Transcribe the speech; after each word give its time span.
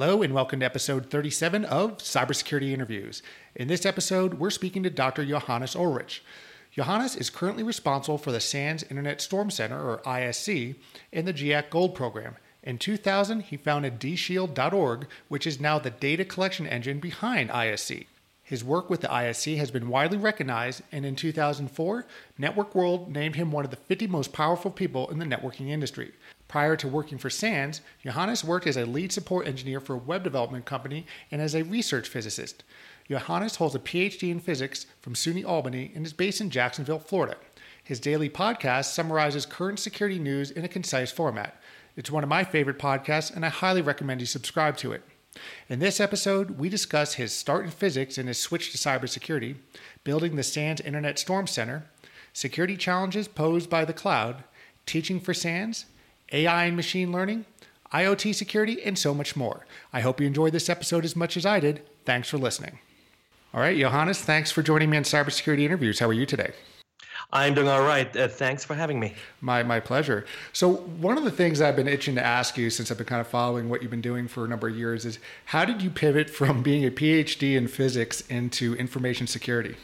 Hello, 0.00 0.22
and 0.22 0.32
welcome 0.32 0.60
to 0.60 0.64
episode 0.64 1.10
37 1.10 1.64
of 1.64 1.98
Cybersecurity 1.98 2.70
Interviews. 2.70 3.20
In 3.56 3.66
this 3.66 3.84
episode, 3.84 4.34
we're 4.34 4.48
speaking 4.48 4.84
to 4.84 4.90
Dr. 4.90 5.26
Johannes 5.26 5.74
Ulrich. 5.74 6.22
Johannes 6.70 7.16
is 7.16 7.30
currently 7.30 7.64
responsible 7.64 8.16
for 8.16 8.30
the 8.30 8.38
SANS 8.38 8.84
Internet 8.84 9.20
Storm 9.20 9.50
Center, 9.50 9.76
or 9.76 9.98
ISC, 10.06 10.76
in 11.10 11.24
the 11.24 11.32
GIAC 11.32 11.68
Gold 11.70 11.96
program. 11.96 12.36
In 12.62 12.78
2000, 12.78 13.40
he 13.40 13.56
founded 13.56 13.98
dshield.org, 13.98 15.08
which 15.26 15.48
is 15.48 15.58
now 15.58 15.80
the 15.80 15.90
data 15.90 16.24
collection 16.24 16.68
engine 16.68 17.00
behind 17.00 17.50
ISC. 17.50 18.06
His 18.44 18.62
work 18.62 18.88
with 18.88 19.00
the 19.00 19.08
ISC 19.08 19.56
has 19.56 19.72
been 19.72 19.88
widely 19.88 20.16
recognized, 20.16 20.82
and 20.92 21.04
in 21.04 21.16
2004, 21.16 22.06
Network 22.38 22.72
World 22.72 23.12
named 23.12 23.34
him 23.34 23.50
one 23.50 23.64
of 23.64 23.72
the 23.72 23.76
50 23.76 24.06
most 24.06 24.32
powerful 24.32 24.70
people 24.70 25.10
in 25.10 25.18
the 25.18 25.24
networking 25.24 25.70
industry. 25.70 26.12
Prior 26.48 26.76
to 26.76 26.88
working 26.88 27.18
for 27.18 27.28
SANS, 27.28 27.82
Johannes 28.02 28.42
worked 28.42 28.66
as 28.66 28.78
a 28.78 28.86
lead 28.86 29.12
support 29.12 29.46
engineer 29.46 29.80
for 29.80 29.94
a 29.94 29.98
web 29.98 30.24
development 30.24 30.64
company 30.64 31.06
and 31.30 31.42
as 31.42 31.54
a 31.54 31.62
research 31.62 32.08
physicist. 32.08 32.64
Johannes 33.06 33.56
holds 33.56 33.74
a 33.74 33.78
PhD 33.78 34.30
in 34.30 34.40
physics 34.40 34.86
from 35.00 35.14
SUNY 35.14 35.44
Albany 35.44 35.92
and 35.94 36.06
is 36.06 36.12
based 36.14 36.40
in 36.40 36.50
Jacksonville, 36.50 36.98
Florida. 36.98 37.36
His 37.84 38.00
daily 38.00 38.28
podcast 38.28 38.86
summarizes 38.86 39.46
current 39.46 39.78
security 39.78 40.18
news 40.18 40.50
in 40.50 40.64
a 40.64 40.68
concise 40.68 41.12
format. 41.12 41.60
It's 41.96 42.10
one 42.10 42.22
of 42.22 42.28
my 42.28 42.44
favorite 42.44 42.78
podcasts, 42.78 43.34
and 43.34 43.44
I 43.44 43.48
highly 43.48 43.82
recommend 43.82 44.20
you 44.20 44.26
subscribe 44.26 44.76
to 44.78 44.92
it. 44.92 45.02
In 45.68 45.78
this 45.78 46.00
episode, 46.00 46.58
we 46.58 46.68
discuss 46.68 47.14
his 47.14 47.32
start 47.32 47.64
in 47.64 47.70
physics 47.70 48.18
and 48.18 48.28
his 48.28 48.38
switch 48.38 48.72
to 48.72 48.78
cybersecurity, 48.78 49.56
building 50.04 50.36
the 50.36 50.42
SANS 50.42 50.80
Internet 50.80 51.18
Storm 51.18 51.46
Center, 51.46 51.86
security 52.32 52.76
challenges 52.76 53.28
posed 53.28 53.68
by 53.68 53.84
the 53.84 53.92
cloud, 53.92 54.44
teaching 54.86 55.20
for 55.20 55.34
SANS, 55.34 55.86
AI 56.32 56.64
and 56.64 56.76
machine 56.76 57.12
learning, 57.12 57.44
IoT 57.92 58.34
security, 58.34 58.82
and 58.82 58.98
so 58.98 59.14
much 59.14 59.36
more. 59.36 59.66
I 59.92 60.00
hope 60.00 60.20
you 60.20 60.26
enjoyed 60.26 60.52
this 60.52 60.68
episode 60.68 61.04
as 61.04 61.16
much 61.16 61.36
as 61.36 61.46
I 61.46 61.60
did. 61.60 61.82
Thanks 62.04 62.28
for 62.28 62.38
listening. 62.38 62.78
All 63.54 63.60
right, 63.60 63.76
Johannes, 63.76 64.20
thanks 64.20 64.50
for 64.50 64.62
joining 64.62 64.90
me 64.90 64.98
on 64.98 65.04
Cybersecurity 65.04 65.62
Interviews. 65.62 65.98
How 66.00 66.08
are 66.08 66.12
you 66.12 66.26
today? 66.26 66.52
I'm 67.32 67.54
doing 67.54 67.68
all 67.68 67.82
right. 67.82 68.14
Uh, 68.16 68.28
thanks 68.28 68.64
for 68.64 68.74
having 68.74 68.98
me. 68.98 69.14
My, 69.40 69.62
my 69.62 69.80
pleasure. 69.80 70.24
So, 70.52 70.76
one 70.76 71.18
of 71.18 71.24
the 71.24 71.30
things 71.30 71.60
I've 71.60 71.76
been 71.76 71.88
itching 71.88 72.14
to 72.14 72.24
ask 72.24 72.56
you 72.56 72.70
since 72.70 72.90
I've 72.90 72.96
been 72.96 73.06
kind 73.06 73.20
of 73.20 73.26
following 73.26 73.68
what 73.68 73.82
you've 73.82 73.90
been 73.90 74.00
doing 74.00 74.28
for 74.28 74.44
a 74.44 74.48
number 74.48 74.68
of 74.68 74.76
years 74.76 75.04
is 75.04 75.18
how 75.46 75.64
did 75.64 75.82
you 75.82 75.90
pivot 75.90 76.30
from 76.30 76.62
being 76.62 76.86
a 76.86 76.90
PhD 76.90 77.56
in 77.56 77.68
physics 77.68 78.22
into 78.28 78.74
information 78.76 79.26
security? 79.26 79.76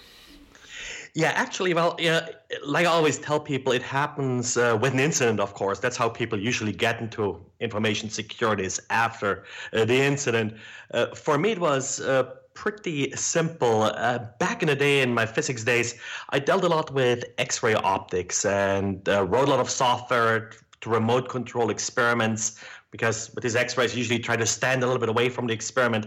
Yeah, 1.16 1.30
actually, 1.36 1.74
well, 1.74 1.94
yeah, 2.00 2.26
like 2.66 2.86
I 2.86 2.90
always 2.90 3.18
tell 3.18 3.38
people, 3.38 3.72
it 3.72 3.82
happens 3.82 4.56
uh, 4.56 4.76
with 4.80 4.94
an 4.94 4.98
incident, 4.98 5.38
of 5.38 5.54
course. 5.54 5.78
That's 5.78 5.96
how 5.96 6.08
people 6.08 6.40
usually 6.40 6.72
get 6.72 7.00
into 7.00 7.40
information 7.60 8.10
security 8.10 8.64
is 8.64 8.82
after 8.90 9.44
uh, 9.72 9.84
the 9.84 9.94
incident. 9.94 10.54
Uh, 10.92 11.14
for 11.14 11.38
me, 11.38 11.52
it 11.52 11.60
was 11.60 12.00
uh, 12.00 12.24
pretty 12.54 13.12
simple. 13.12 13.82
Uh, 13.82 14.26
back 14.40 14.60
in 14.60 14.66
the 14.66 14.74
day, 14.74 15.02
in 15.02 15.14
my 15.14 15.24
physics 15.24 15.62
days, 15.62 15.94
I 16.30 16.40
dealt 16.40 16.64
a 16.64 16.68
lot 16.68 16.92
with 16.92 17.22
X 17.38 17.62
ray 17.62 17.74
optics 17.74 18.44
and 18.44 19.08
uh, 19.08 19.24
wrote 19.24 19.46
a 19.46 19.50
lot 19.52 19.60
of 19.60 19.70
software 19.70 20.50
to 20.80 20.90
remote 20.90 21.28
control 21.28 21.70
experiments 21.70 22.60
because 22.90 23.32
with 23.36 23.42
these 23.42 23.54
X 23.54 23.78
rays, 23.78 23.94
usually 23.96 24.18
try 24.18 24.34
to 24.34 24.46
stand 24.46 24.82
a 24.82 24.86
little 24.86 25.00
bit 25.00 25.08
away 25.08 25.28
from 25.28 25.46
the 25.46 25.52
experiment. 25.52 26.06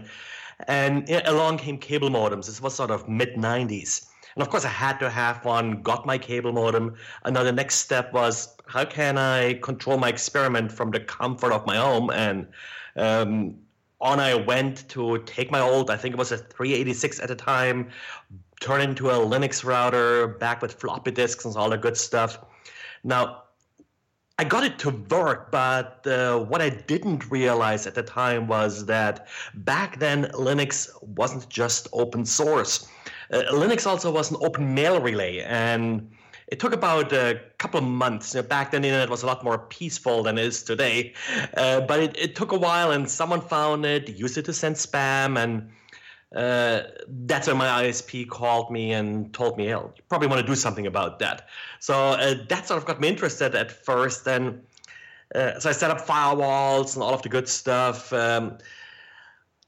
And 0.66 1.08
along 1.24 1.58
came 1.58 1.78
cable 1.78 2.10
modems. 2.10 2.44
This 2.44 2.60
was 2.60 2.74
sort 2.74 2.90
of 2.90 3.08
mid 3.08 3.36
90s. 3.36 4.08
And 4.38 4.46
of 4.46 4.50
course, 4.50 4.64
I 4.64 4.68
had 4.68 5.00
to 5.00 5.10
have 5.10 5.44
one, 5.44 5.82
got 5.82 6.06
my 6.06 6.16
cable 6.16 6.52
modem. 6.52 6.94
And 7.24 7.34
now 7.34 7.42
the 7.42 7.50
next 7.50 7.74
step 7.78 8.12
was 8.12 8.54
how 8.68 8.84
can 8.84 9.18
I 9.18 9.54
control 9.54 9.98
my 9.98 10.08
experiment 10.08 10.70
from 10.70 10.92
the 10.92 11.00
comfort 11.00 11.50
of 11.50 11.66
my 11.66 11.74
home? 11.74 12.10
And 12.10 12.46
um, 12.94 13.56
on 14.00 14.20
I 14.20 14.34
went 14.34 14.88
to 14.90 15.18
take 15.26 15.50
my 15.50 15.58
old, 15.58 15.90
I 15.90 15.96
think 15.96 16.12
it 16.12 16.18
was 16.18 16.30
a 16.30 16.38
386 16.38 17.18
at 17.18 17.26
the 17.26 17.34
time, 17.34 17.90
turn 18.60 18.80
into 18.80 19.10
a 19.10 19.14
Linux 19.14 19.64
router, 19.64 20.28
back 20.28 20.62
with 20.62 20.74
floppy 20.74 21.10
disks 21.10 21.44
and 21.44 21.56
all 21.56 21.70
the 21.70 21.76
good 21.76 21.96
stuff. 21.96 22.38
Now, 23.02 23.42
I 24.38 24.44
got 24.44 24.62
it 24.62 24.78
to 24.78 24.90
work, 24.90 25.50
but 25.50 26.06
uh, 26.06 26.38
what 26.38 26.62
I 26.62 26.68
didn't 26.68 27.28
realize 27.28 27.88
at 27.88 27.96
the 27.96 28.04
time 28.04 28.46
was 28.46 28.86
that 28.86 29.26
back 29.52 29.98
then 29.98 30.26
Linux 30.26 30.90
wasn't 31.02 31.48
just 31.48 31.88
open 31.92 32.24
source. 32.24 32.86
Uh, 33.32 33.42
Linux 33.52 33.86
also 33.86 34.10
was 34.10 34.30
an 34.30 34.38
open 34.40 34.74
mail 34.74 35.00
relay, 35.00 35.40
and 35.40 36.10
it 36.48 36.60
took 36.60 36.72
about 36.72 37.12
a 37.12 37.40
couple 37.58 37.78
of 37.78 37.84
months. 37.84 38.34
You 38.34 38.42
know, 38.42 38.48
back 38.48 38.70
then, 38.70 38.82
the 38.82 38.88
internet 38.88 39.10
was 39.10 39.22
a 39.22 39.26
lot 39.26 39.44
more 39.44 39.58
peaceful 39.58 40.22
than 40.22 40.38
it 40.38 40.44
is 40.44 40.62
today. 40.62 41.14
Uh, 41.56 41.80
but 41.82 42.00
it, 42.00 42.16
it, 42.16 42.36
took 42.36 42.52
a 42.52 42.58
while, 42.58 42.90
and 42.90 43.08
someone 43.10 43.40
found 43.40 43.84
it, 43.84 44.08
used 44.08 44.38
it 44.38 44.44
to 44.46 44.52
send 44.52 44.76
spam, 44.76 45.38
and 45.38 45.70
uh, 46.34 46.82
that's 47.26 47.48
when 47.48 47.56
my 47.56 47.84
ISP 47.84 48.28
called 48.28 48.70
me 48.70 48.92
and 48.92 49.32
told 49.32 49.56
me, 49.56 49.64
hey, 49.64 49.72
you 49.72 50.02
probably 50.08 50.28
want 50.28 50.40
to 50.40 50.46
do 50.46 50.54
something 50.54 50.86
about 50.86 51.18
that. 51.20 51.48
So 51.80 51.94
uh, 51.94 52.34
that 52.48 52.66
sort 52.66 52.78
of 52.78 52.86
got 52.86 53.00
me 53.00 53.08
interested 53.08 53.54
at 53.54 53.72
first. 53.72 54.26
And 54.26 54.62
uh, 55.34 55.58
so 55.58 55.70
I 55.70 55.72
set 55.72 55.90
up 55.90 56.06
firewalls 56.06 56.94
and 56.94 57.02
all 57.02 57.14
of 57.14 57.22
the 57.22 57.28
good 57.28 57.48
stuff. 57.48 58.12
Um, 58.12 58.58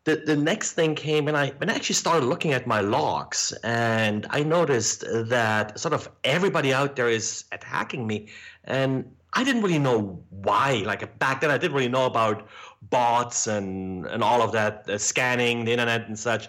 the, 0.05 0.17
the 0.17 0.37
next 0.37 0.73
thing 0.73 0.95
came 0.95 1.27
when 1.27 1.37
I 1.37 1.51
when 1.59 1.69
I 1.69 1.75
actually 1.75 1.97
started 1.97 2.25
looking 2.25 2.53
at 2.53 2.67
my 2.67 2.81
logs 2.81 3.53
and 3.63 4.27
I 4.31 4.43
noticed 4.43 5.05
that 5.07 5.79
sort 5.79 5.93
of 5.93 6.09
everybody 6.25 6.73
out 6.73 6.97
there 6.97 7.09
is 7.09 7.45
attacking 7.53 8.07
me 8.07 8.29
and 8.65 9.05
I 9.35 9.45
didn't 9.45 9.63
really 9.63 9.79
know 9.79 10.23
why 10.31 10.83
like 10.87 11.19
back 11.19 11.43
then 11.43 11.51
I 11.51 11.59
didn't 11.59 11.75
really 11.75 11.89
know 11.89 12.07
about 12.07 12.49
bots 12.83 13.47
and 13.47 14.07
and 14.07 14.23
all 14.23 14.41
of 14.41 14.53
that 14.53 14.89
uh, 14.89 14.97
scanning 14.97 15.65
the 15.67 15.73
internet 15.73 16.09
and 16.09 16.19
such. 16.19 16.49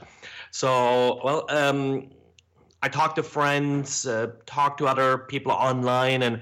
So 0.52 1.20
well 1.24 1.46
um, 1.50 2.10
I 2.82 2.88
talked 2.88 3.18
to 3.18 3.24
friends 3.24 4.08
uh, 4.08 4.28
talked 4.46 4.78
to 4.78 4.88
other 4.88 5.18
people 5.18 5.52
online 5.52 6.24
and 6.24 6.42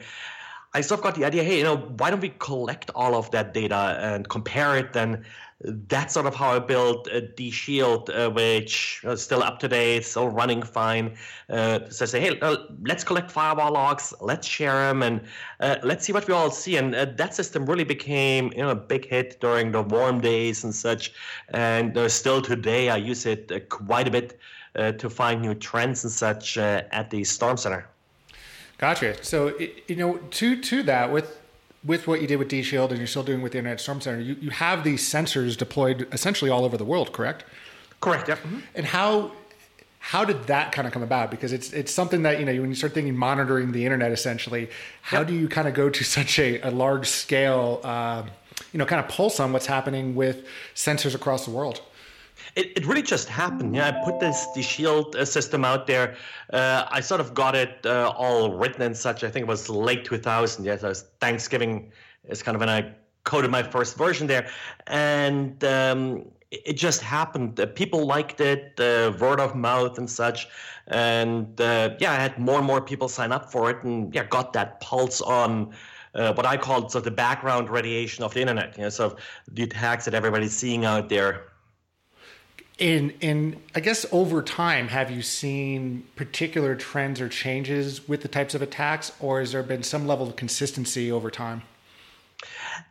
I 0.76 0.82
sort 0.82 1.00
of 1.00 1.04
got 1.04 1.16
the 1.16 1.26
idea 1.26 1.44
hey 1.44 1.58
you 1.58 1.64
know 1.64 1.78
why 1.98 2.12
don't 2.12 2.22
we 2.22 2.34
collect 2.38 2.92
all 2.94 3.16
of 3.16 3.32
that 3.32 3.56
data 3.56 3.98
and 4.00 4.30
compare 4.30 4.78
it 4.78 4.96
and 4.96 5.26
that's 5.62 6.14
sort 6.14 6.26
of 6.26 6.36
how 6.36 6.56
I 6.56 6.60
built 6.60 7.10
uh, 7.10 7.22
shield, 7.52 8.10
uh, 8.10 8.30
which 8.30 9.02
is 9.04 9.22
still 9.22 9.44
up 9.44 9.60
to 9.60 9.68
date, 9.68 10.06
still 10.06 10.30
running 10.30 10.64
fine. 10.64 11.18
Uh, 11.50 11.80
so 11.90 12.06
I 12.06 12.08
say, 12.08 12.20
hey, 12.22 12.40
uh, 12.40 12.58
let's 12.84 13.04
collect 13.04 13.30
firewall 13.30 13.74
logs, 13.74 14.14
let's 14.22 14.48
share 14.48 14.88
them, 14.88 15.04
and 15.04 15.22
uh, 15.60 15.76
let's 15.84 16.06
see 16.06 16.14
what 16.14 16.28
we 16.28 16.34
all 16.34 16.50
see. 16.50 16.78
And 16.78 16.96
uh, 16.96 17.06
that 17.18 17.36
system 17.36 17.66
really 17.66 17.84
became, 17.84 18.54
you 18.54 18.60
know, 18.60 18.70
a 18.70 18.76
big 18.76 19.06
hit 19.06 19.42
during 19.42 19.72
the 19.72 19.82
worm 19.82 20.22
days 20.22 20.64
and 20.64 20.74
such. 20.74 21.14
And 21.50 22.10
still 22.10 22.42
today, 22.42 22.90
I 22.90 22.98
use 22.98 23.26
it 23.26 23.70
quite 23.70 24.08
a 24.08 24.12
bit 24.12 24.40
to 24.76 25.10
find 25.10 25.42
new 25.42 25.56
trends 25.56 26.04
and 26.04 26.14
such 26.14 26.58
at 26.58 27.10
the 27.10 27.24
Storm 27.26 27.58
Center. 27.58 27.86
Gotcha. 28.78 29.22
So, 29.26 29.60
you 29.88 29.96
know, 29.98 30.18
to 30.18 30.62
to 30.62 30.84
that 30.84 31.12
with 31.12 31.39
with 31.84 32.08
what 32.08 32.22
you 32.22 32.28
did 32.28 32.38
with 32.38 32.50
DShield 32.50 32.90
and 32.90 32.98
you're 32.98 33.08
still 33.08 33.24
doing 33.24 33.42
with 33.42 33.54
the 33.54 33.58
Internet 33.58 33.80
Storm 33.80 34.02
Center, 34.02 34.20
you, 34.20 34.36
you 34.42 34.50
have 34.50 34.84
these 34.84 35.02
sensors 35.08 35.58
deployed 35.58 36.08
essentially 36.12 36.52
all 36.52 36.66
over 36.66 36.78
the 36.78 36.86
world, 36.86 37.14
correct? 37.14 37.46
Correct. 38.02 38.28
Yeah. 38.28 38.36
Mm-hmm. 38.36 38.60
And 38.76 38.86
how 38.86 39.32
how 40.02 40.24
did 40.24 40.48
that 40.48 40.72
kind 40.72 40.88
of 40.88 40.94
come 40.94 41.04
about? 41.04 41.30
Because 41.30 41.52
it's 41.54 41.72
it's 41.74 41.94
something 41.94 42.24
that 42.24 42.40
you 42.40 42.46
know 42.46 42.62
when 42.62 42.70
you 42.70 42.76
start 42.76 42.94
thinking 42.94 43.16
monitoring 43.16 43.72
the 43.72 43.86
internet, 43.86 44.12
essentially, 44.12 44.70
how 45.02 45.20
yep. 45.20 45.28
do 45.28 45.36
you 45.36 45.48
kind 45.48 45.68
of 45.68 45.74
go 45.74 45.90
to 45.90 46.04
such 46.18 46.40
a, 46.40 46.60
a 46.62 46.72
large 46.72 47.08
scale, 47.08 47.82
uh, 47.84 48.24
you 48.72 48.78
know, 48.78 48.86
kind 48.86 49.04
of 49.04 49.10
pulse 49.10 49.40
on 49.40 49.54
what's 49.54 49.66
happening 49.66 50.16
with 50.16 50.46
sensors 50.76 51.16
across 51.16 51.46
the 51.46 51.52
world? 51.52 51.82
It, 52.56 52.78
it 52.78 52.86
really 52.86 53.02
just 53.02 53.30
happened. 53.30 53.76
Yeah, 53.76 53.88
I 53.90 54.06
put 54.06 54.20
this 54.20 54.48
DShield 54.56 55.16
uh, 55.16 55.26
system 55.26 55.64
out 55.64 55.88
there. 55.88 56.16
Uh, 56.52 56.86
I 56.90 57.00
sort 57.00 57.22
of 57.22 57.34
got 57.34 57.56
it 57.56 57.86
uh, 57.86 58.14
all 58.16 58.58
written 58.58 58.82
and 58.82 58.96
such. 58.98 59.24
I 59.24 59.30
think 59.30 59.44
it 59.44 59.48
was 59.48 59.70
late 59.70 60.06
2000. 60.06 60.66
Yes, 60.66 60.82
was 60.82 61.06
Thanksgiving 61.20 61.92
is 62.28 62.44
kind 62.44 62.56
of 62.56 62.60
when 62.60 62.70
I 62.70 62.94
coded 63.24 63.52
my 63.52 63.64
first 63.64 63.98
version 63.98 64.28
there, 64.28 64.50
and 64.88 65.64
um, 65.64 66.26
it 66.52 66.74
just 66.74 67.02
happened. 67.02 67.62
People 67.76 68.06
liked 68.06 68.42
it, 68.42 68.80
uh, 68.80 69.14
word 69.20 69.40
of 69.40 69.56
mouth 69.56 69.98
and 69.98 70.10
such, 70.10 70.48
and 70.88 71.60
uh, 71.62 71.92
yeah, 72.00 72.12
I 72.12 72.16
had 72.16 72.40
more 72.40 72.58
and 72.58 72.66
more 72.66 72.82
people 72.82 73.08
sign 73.08 73.32
up 73.32 73.52
for 73.52 73.70
it, 73.70 73.84
and 73.84 74.14
yeah, 74.14 74.26
got 74.26 74.54
that 74.54 74.82
pulse 74.82 75.22
on 75.22 75.74
uh, 76.16 76.34
what 76.34 76.46
I 76.46 76.58
call 76.58 76.82
sort 76.82 76.96
of 76.96 77.04
the 77.04 77.12
background 77.12 77.70
radiation 77.70 78.24
of 78.24 78.34
the 78.34 78.42
internet. 78.42 78.78
You 78.78 78.84
know, 78.84 78.90
sort 78.90 79.14
of 79.14 79.20
the 79.52 79.64
attacks 79.64 80.06
that 80.06 80.14
everybody's 80.14 80.56
seeing 80.56 80.86
out 80.86 81.10
there. 81.10 81.46
In 82.80 83.12
in 83.20 83.62
I 83.76 83.82
guess 83.82 84.06
over 84.12 84.42
time, 84.42 84.88
have 84.88 85.12
you 85.12 85.22
seen 85.22 86.06
particular 86.16 86.76
trends 86.76 87.20
or 87.20 87.28
changes 87.28 88.08
with 88.08 88.22
the 88.22 88.30
types 88.30 88.56
of 88.56 88.62
attacks, 88.62 89.12
or 89.20 89.42
has 89.42 89.52
there 89.52 89.64
been 89.64 89.84
some 89.84 90.08
level 90.08 90.28
of 90.28 90.36
consistency 90.38 91.12
over 91.12 91.30
time? 91.30 91.62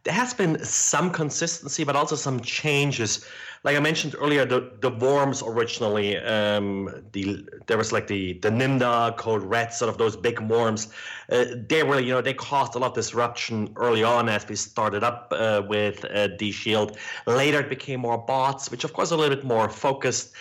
there 0.05 0.15
has 0.15 0.35
been 0.35 0.63
some 0.65 1.11
consistency, 1.11 1.85
but 1.85 1.97
also 1.97 2.17
some 2.17 2.41
changes. 2.41 3.27
Like 3.65 3.77
I 3.77 3.81
mentioned 3.81 4.15
earlier, 4.19 4.45
the, 4.45 4.73
the 4.81 4.91
worms 4.91 5.43
originally, 5.43 6.17
um, 6.19 7.05
the 7.13 7.45
there 7.67 7.77
was 7.77 7.93
like 7.93 8.07
the 8.07 8.35
the 8.35 8.51
Nimda 8.51 9.17
code 9.17 9.43
red, 9.43 9.73
sort 9.73 9.89
of 9.89 9.99
those 9.99 10.17
big 10.17 10.39
worms. 10.41 10.93
Uh, 11.31 11.45
they 11.69 11.83
were, 11.83 11.99
you 11.99 12.13
know, 12.13 12.21
they 12.21 12.35
caused 12.35 12.75
a 12.77 12.79
lot 12.79 12.89
of 12.89 12.95
disruption 12.95 13.73
early 13.77 14.05
on 14.05 14.29
as 14.29 14.49
we 14.49 14.55
started 14.55 15.03
up 15.03 15.33
uh, 15.37 15.63
with 15.69 16.05
uh, 16.05 16.29
shield. 16.53 16.97
Later, 17.27 17.61
it 17.61 17.69
became 17.69 18.01
more 18.01 18.19
bots, 18.19 18.71
which 18.71 18.85
of 18.85 18.93
course 18.93 19.11
are 19.11 19.17
a 19.17 19.19
little 19.19 19.37
bit 19.37 19.45
more 19.45 19.69
focused 19.69 20.35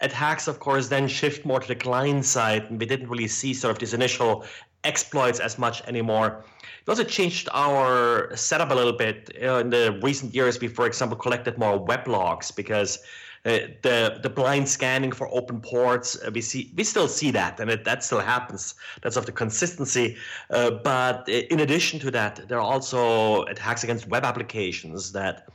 attacks, 0.00 0.48
of 0.48 0.60
course, 0.60 0.88
then 0.88 1.08
shift 1.08 1.44
more 1.44 1.60
to 1.60 1.68
the 1.68 1.74
client 1.74 2.24
side, 2.24 2.64
and 2.64 2.78
we 2.78 2.86
didn't 2.86 3.08
really 3.08 3.28
see 3.28 3.54
sort 3.54 3.70
of 3.70 3.78
this 3.78 3.92
initial 3.92 4.44
exploits 4.84 5.40
as 5.40 5.58
much 5.58 5.82
anymore. 5.86 6.44
We 6.86 6.90
also 6.90 7.04
changed 7.04 7.48
our 7.52 8.34
setup 8.36 8.70
a 8.70 8.74
little 8.74 8.92
bit 8.92 9.30
uh, 9.42 9.58
in 9.58 9.70
the 9.70 9.98
recent 10.02 10.34
years. 10.34 10.60
We, 10.60 10.68
for 10.68 10.86
example, 10.86 11.16
collected 11.16 11.58
more 11.58 11.78
web 11.78 12.06
logs 12.06 12.50
because 12.50 12.98
uh, 13.46 13.58
the 13.82 14.20
the 14.22 14.30
blind 14.30 14.66
scanning 14.66 15.12
for 15.12 15.28
open 15.30 15.60
ports 15.60 16.16
uh, 16.16 16.30
we 16.32 16.40
see 16.40 16.72
we 16.76 16.82
still 16.82 17.06
see 17.06 17.30
that 17.30 17.60
and 17.60 17.70
it, 17.70 17.84
that 17.84 18.02
still 18.02 18.20
happens 18.20 18.74
that's 19.02 19.16
of 19.16 19.26
the 19.26 19.32
consistency 19.32 20.16
uh, 20.48 20.70
but 20.70 21.28
in 21.28 21.60
addition 21.60 22.00
to 22.00 22.10
that 22.10 22.40
there 22.48 22.56
are 22.56 22.72
also 22.72 23.42
attacks 23.42 23.84
against 23.84 24.08
web 24.08 24.24
applications 24.24 25.12
that 25.12 25.46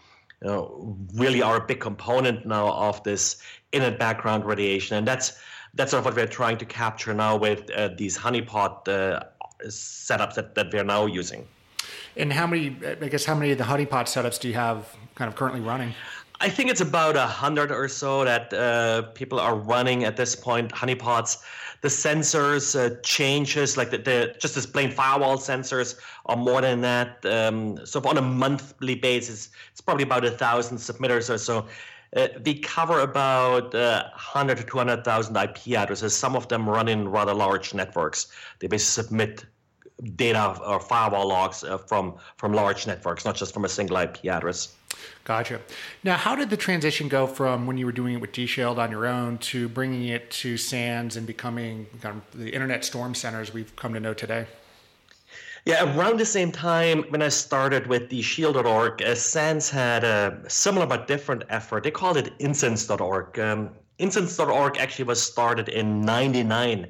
you 0.43 0.47
know, 0.47 0.95
really 1.15 1.41
are 1.41 1.57
a 1.57 1.65
big 1.65 1.79
component 1.79 2.45
now 2.45 2.71
of 2.73 3.01
this 3.03 3.41
internet 3.71 3.97
background 3.97 4.45
radiation 4.45 4.95
and 4.95 5.07
that's 5.07 5.39
that's 5.73 5.91
sort 5.91 5.99
of 5.99 6.05
what 6.05 6.15
we're 6.15 6.27
trying 6.27 6.57
to 6.57 6.65
capture 6.65 7.13
now 7.13 7.35
with 7.35 7.69
uh, 7.71 7.89
these 7.97 8.17
honeypot 8.17 8.87
uh, 8.87 9.19
setups 9.65 10.35
that, 10.35 10.55
that 10.55 10.73
we're 10.73 10.83
now 10.83 11.05
using. 11.05 11.47
And 12.17 12.33
how 12.33 12.47
many, 12.47 12.75
I 13.01 13.07
guess, 13.07 13.25
how 13.25 13.35
many 13.35 13.51
of 13.51 13.57
the 13.57 13.63
honeypot 13.63 14.05
setups 14.05 14.39
do 14.39 14.47
you 14.47 14.55
have 14.55 14.95
kind 15.15 15.29
of 15.29 15.35
currently 15.35 15.61
running? 15.61 15.93
I 16.41 16.49
think 16.49 16.69
it's 16.69 16.81
about 16.81 17.17
a 17.17 17.27
hundred 17.27 17.71
or 17.71 17.87
so 17.89 18.23
that 18.23 18.53
uh, 18.53 19.03
people 19.13 19.39
are 19.39 19.55
running 19.55 20.05
at 20.05 20.15
this 20.15 20.35
point. 20.35 20.71
Honeypots, 20.71 21.37
the 21.81 21.89
sensors 21.89 22.79
uh, 22.79 22.95
changes, 23.03 23.75
like 23.75 23.91
the, 23.91 23.97
the, 23.97 24.35
just 24.39 24.55
as 24.55 24.65
plain 24.65 24.91
firewall 24.91 25.37
sensors 25.37 25.99
are 26.27 26.37
more 26.37 26.61
than 26.61 26.81
that. 26.81 27.25
Um, 27.25 27.85
so 27.85 28.01
on 28.05 28.17
a 28.17 28.21
monthly 28.21 28.95
basis, 28.95 29.49
it's 29.71 29.81
probably 29.81 30.03
about 30.03 30.23
a 30.23 30.31
thousand 30.31 30.77
submitters 30.77 31.29
or 31.29 31.37
so. 31.37 31.67
Uh, 32.15 32.27
we 32.43 32.59
cover 32.59 32.99
about 33.01 33.73
uh, 33.75 34.03
100 34.11 34.57
to 34.57 34.63
200,000 34.63 35.35
IP 35.37 35.77
addresses. 35.77 36.15
Some 36.15 36.35
of 36.35 36.47
them 36.47 36.67
run 36.67 36.87
in 36.87 37.07
rather 37.07 37.33
large 37.33 37.73
networks. 37.73 38.27
They 38.59 38.67
basically 38.67 39.03
submit 39.03 39.45
data 40.15 40.57
or 40.65 40.79
firewall 40.79 41.27
logs 41.27 41.63
uh, 41.63 41.77
from 41.77 42.15
from 42.37 42.53
large 42.53 42.87
networks, 42.87 43.25
not 43.25 43.35
just 43.35 43.53
from 43.53 43.65
a 43.65 43.69
single 43.69 43.97
IP 43.97 44.25
address. 44.25 44.73
Gotcha. 45.23 45.61
Now, 46.03 46.15
how 46.15 46.35
did 46.35 46.49
the 46.49 46.57
transition 46.57 47.07
go 47.07 47.27
from 47.27 47.67
when 47.67 47.77
you 47.77 47.85
were 47.85 47.91
doing 47.91 48.15
it 48.15 48.21
with 48.21 48.31
DShield 48.31 48.77
on 48.77 48.89
your 48.91 49.05
own 49.05 49.37
to 49.39 49.69
bringing 49.69 50.07
it 50.07 50.31
to 50.31 50.57
SANS 50.57 51.15
and 51.15 51.27
becoming 51.27 51.85
kind 52.01 52.21
of 52.33 52.39
the 52.39 52.49
Internet 52.49 52.83
Storm 52.83 53.13
Centers 53.13 53.53
we've 53.53 53.75
come 53.75 53.93
to 53.93 53.99
know 53.99 54.13
today? 54.13 54.47
Yeah, 55.65 55.95
around 55.95 56.19
the 56.19 56.25
same 56.25 56.51
time 56.51 57.03
when 57.09 57.21
I 57.21 57.29
started 57.29 57.87
with 57.87 58.09
DShield.org, 58.09 59.01
uh, 59.01 59.15
SANS 59.15 59.69
had 59.69 60.03
a 60.03 60.41
similar 60.47 60.85
but 60.85 61.07
different 61.07 61.43
effort. 61.49 61.83
They 61.83 61.91
called 61.91 62.17
it 62.17 62.33
incidents.org. 62.39 63.37
Um, 63.39 63.71
incidents.org 63.97 64.77
actually 64.77 65.05
was 65.05 65.21
started 65.21 65.67
in 65.69 66.01
99. 66.01 66.87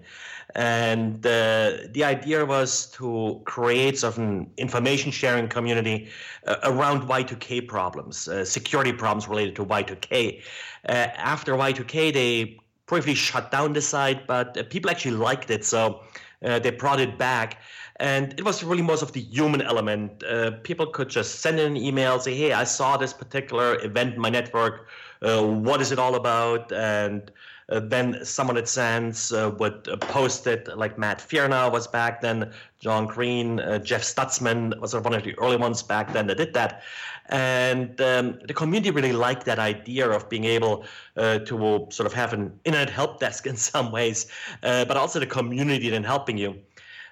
And 0.56 1.26
uh, 1.26 1.78
the 1.92 2.04
idea 2.04 2.46
was 2.46 2.88
to 2.92 3.42
create 3.46 4.00
sort 4.00 4.14
of 4.14 4.20
an 4.20 4.50
information 4.58 5.12
sharing 5.12 5.48
community 5.48 6.10
uh, 6.48 6.58
around 6.64 7.08
Y2K 7.08 7.68
problems, 7.68 8.28
uh, 8.28 8.46
security 8.46 8.94
problems 8.94 9.28
related 9.28 9.56
to 9.58 9.66
Y2K. 9.66 10.42
Uh, 10.88 10.92
after 10.92 11.54
Y2K, 11.54 12.14
they 12.14 12.60
briefly 12.88 13.14
shut 13.14 13.52
down 13.52 13.74
the 13.74 13.82
site, 13.82 14.26
but 14.26 14.58
uh, 14.58 14.64
people 14.64 14.90
actually 14.90 15.16
liked 15.16 15.52
it. 15.52 15.64
So 15.64 16.02
uh, 16.44 16.58
they 16.60 16.72
brought 16.72 17.00
it 17.00 17.18
back 17.18 17.58
and 18.00 18.34
it 18.38 18.46
was 18.46 18.64
really 18.64 18.82
most 18.82 19.02
of 19.02 19.12
the 19.12 19.20
human 19.20 19.62
element. 19.62 20.24
Uh, 20.24 20.52
people 20.64 20.88
could 20.88 21.10
just 21.10 21.40
send 21.40 21.60
in 21.60 21.76
an 21.76 21.78
email, 21.78 22.20
say, 22.20 22.36
"Hey, 22.36 22.54
I 22.54 22.64
saw 22.64 22.98
this 22.98 23.14
particular 23.14 23.84
event 23.84 24.16
in 24.16 24.22
my 24.22 24.30
network. 24.30 24.88
Uh, 25.22 25.44
what 25.44 25.82
is 25.82 25.92
it 25.92 26.00
all 26.00 26.16
about?" 26.16 26.72
And 26.72 27.32
uh, 27.70 27.80
then 27.80 28.24
someone 28.26 28.58
at 28.58 28.68
SANS 28.68 29.32
uh, 29.32 29.52
would 29.60 29.88
uh, 29.88 29.98
post 29.98 30.48
it, 30.48 30.68
like 30.76 30.98
Matt 30.98 31.20
Fearnow 31.20 31.72
was 31.72 31.88
back 31.88 32.22
then, 32.22 32.52
John 32.80 33.06
Green, 33.06 33.60
uh, 33.60 33.80
Jeff 33.80 34.02
Stutzman 34.02 34.80
was 34.80 34.96
one 34.96 35.14
of 35.14 35.24
the 35.24 35.38
early 35.38 35.58
ones 35.58 35.84
back 35.84 36.14
then 36.14 36.28
that 36.28 36.38
did 36.38 36.54
that. 36.54 36.82
And 37.28 38.02
um, 38.02 38.40
the 38.48 38.56
community 38.56 38.90
really 38.90 39.14
liked 39.14 39.46
that 39.46 39.60
idea 39.60 40.10
of 40.10 40.30
being 40.30 40.46
able 40.46 40.84
to 41.16 41.88
sort 41.92 42.08
of 42.08 42.14
have 42.14 42.34
an 42.34 42.60
internet 42.66 42.90
help 42.90 43.20
desk 43.20 43.46
in 43.52 43.56
some 43.56 43.92
ways, 43.92 44.26
but 44.62 44.98
also 44.98 45.20
the 45.20 45.28
community 45.28 45.90
then 45.90 46.04
helping 46.04 46.40
you. 46.40 46.56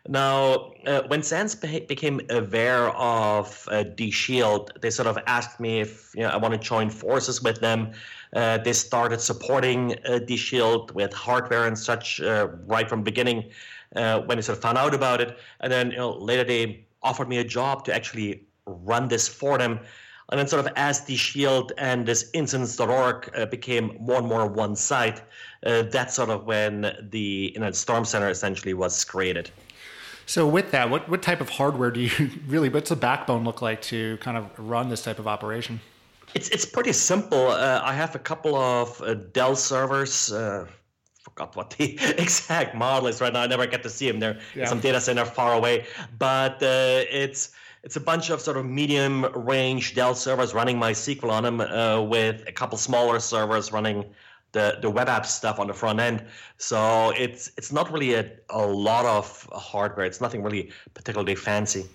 Now, 0.09 0.73
uh, 0.85 1.01
when 1.07 1.21
SANS 1.21 1.55
be- 1.55 1.81
became 1.81 2.21
aware 2.29 2.89
of 2.91 3.67
uh, 3.69 3.83
DShield, 3.83 4.79
they 4.79 4.89
sort 4.89 5.07
of 5.07 5.17
asked 5.27 5.59
me 5.59 5.81
if 5.81 6.13
you 6.15 6.23
know, 6.23 6.29
I 6.29 6.37
want 6.37 6.53
to 6.53 6.59
join 6.59 6.89
forces 6.89 7.43
with 7.43 7.59
them. 7.59 7.91
Uh, 8.33 8.57
they 8.57 8.73
started 8.73 9.19
supporting 9.19 9.93
uh, 10.05 10.19
DShield 10.25 10.91
with 10.93 11.11
hardware 11.11 11.67
and 11.67 11.77
such 11.77 12.21
uh, 12.21 12.47
right 12.65 12.87
from 12.87 12.99
the 12.99 13.03
beginning 13.03 13.49
uh, 13.95 14.21
when 14.21 14.37
they 14.37 14.41
sort 14.41 14.57
of 14.57 14.61
found 14.61 14.77
out 14.77 14.93
about 14.93 15.19
it. 15.19 15.37
And 15.59 15.71
then 15.71 15.91
you 15.91 15.97
know, 15.97 16.11
later 16.11 16.45
they 16.45 16.85
offered 17.03 17.27
me 17.27 17.39
a 17.39 17.43
job 17.43 17.83
to 17.85 17.93
actually 17.93 18.43
run 18.65 19.09
this 19.09 19.27
for 19.27 19.57
them. 19.57 19.79
And 20.29 20.37
then, 20.37 20.47
sort 20.47 20.65
of 20.65 20.73
as 20.75 21.01
DShield 21.01 21.71
and 21.77 22.05
this 22.05 22.29
incidents.org 22.33 23.29
uh, 23.33 23.45
became 23.45 23.95
more 23.97 24.17
and 24.17 24.27
more 24.27 24.45
one 24.45 24.75
site, 24.75 25.21
uh, 25.65 25.83
that's 25.83 26.15
sort 26.15 26.29
of 26.29 26.45
when 26.45 26.93
the 27.11 27.57
Storm 27.71 28.03
Center 28.03 28.29
essentially 28.29 28.73
was 28.73 29.05
created. 29.05 29.49
So 30.27 30.45
with 30.45 30.71
that, 30.71 30.89
what, 30.89 31.07
what 31.09 31.21
type 31.21 31.39
of 31.39 31.49
hardware 31.49 31.89
do 31.89 32.01
you 32.01 32.29
really, 32.47 32.69
what's 32.69 32.89
the 32.89 32.97
backbone 32.97 33.45
look 33.45 33.61
like 33.61 33.81
to 33.83 34.17
kind 34.17 34.37
of 34.37 34.47
run 34.59 34.89
this 34.89 35.01
type 35.01 35.19
of 35.19 35.27
operation? 35.27 35.79
It's, 36.35 36.49
it's 36.49 36.65
pretty 36.65 36.91
simple. 36.91 37.47
Uh, 37.47 37.81
I 37.83 37.93
have 37.93 38.13
a 38.13 38.19
couple 38.19 38.55
of 38.55 39.01
uh, 39.01 39.13
Dell 39.13 39.55
servers. 39.55 40.31
Uh, 40.31 40.67
forgot 41.21 41.55
what 41.55 41.69
the 41.71 41.97
exact 42.21 42.75
model 42.75 43.07
is 43.07 43.21
right 43.21 43.31
now. 43.31 43.41
I 43.41 43.47
never 43.47 43.65
get 43.65 43.83
to 43.83 43.89
see 43.89 44.11
them. 44.11 44.19
They're 44.19 44.39
yeah. 44.53 44.65
some 44.65 44.81
data 44.81 44.99
center 44.99 45.23
far 45.23 45.53
away, 45.53 45.85
but 46.19 46.61
uh, 46.61 47.05
it's 47.09 47.51
it's 47.83 47.95
a 47.95 48.01
bunch 48.01 48.29
of 48.29 48.41
sort 48.41 48.57
of 48.57 48.65
medium 48.65 49.25
range 49.33 49.95
Dell 49.95 50.13
servers 50.13 50.53
running 50.53 50.77
MySQL 50.77 51.31
on 51.31 51.43
them, 51.43 51.61
uh, 51.61 52.01
with 52.01 52.43
a 52.47 52.51
couple 52.51 52.77
smaller 52.77 53.19
servers 53.19 53.71
running 53.71 54.03
the 54.51 54.77
the 54.81 54.89
web 54.89 55.09
app 55.09 55.25
stuff 55.25 55.59
on 55.59 55.67
the 55.67 55.73
front 55.73 55.99
end. 55.99 56.23
So 56.57 57.11
it's 57.17 57.51
it's 57.57 57.71
not 57.71 57.91
really 57.91 58.13
a, 58.13 58.29
a 58.49 58.65
lot 58.65 59.05
of 59.05 59.47
hardware. 59.51 60.05
It's 60.05 60.21
nothing 60.21 60.43
really 60.43 60.71
particularly 60.93 61.35
fancy. 61.35 61.85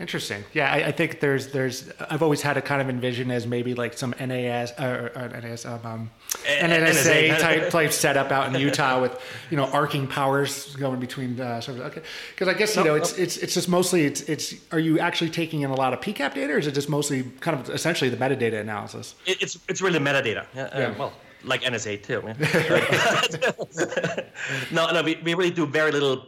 Interesting. 0.00 0.44
Yeah, 0.52 0.70
I, 0.70 0.76
I, 0.86 0.92
think 0.92 1.18
there's 1.18 1.48
there's 1.48 1.90
I've 2.08 2.22
always 2.22 2.40
had 2.40 2.56
a 2.56 2.62
kind 2.62 2.80
of 2.80 2.88
envision 2.88 3.32
as 3.32 3.48
maybe 3.48 3.74
like 3.74 3.98
some 3.98 4.14
NAS 4.20 4.72
or, 4.78 5.10
or 5.16 5.28
NAS 5.28 5.66
um, 5.66 5.80
um 5.84 6.10
NSA, 6.46 7.36
type, 7.40 7.70
type 7.70 7.92
setup 7.92 8.30
out 8.30 8.54
in 8.54 8.60
Utah 8.60 9.00
with 9.00 9.20
you 9.50 9.56
know 9.56 9.64
arcing 9.64 10.06
powers 10.06 10.76
going 10.76 11.00
between 11.00 11.40
uh, 11.40 11.60
servers. 11.60 11.80
Okay, 11.80 12.02
because 12.30 12.46
I 12.46 12.54
guess 12.54 12.76
you 12.76 12.84
know 12.84 12.94
it's 12.94 13.18
it's 13.18 13.38
it's 13.38 13.54
just 13.54 13.68
mostly 13.68 14.04
it's 14.04 14.20
it's 14.22 14.54
are 14.70 14.78
you 14.78 15.00
actually 15.00 15.30
taking 15.30 15.62
in 15.62 15.70
a 15.70 15.76
lot 15.76 15.92
of 15.92 16.00
PCAP 16.00 16.32
data 16.32 16.52
or 16.52 16.58
is 16.58 16.68
it 16.68 16.74
just 16.74 16.88
mostly 16.88 17.24
kind 17.40 17.58
of 17.58 17.68
essentially 17.68 18.08
the 18.08 18.16
metadata 18.16 18.60
analysis? 18.60 19.16
It's 19.26 19.58
it's 19.68 19.82
really 19.82 19.98
metadata. 19.98 20.46
Yeah. 20.54 20.62
Uh, 20.62 20.78
yeah. 20.78 20.96
well, 20.96 21.12
like 21.44 21.62
NSA 21.62 22.02
too. 22.02 22.22
no, 24.74 24.90
no, 24.90 25.02
we, 25.02 25.20
we 25.24 25.34
really 25.34 25.50
do 25.50 25.66
very 25.66 25.92
little 25.92 26.26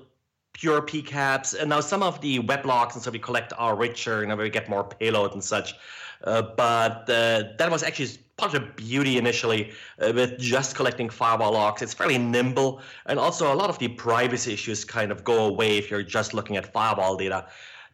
pure 0.52 0.82
PCAPs. 0.82 1.58
And 1.58 1.70
now 1.70 1.80
some 1.80 2.02
of 2.02 2.20
the 2.20 2.40
weblogs 2.40 2.94
and 2.94 3.02
so 3.02 3.10
we 3.10 3.18
collect 3.18 3.52
are 3.56 3.76
richer, 3.76 4.20
you 4.20 4.26
know, 4.26 4.36
we 4.36 4.50
get 4.50 4.68
more 4.68 4.84
payload 4.84 5.32
and 5.32 5.42
such. 5.42 5.74
Uh, 6.24 6.42
but 6.42 7.08
uh, 7.08 7.44
that 7.58 7.70
was 7.70 7.82
actually 7.82 8.10
part 8.36 8.54
of 8.54 8.60
the 8.60 8.82
beauty 8.82 9.16
initially 9.16 9.72
uh, 10.00 10.12
with 10.14 10.38
just 10.38 10.74
collecting 10.74 11.08
firewall 11.08 11.52
logs. 11.52 11.82
It's 11.82 11.94
fairly 11.94 12.18
nimble, 12.18 12.80
and 13.06 13.18
also 13.18 13.52
a 13.52 13.56
lot 13.56 13.70
of 13.70 13.78
the 13.78 13.88
privacy 13.88 14.52
issues 14.52 14.84
kind 14.84 15.12
of 15.12 15.24
go 15.24 15.46
away 15.46 15.78
if 15.78 15.90
you're 15.90 16.02
just 16.02 16.34
looking 16.34 16.56
at 16.56 16.72
firewall 16.72 17.16
data. 17.16 17.46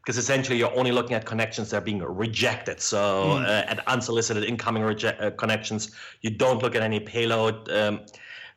Because 0.07 0.19
essentially 0.19 0.57
you're 0.57 0.77
only 0.79 0.93
looking 0.93 1.17
at 1.17 1.25
connections 1.27 1.71
that 1.71 1.79
are 1.79 1.81
being 1.81 1.99
rejected. 1.99 2.81
So 2.81 3.25
mm. 3.25 3.45
uh, 3.45 3.65
at 3.67 3.87
unsolicited 3.89 4.45
incoming 4.45 4.85
reject, 4.85 5.21
uh, 5.21 5.33
connections, 5.33 5.91
you 6.21 6.31
don't 6.31 6.63
look 6.63 6.77
at 6.77 6.83
any 6.83 7.01
payload, 7.01 7.69
um, 7.71 8.03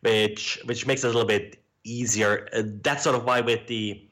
which 0.02 0.60
which 0.66 0.86
makes 0.86 1.04
it 1.04 1.08
a 1.08 1.10
little 1.10 1.26
bit 1.26 1.60
easier. 1.84 2.48
Uh, 2.54 2.62
that's 2.84 3.04
sort 3.04 3.16
of 3.16 3.24
why 3.24 3.42
with 3.42 3.66
the 3.66 4.06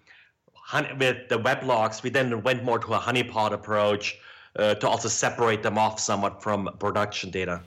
with 1.00 1.30
the 1.30 1.38
web 1.38 1.64
logs, 1.64 2.02
we 2.02 2.10
then 2.10 2.42
went 2.42 2.64
more 2.64 2.80
to 2.80 2.94
a 2.96 3.00
honeypot 3.00 3.52
approach 3.54 4.18
uh, 4.58 4.76
to 4.76 4.90
also 4.90 5.08
separate 5.08 5.64
them 5.64 5.78
off 5.78 6.00
somewhat 6.00 6.42
from 6.42 6.70
production 6.80 7.30
data. 7.30 7.62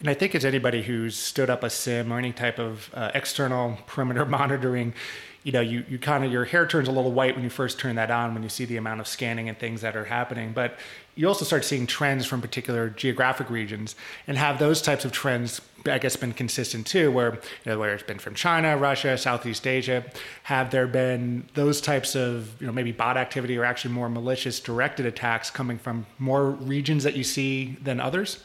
And 0.00 0.08
I 0.08 0.14
think 0.14 0.34
as 0.34 0.44
anybody 0.44 0.82
who's 0.82 1.16
stood 1.16 1.50
up 1.50 1.64
a 1.64 1.70
SIEM 1.70 2.12
or 2.12 2.18
any 2.18 2.32
type 2.32 2.58
of 2.58 2.90
uh, 2.94 3.10
external 3.14 3.78
perimeter 3.86 4.24
monitoring, 4.40 4.94
you 5.44 5.52
know, 5.52 5.60
you, 5.60 5.84
you 5.90 5.98
kind 5.98 6.24
of 6.24 6.32
your 6.32 6.46
hair 6.46 6.66
turns 6.66 6.88
a 6.88 6.90
little 6.90 7.12
white 7.12 7.34
when 7.34 7.44
you 7.44 7.50
first 7.50 7.78
turn 7.78 7.96
that 7.96 8.10
on 8.10 8.32
when 8.32 8.42
you 8.42 8.48
see 8.48 8.64
the 8.64 8.78
amount 8.78 9.00
of 9.00 9.06
scanning 9.06 9.46
and 9.50 9.58
things 9.58 9.82
that 9.82 9.94
are 9.94 10.06
happening. 10.06 10.52
But 10.52 10.78
you 11.16 11.28
also 11.28 11.44
start 11.44 11.66
seeing 11.66 11.86
trends 11.86 12.24
from 12.24 12.40
particular 12.40 12.88
geographic 12.88 13.50
regions 13.50 13.94
and 14.26 14.38
have 14.38 14.58
those 14.58 14.80
types 14.80 15.04
of 15.04 15.12
trends, 15.12 15.60
I 15.84 15.98
guess, 15.98 16.16
been 16.16 16.32
consistent 16.32 16.86
too, 16.86 17.12
where, 17.12 17.34
you 17.34 17.40
know, 17.66 17.78
where 17.78 17.92
it's 17.92 18.02
been 18.02 18.18
from 18.18 18.34
China, 18.34 18.78
Russia, 18.78 19.18
Southeast 19.18 19.66
Asia. 19.66 20.02
Have 20.44 20.70
there 20.70 20.86
been 20.86 21.46
those 21.52 21.82
types 21.82 22.16
of, 22.16 22.58
you 22.58 22.66
know, 22.66 22.72
maybe 22.72 22.90
bot 22.90 23.18
activity 23.18 23.58
or 23.58 23.66
actually 23.66 23.92
more 23.92 24.08
malicious 24.08 24.58
directed 24.60 25.04
attacks 25.04 25.50
coming 25.50 25.76
from 25.76 26.06
more 26.18 26.52
regions 26.52 27.04
that 27.04 27.16
you 27.16 27.22
see 27.22 27.76
than 27.82 28.00
others? 28.00 28.42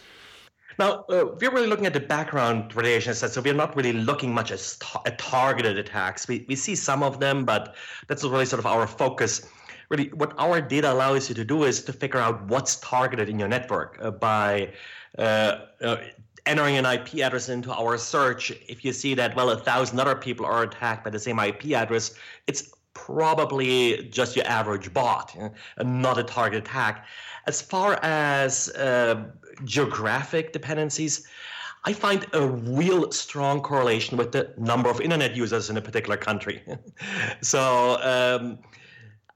Now, 0.80 1.04
uh, 1.10 1.26
we're 1.40 1.52
really 1.52 1.68
looking 1.68 1.86
at 1.86 1.94
the 1.94 2.00
background 2.00 2.74
radiation 2.74 3.14
so 3.14 3.42
we're 3.42 3.54
not 3.54 3.76
really 3.76 3.92
looking 3.92 4.34
much 4.34 4.50
at, 4.52 4.78
at 5.06 5.20
targeted 5.20 5.78
attacks. 5.78 6.28
We, 6.28 6.46
we 6.48 6.56
see 6.56 6.74
some 6.74 7.04
of 7.04 7.20
them, 7.20 7.44
but 7.44 7.76
that's 8.08 8.24
really 8.24 8.46
sort 8.46 8.60
of 8.60 8.66
our 8.66 8.88
focus 8.88 9.46
really 9.90 10.10
what 10.10 10.34
our 10.38 10.62
data 10.62 10.92
allows 10.92 11.30
you 11.30 11.36
to 11.36 11.44
do 11.44 11.64
is 11.64 11.84
to 11.84 11.92
figure 11.92 12.20
out 12.20 12.46
what's 12.48 12.78
targeted 12.78 13.28
in 13.28 13.40
your 13.40 13.48
network 13.48 13.98
uh, 14.02 14.12
by 14.12 14.72
uh, 15.18 15.66
uh, 15.82 15.98
entering 16.46 16.78
an 16.78 16.86
IP 16.86 17.16
address 17.16 17.50
into 17.50 17.74
our 17.74 17.98
search. 17.98 18.52
If 18.68 18.86
you 18.86 18.94
see 18.94 19.14
that, 19.16 19.36
well, 19.36 19.50
a 19.50 19.58
thousand 19.58 20.00
other 20.00 20.16
people 20.16 20.46
are 20.46 20.64
attacked 20.64 21.04
by 21.04 21.10
the 21.10 21.20
same 21.20 21.40
IP 21.40 21.72
address, 21.72 22.14
it's 22.48 22.72
probably 22.94 24.08
just 24.10 24.36
your 24.36 24.46
average 24.48 24.94
bot 24.94 25.36
uh, 25.40 25.50
and 25.78 26.02
not 26.02 26.18
a 26.18 26.24
target 26.24 26.60
attack. 26.60 27.06
As 27.48 27.62
far 27.62 28.00
as 28.04 28.70
uh, 28.70 29.26
geographic 29.66 30.54
dependencies, 30.54 31.28
I 31.86 31.94
find 31.94 32.26
a 32.34 32.46
real 32.46 33.12
strong 33.12 33.62
correlation 33.62 34.18
with 34.18 34.32
the 34.32 34.54
number 34.58 34.90
of 34.90 35.00
internet 35.00 35.36
users 35.36 35.70
in 35.70 35.78
a 35.78 35.82
particular 35.82 36.18
country. 36.18 36.62
so 37.42 38.00
um, 38.02 38.60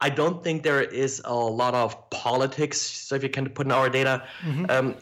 I 0.02 0.10
don't 0.10 0.44
think 0.44 0.64
there 0.64 0.82
is 0.82 1.22
a 1.24 1.34
lot 1.34 1.74
of 1.74 2.10
politics. 2.10 2.82
So 2.82 3.16
if 3.16 3.24
you 3.24 3.30
can 3.30 3.50
put 3.50 3.66
in 3.66 3.72
our 3.72 3.90
data, 3.90 4.24
mm-hmm. 4.42 4.66
um, 4.70 4.96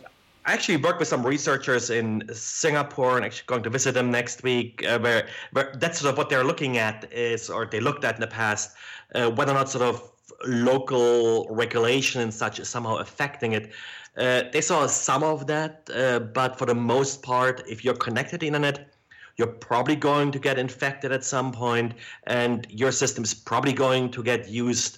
I 0.45 0.53
actually 0.53 0.77
work 0.77 0.99
with 0.99 1.07
some 1.07 1.25
researchers 1.25 1.89
in 1.89 2.29
Singapore 2.33 3.15
and 3.17 3.25
actually 3.25 3.45
going 3.47 3.63
to 3.63 3.69
visit 3.69 3.93
them 3.93 4.11
next 4.11 4.43
week. 4.43 4.83
Uh, 4.87 4.99
where, 4.99 5.27
where 5.53 5.73
that's 5.77 5.99
sort 5.99 6.11
of 6.11 6.17
what 6.17 6.29
they're 6.29 6.43
looking 6.43 6.77
at 6.77 7.11
is, 7.11 7.49
or 7.49 7.65
they 7.65 7.79
looked 7.79 8.03
at 8.03 8.15
in 8.15 8.21
the 8.21 8.27
past, 8.27 8.75
uh, 9.15 9.29
whether 9.31 9.51
or 9.51 9.55
not 9.55 9.69
sort 9.69 9.83
of 9.83 10.11
local 10.45 11.47
regulation 11.49 12.21
and 12.21 12.33
such 12.33 12.59
is 12.59 12.69
somehow 12.69 12.97
affecting 12.97 13.53
it. 13.53 13.71
Uh, 14.17 14.43
they 14.51 14.61
saw 14.61 14.85
some 14.87 15.23
of 15.23 15.47
that, 15.47 15.89
uh, 15.95 16.19
but 16.19 16.57
for 16.57 16.65
the 16.65 16.75
most 16.75 17.21
part, 17.23 17.63
if 17.67 17.85
you're 17.85 17.95
connected 17.95 18.41
to 18.41 18.47
internet, 18.47 18.93
you're 19.37 19.47
probably 19.47 19.95
going 19.95 20.31
to 20.31 20.39
get 20.39 20.59
infected 20.59 21.11
at 21.11 21.23
some 21.23 21.51
point, 21.51 21.93
and 22.27 22.67
your 22.69 22.91
system 22.91 23.23
is 23.23 23.33
probably 23.33 23.73
going 23.73 24.11
to 24.11 24.21
get 24.21 24.49
used 24.49 24.97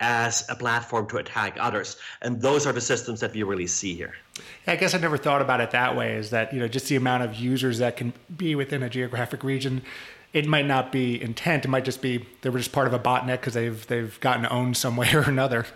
as 0.00 0.44
a 0.48 0.54
platform 0.54 1.06
to 1.08 1.16
attack 1.16 1.56
others. 1.58 1.96
And 2.22 2.40
those 2.40 2.66
are 2.66 2.72
the 2.72 2.80
systems 2.80 3.20
that 3.20 3.32
we 3.32 3.42
really 3.42 3.66
see 3.66 3.94
here. 3.94 4.14
I 4.66 4.76
guess 4.76 4.94
I 4.94 4.98
never 4.98 5.16
thought 5.16 5.40
about 5.40 5.60
it 5.60 5.70
that 5.70 5.96
way. 5.96 6.14
Is 6.14 6.30
that 6.30 6.52
you 6.52 6.60
know 6.60 6.68
just 6.68 6.88
the 6.88 6.96
amount 6.96 7.22
of 7.22 7.34
users 7.34 7.78
that 7.78 7.96
can 7.96 8.12
be 8.36 8.54
within 8.54 8.82
a 8.82 8.90
geographic 8.90 9.42
region. 9.42 9.82
It 10.32 10.46
might 10.46 10.66
not 10.66 10.90
be 10.90 11.22
intent. 11.22 11.64
It 11.64 11.68
might 11.68 11.84
just 11.84 12.02
be 12.02 12.26
they 12.42 12.50
were 12.50 12.58
just 12.58 12.72
part 12.72 12.86
of 12.86 12.92
a 12.92 12.98
botnet 12.98 13.40
because 13.40 13.54
they've 13.54 13.86
they've 13.86 14.18
gotten 14.20 14.46
owned 14.46 14.76
some 14.76 14.96
way 14.96 15.12
or 15.14 15.22
another. 15.22 15.66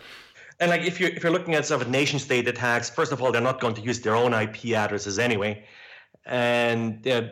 And 0.60 0.70
like 0.70 0.82
if 0.82 1.00
you 1.00 1.06
if 1.06 1.22
you're 1.22 1.32
looking 1.32 1.54
at 1.54 1.66
sort 1.66 1.82
of 1.82 1.88
nation 1.88 2.18
state 2.18 2.48
attacks, 2.48 2.90
first 2.90 3.12
of 3.12 3.22
all, 3.22 3.30
they're 3.30 3.40
not 3.40 3.60
going 3.60 3.74
to 3.74 3.80
use 3.80 4.00
their 4.00 4.16
own 4.16 4.34
IP 4.34 4.72
addresses 4.74 5.18
anyway, 5.18 5.64
and 6.26 7.06
uh, 7.06 7.28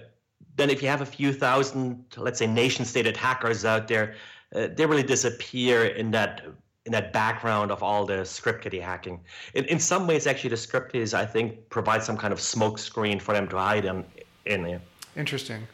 then 0.57 0.71
if 0.71 0.83
you 0.83 0.89
have 0.89 1.03
a 1.03 1.07
few 1.07 1.33
thousand, 1.33 2.05
let's 2.17 2.39
say, 2.39 2.47
nation 2.47 2.85
state 2.85 3.07
attackers 3.07 3.65
out 3.65 3.89
there, 3.89 4.15
uh, 4.55 4.69
they 4.75 4.87
really 4.87 5.03
disappear 5.03 5.87
in 5.87 6.11
that 6.13 6.43
in 6.87 6.93
that 6.93 7.13
background 7.13 7.73
of 7.73 7.83
all 7.83 8.07
the 8.07 8.25
script 8.25 8.63
kiddie 8.63 8.79
hacking. 8.79 9.21
In, 9.55 9.65
in 9.65 9.81
some 9.81 10.07
ways, 10.07 10.27
actually, 10.27 10.51
the 10.51 10.57
script 10.57 10.95
is, 10.95 11.15
I 11.15 11.27
think, 11.27 11.69
provide 11.69 12.03
some 12.05 12.17
kind 12.17 12.33
of 12.33 12.41
smoke 12.41 12.79
screen 12.79 13.19
for 13.19 13.35
them 13.35 13.49
to 13.49 13.59
hide 13.59 13.85
in. 13.85 14.05
in 14.45 14.81
Interesting. 15.17 15.67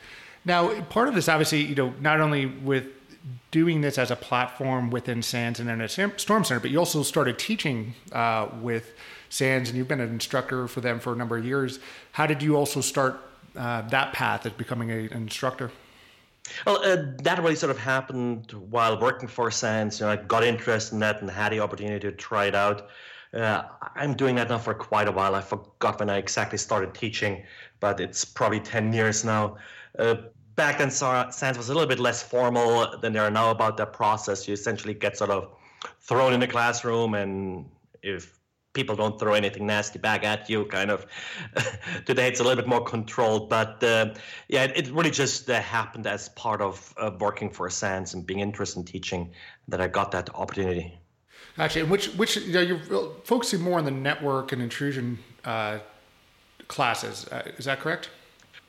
Now, 0.47 0.81
part 0.85 1.09
of 1.09 1.15
this, 1.15 1.29
obviously, 1.29 1.61
you 1.61 1.75
know, 1.75 1.93
not 2.01 2.21
only 2.21 2.47
with 2.47 2.87
doing 3.51 3.81
this 3.81 3.99
as 3.99 4.11
a 4.11 4.17
platform 4.17 4.91
within 4.91 5.23
SANS 5.23 5.61
and 5.61 5.69
Internet 5.69 6.21
Storm 6.21 6.45
Center, 6.45 6.61
but 6.61 6.71
you 6.71 6.79
also 6.79 7.03
started 7.03 7.39
teaching 7.39 7.95
uh, 8.13 8.49
with 8.61 8.95
SANS, 9.29 9.69
and 9.69 9.79
you've 9.79 9.89
been 9.89 10.01
an 10.01 10.11
instructor 10.11 10.69
for 10.69 10.81
them 10.81 11.01
for 11.01 11.13
a 11.13 11.17
number 11.17 11.37
of 11.37 11.45
years. 11.45 11.79
How 12.13 12.27
did 12.27 12.43
you 12.43 12.57
also 12.57 12.81
start 12.81 13.21
uh, 13.57 13.83
that 13.83 14.13
path 14.13 14.47
as 14.47 14.53
becoming 14.53 14.91
a, 14.91 14.99
an 15.07 15.13
instructor? 15.13 15.71
Well, 16.67 16.85
uh, 16.85 17.13
that 17.23 17.39
really 17.39 17.55
sort 17.55 17.71
of 17.71 17.79
happened 17.79 18.53
while 18.53 19.01
working 19.01 19.29
for 19.29 19.51
SANS. 19.51 20.01
You 20.01 20.07
know, 20.07 20.13
I 20.13 20.17
got 20.17 20.45
interested 20.45 20.95
in 20.95 21.01
that 21.01 21.21
and 21.21 21.31
had 21.31 21.53
the 21.53 21.61
opportunity 21.61 22.01
to 22.01 22.13
try 22.13 22.47
it 22.47 22.55
out. 22.55 22.89
Uh, 23.33 23.63
I'm 23.95 24.15
doing 24.15 24.35
that 24.35 24.49
now 24.49 24.59
for 24.59 24.75
quite 24.75 25.09
a 25.09 25.13
while. 25.13 25.35
I 25.35 25.41
forgot 25.41 26.01
when 26.01 26.11
I 26.11 26.19
exactly 26.19 26.59
started 26.59 26.95
teaching, 26.95 27.45
but 27.81 28.01
it's 28.01 28.25
probably 28.25 28.61
10 28.61 28.93
years 28.93 29.25
now. 29.25 29.57
Uh, 29.99 30.17
back 30.55 30.79
then, 30.79 30.91
SANS 30.91 31.57
was 31.57 31.69
a 31.69 31.75
little 31.75 31.89
bit 31.89 31.99
less 31.99 32.23
formal 32.23 32.99
than 33.01 33.13
they 33.13 33.19
are 33.19 33.31
now 33.31 33.51
about 33.51 33.77
that 33.79 33.93
process. 33.93 34.47
You 34.47 34.55
essentially 34.55 34.95
get 34.95 35.17
sort 35.17 35.31
of 35.31 35.49
thrown 36.01 36.33
in 36.33 36.41
the 36.41 36.47
classroom, 36.47 37.15
and 37.15 37.67
if 38.03 38.39
people 38.73 38.97
don't 38.97 39.19
throw 39.19 39.35
anything 39.35 39.67
nasty 39.67 39.99
back 39.99 40.25
at 40.25 40.49
you 40.49 40.65
kind 40.65 40.91
of 40.91 41.07
today 42.07 42.29
it's 42.29 42.41
a 42.41 42.43
little 42.43 42.57
bit 42.57 42.69
more 42.69 42.83
controlled. 42.83 43.49
But 43.49 43.83
uh, 43.85 44.15
yeah 44.49 44.65
it, 44.65 44.91
really 44.91 45.11
just 45.11 45.51
uh, 45.51 45.61
happened 45.61 46.07
as 46.07 46.31
part 46.31 46.61
of 46.61 46.95
uh, 46.97 47.11
working 47.19 47.51
for 47.51 47.69
SANS 47.69 48.15
and 48.15 48.27
being 48.27 48.41
interested 48.41 48.81
in 48.81 48.85
teaching 48.85 49.33
that 49.69 49.81
i 49.81 49.89
got 49.89 50.11
that 50.13 50.35
opportunity. 50.35 50.99
Actually 51.59 51.85
which 51.85 52.09
which 52.15 52.37
you 52.37 52.53
know, 52.53 52.61
you're 52.61 53.13
focusing 53.25 53.61
more 53.61 53.79
on 53.79 53.85
the 53.85 53.91
network 53.91 54.53
and 54.53 54.63
intrusion 54.63 55.19
uh, 55.45 55.79
classes 56.69 57.29
uh, 57.29 57.43
is 57.59 57.67
that 57.67 57.81
correct 57.81 58.09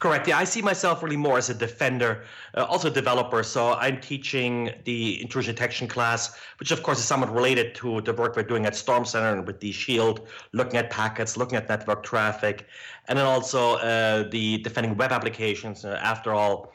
Correct. 0.03 0.27
Yeah, 0.27 0.37
I 0.37 0.43
see 0.43 0.61
myself 0.61 1.01
really 1.01 1.15
more 1.15 1.37
as 1.37 1.49
a 1.49 1.53
defender, 1.53 2.25
uh, 2.55 2.65
also 2.65 2.89
a 2.89 2.91
developer. 2.91 3.41
So 3.41 3.71
I'm 3.75 4.01
teaching 4.01 4.69
the 4.83 5.21
intrusion 5.21 5.55
detection 5.55 5.87
class, 5.87 6.37
which 6.59 6.71
of 6.71 6.83
course 6.83 6.99
is 6.99 7.05
somewhat 7.05 7.33
related 7.33 7.73
to 7.75 8.01
the 8.01 8.11
work 8.11 8.35
we're 8.35 8.43
doing 8.43 8.65
at 8.65 8.75
Storm 8.75 9.05
Center 9.05 9.33
and 9.33 9.47
with 9.47 9.61
DShield, 9.61 10.27
looking 10.51 10.75
at 10.75 10.89
packets, 10.89 11.37
looking 11.37 11.55
at 11.55 11.69
network 11.69 12.03
traffic, 12.03 12.67
and 13.07 13.17
then 13.17 13.25
also 13.25 13.75
uh, 13.75 14.27
the 14.29 14.57
defending 14.57 14.97
web 14.97 15.13
applications. 15.13 15.85
Uh, 15.85 15.97
after 16.03 16.33
all, 16.33 16.73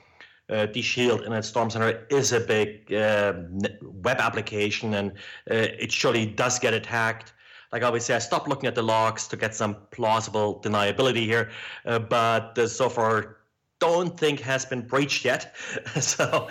uh, 0.49 0.67
DShield 0.67 1.31
and 1.31 1.45
Storm 1.45 1.69
Center 1.69 2.07
is 2.09 2.33
a 2.33 2.41
big 2.41 2.91
uh, 2.95 3.35
web 3.83 4.21
application, 4.21 4.95
and 4.95 5.11
uh, 5.51 5.85
it 5.85 5.93
surely 5.93 6.25
does 6.25 6.59
get 6.59 6.73
attacked 6.73 7.35
like 7.73 7.83
say, 8.01 8.15
I 8.15 8.19
stopped 8.19 8.49
looking 8.49 8.67
at 8.67 8.75
the 8.75 8.83
logs 8.83 9.29
to 9.29 9.37
get 9.37 9.55
some 9.55 9.77
plausible 9.91 10.61
deniability 10.61 11.25
here, 11.25 11.51
uh, 11.85 11.99
but 11.99 12.59
so 12.77 12.89
far 12.89 13.38
don't 13.81 14.19
think 14.19 14.41
has 14.41 14.65
been 14.65 14.81
breached 14.81 15.25
yet. 15.25 15.55
so 16.01 16.49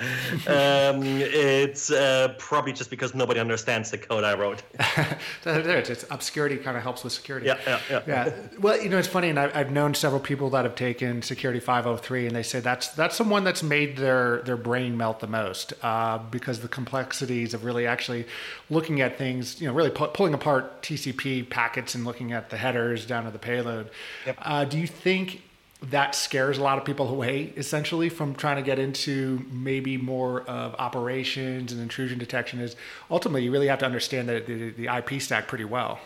um, 0.48 1.04
it's 1.04 1.92
uh, 1.92 2.34
probably 2.38 2.72
just 2.72 2.90
because 2.90 3.14
nobody 3.14 3.40
understands 3.40 3.92
the 3.92 3.98
code 3.98 4.24
I 4.24 4.34
wrote. 4.34 4.64
it's 5.46 6.06
obscurity 6.10 6.58
kind 6.58 6.78
of 6.78 6.84
helps 6.84 7.04
with 7.04 7.14
security. 7.14 7.48
Yeah, 7.48 7.60
yeah, 7.66 7.80
yeah. 7.90 8.02
yeah. 8.08 8.34
Well, 8.60 8.82
you 8.82 8.90
know, 8.90 8.98
it's 8.98 9.08
funny, 9.08 9.30
and 9.30 9.40
I've 9.40 9.72
known 9.72 9.94
several 9.94 10.22
people 10.22 10.50
that 10.52 10.64
have 10.64 10.76
taken 10.76 11.22
Security 11.22 11.60
503, 11.60 12.28
and 12.28 12.36
they 12.36 12.44
say 12.44 12.60
that's 12.60 12.90
that's 12.90 13.18
the 13.18 13.24
one 13.24 13.44
that's 13.44 13.64
made 13.64 13.98
their 13.98 14.42
their 14.44 14.58
brain 14.58 14.96
melt 14.96 15.20
the 15.20 15.28
most 15.28 15.74
uh, 15.84 16.18
because 16.18 16.62
the 16.62 16.68
complexities 16.68 17.54
of 17.54 17.66
really 17.66 17.86
actually 17.86 18.26
looking 18.70 19.02
at 19.02 19.18
things, 19.18 19.60
you 19.60 19.68
know, 19.68 19.74
really 19.74 19.90
pu- 19.90 20.08
pulling 20.08 20.34
apart 20.34 20.82
TCP 20.82 21.50
packets 21.50 21.96
and 21.96 22.06
looking 22.06 22.32
at 22.32 22.50
the 22.50 22.58
headers 22.58 23.06
down 23.06 23.26
to 23.26 23.32
the 23.32 23.40
payload. 23.40 23.90
Yep. 24.26 24.38
Uh, 24.42 24.66
do 24.66 24.78
you 24.78 24.88
think 24.88 25.42
that 25.82 26.16
scares 26.16 26.58
a 26.58 26.64
lot 26.64 26.78
of 26.78 26.86
people 26.86 27.08
away 27.08 27.54
essentially 27.56 28.10
from 28.10 28.34
trying 28.34 28.56
to 28.56 28.64
get 28.64 28.80
into 28.80 29.46
maybe 29.52 29.96
more 29.96 30.42
of 30.42 30.74
operations 30.80 31.72
and 31.72 31.80
intrusion 31.80 32.18
detection 32.18 32.60
is 32.60 32.76
ultimately 33.12 33.44
you 33.44 33.52
really 33.52 33.68
have 33.68 33.80
to 33.80 33.86
understand 33.86 34.28
the, 34.28 34.40
the, 34.40 34.70
the 34.72 34.98
IP 34.98 35.22
stack 35.22 35.48
pretty 35.48 35.66
well. 35.66 36.00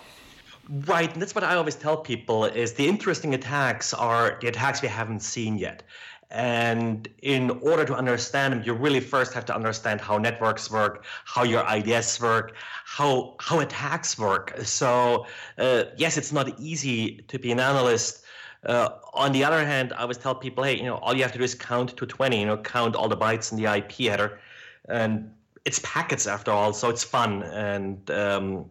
Right, 0.69 1.11
and 1.11 1.21
that's 1.21 1.33
what 1.33 1.43
I 1.43 1.55
always 1.55 1.75
tell 1.75 1.97
people 1.97 2.45
is 2.45 2.73
the 2.73 2.87
interesting 2.87 3.33
attacks 3.33 3.93
are 3.93 4.37
the 4.41 4.47
attacks 4.47 4.81
we 4.81 4.87
haven't 4.87 5.21
seen 5.21 5.57
yet. 5.57 5.83
And 6.29 7.09
in 7.21 7.49
order 7.49 7.83
to 7.83 7.93
understand 7.93 8.53
them, 8.53 8.63
you 8.63 8.73
really 8.73 9.01
first 9.01 9.33
have 9.33 9.43
to 9.45 9.55
understand 9.55 9.99
how 9.99 10.17
networks 10.17 10.71
work, 10.71 11.03
how 11.25 11.43
your 11.43 11.65
IDS 11.69 12.21
work, 12.21 12.55
how 12.85 13.35
how 13.39 13.59
attacks 13.59 14.17
work. 14.17 14.53
So 14.63 15.25
uh, 15.57 15.85
yes, 15.97 16.15
it's 16.15 16.31
not 16.31 16.57
easy 16.57 17.17
to 17.27 17.37
be 17.37 17.51
an 17.51 17.59
analyst. 17.59 18.20
Uh, 18.65 18.89
on 19.13 19.31
the 19.31 19.43
other 19.43 19.65
hand, 19.65 19.93
I 19.93 20.01
always 20.01 20.17
tell 20.17 20.35
people, 20.35 20.63
hey, 20.63 20.77
you 20.77 20.83
know, 20.83 20.97
all 20.97 21.15
you 21.15 21.23
have 21.23 21.31
to 21.31 21.37
do 21.37 21.43
is 21.43 21.55
count 21.55 21.97
to 21.97 22.05
20, 22.05 22.39
you 22.39 22.45
know, 22.45 22.57
count 22.57 22.95
all 22.95 23.09
the 23.09 23.17
bytes 23.17 23.51
in 23.51 23.57
the 23.57 23.65
IP 23.65 23.91
header. 24.09 24.39
And 24.87 25.31
it's 25.65 25.79
packets 25.83 26.27
after 26.27 26.51
all, 26.51 26.73
so 26.73 26.89
it's 26.89 27.03
fun. 27.03 27.43
And 27.43 28.09
um, 28.11 28.65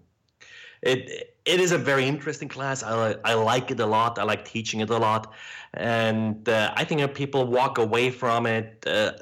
it 0.83 1.31
it 1.45 1.61
is 1.61 1.73
a 1.73 1.79
very 1.79 2.07
interesting 2.07 2.49
class. 2.49 2.83
I, 2.83 3.17
I 3.25 3.35
like 3.35 3.71
it 3.71 3.81
a 3.81 3.87
lot. 3.87 4.19
I 4.19 4.25
like 4.25 4.45
teaching 4.45 4.81
it 4.81 4.91
a 4.91 4.99
lot. 4.99 5.33
And 5.75 6.49
uh, 6.49 6.73
I 6.77 6.85
think 6.85 7.15
people 7.15 7.47
walk 7.47 7.79
away 7.79 8.11
from 8.11 8.47
it, 8.47 8.85
uh, 8.87 9.13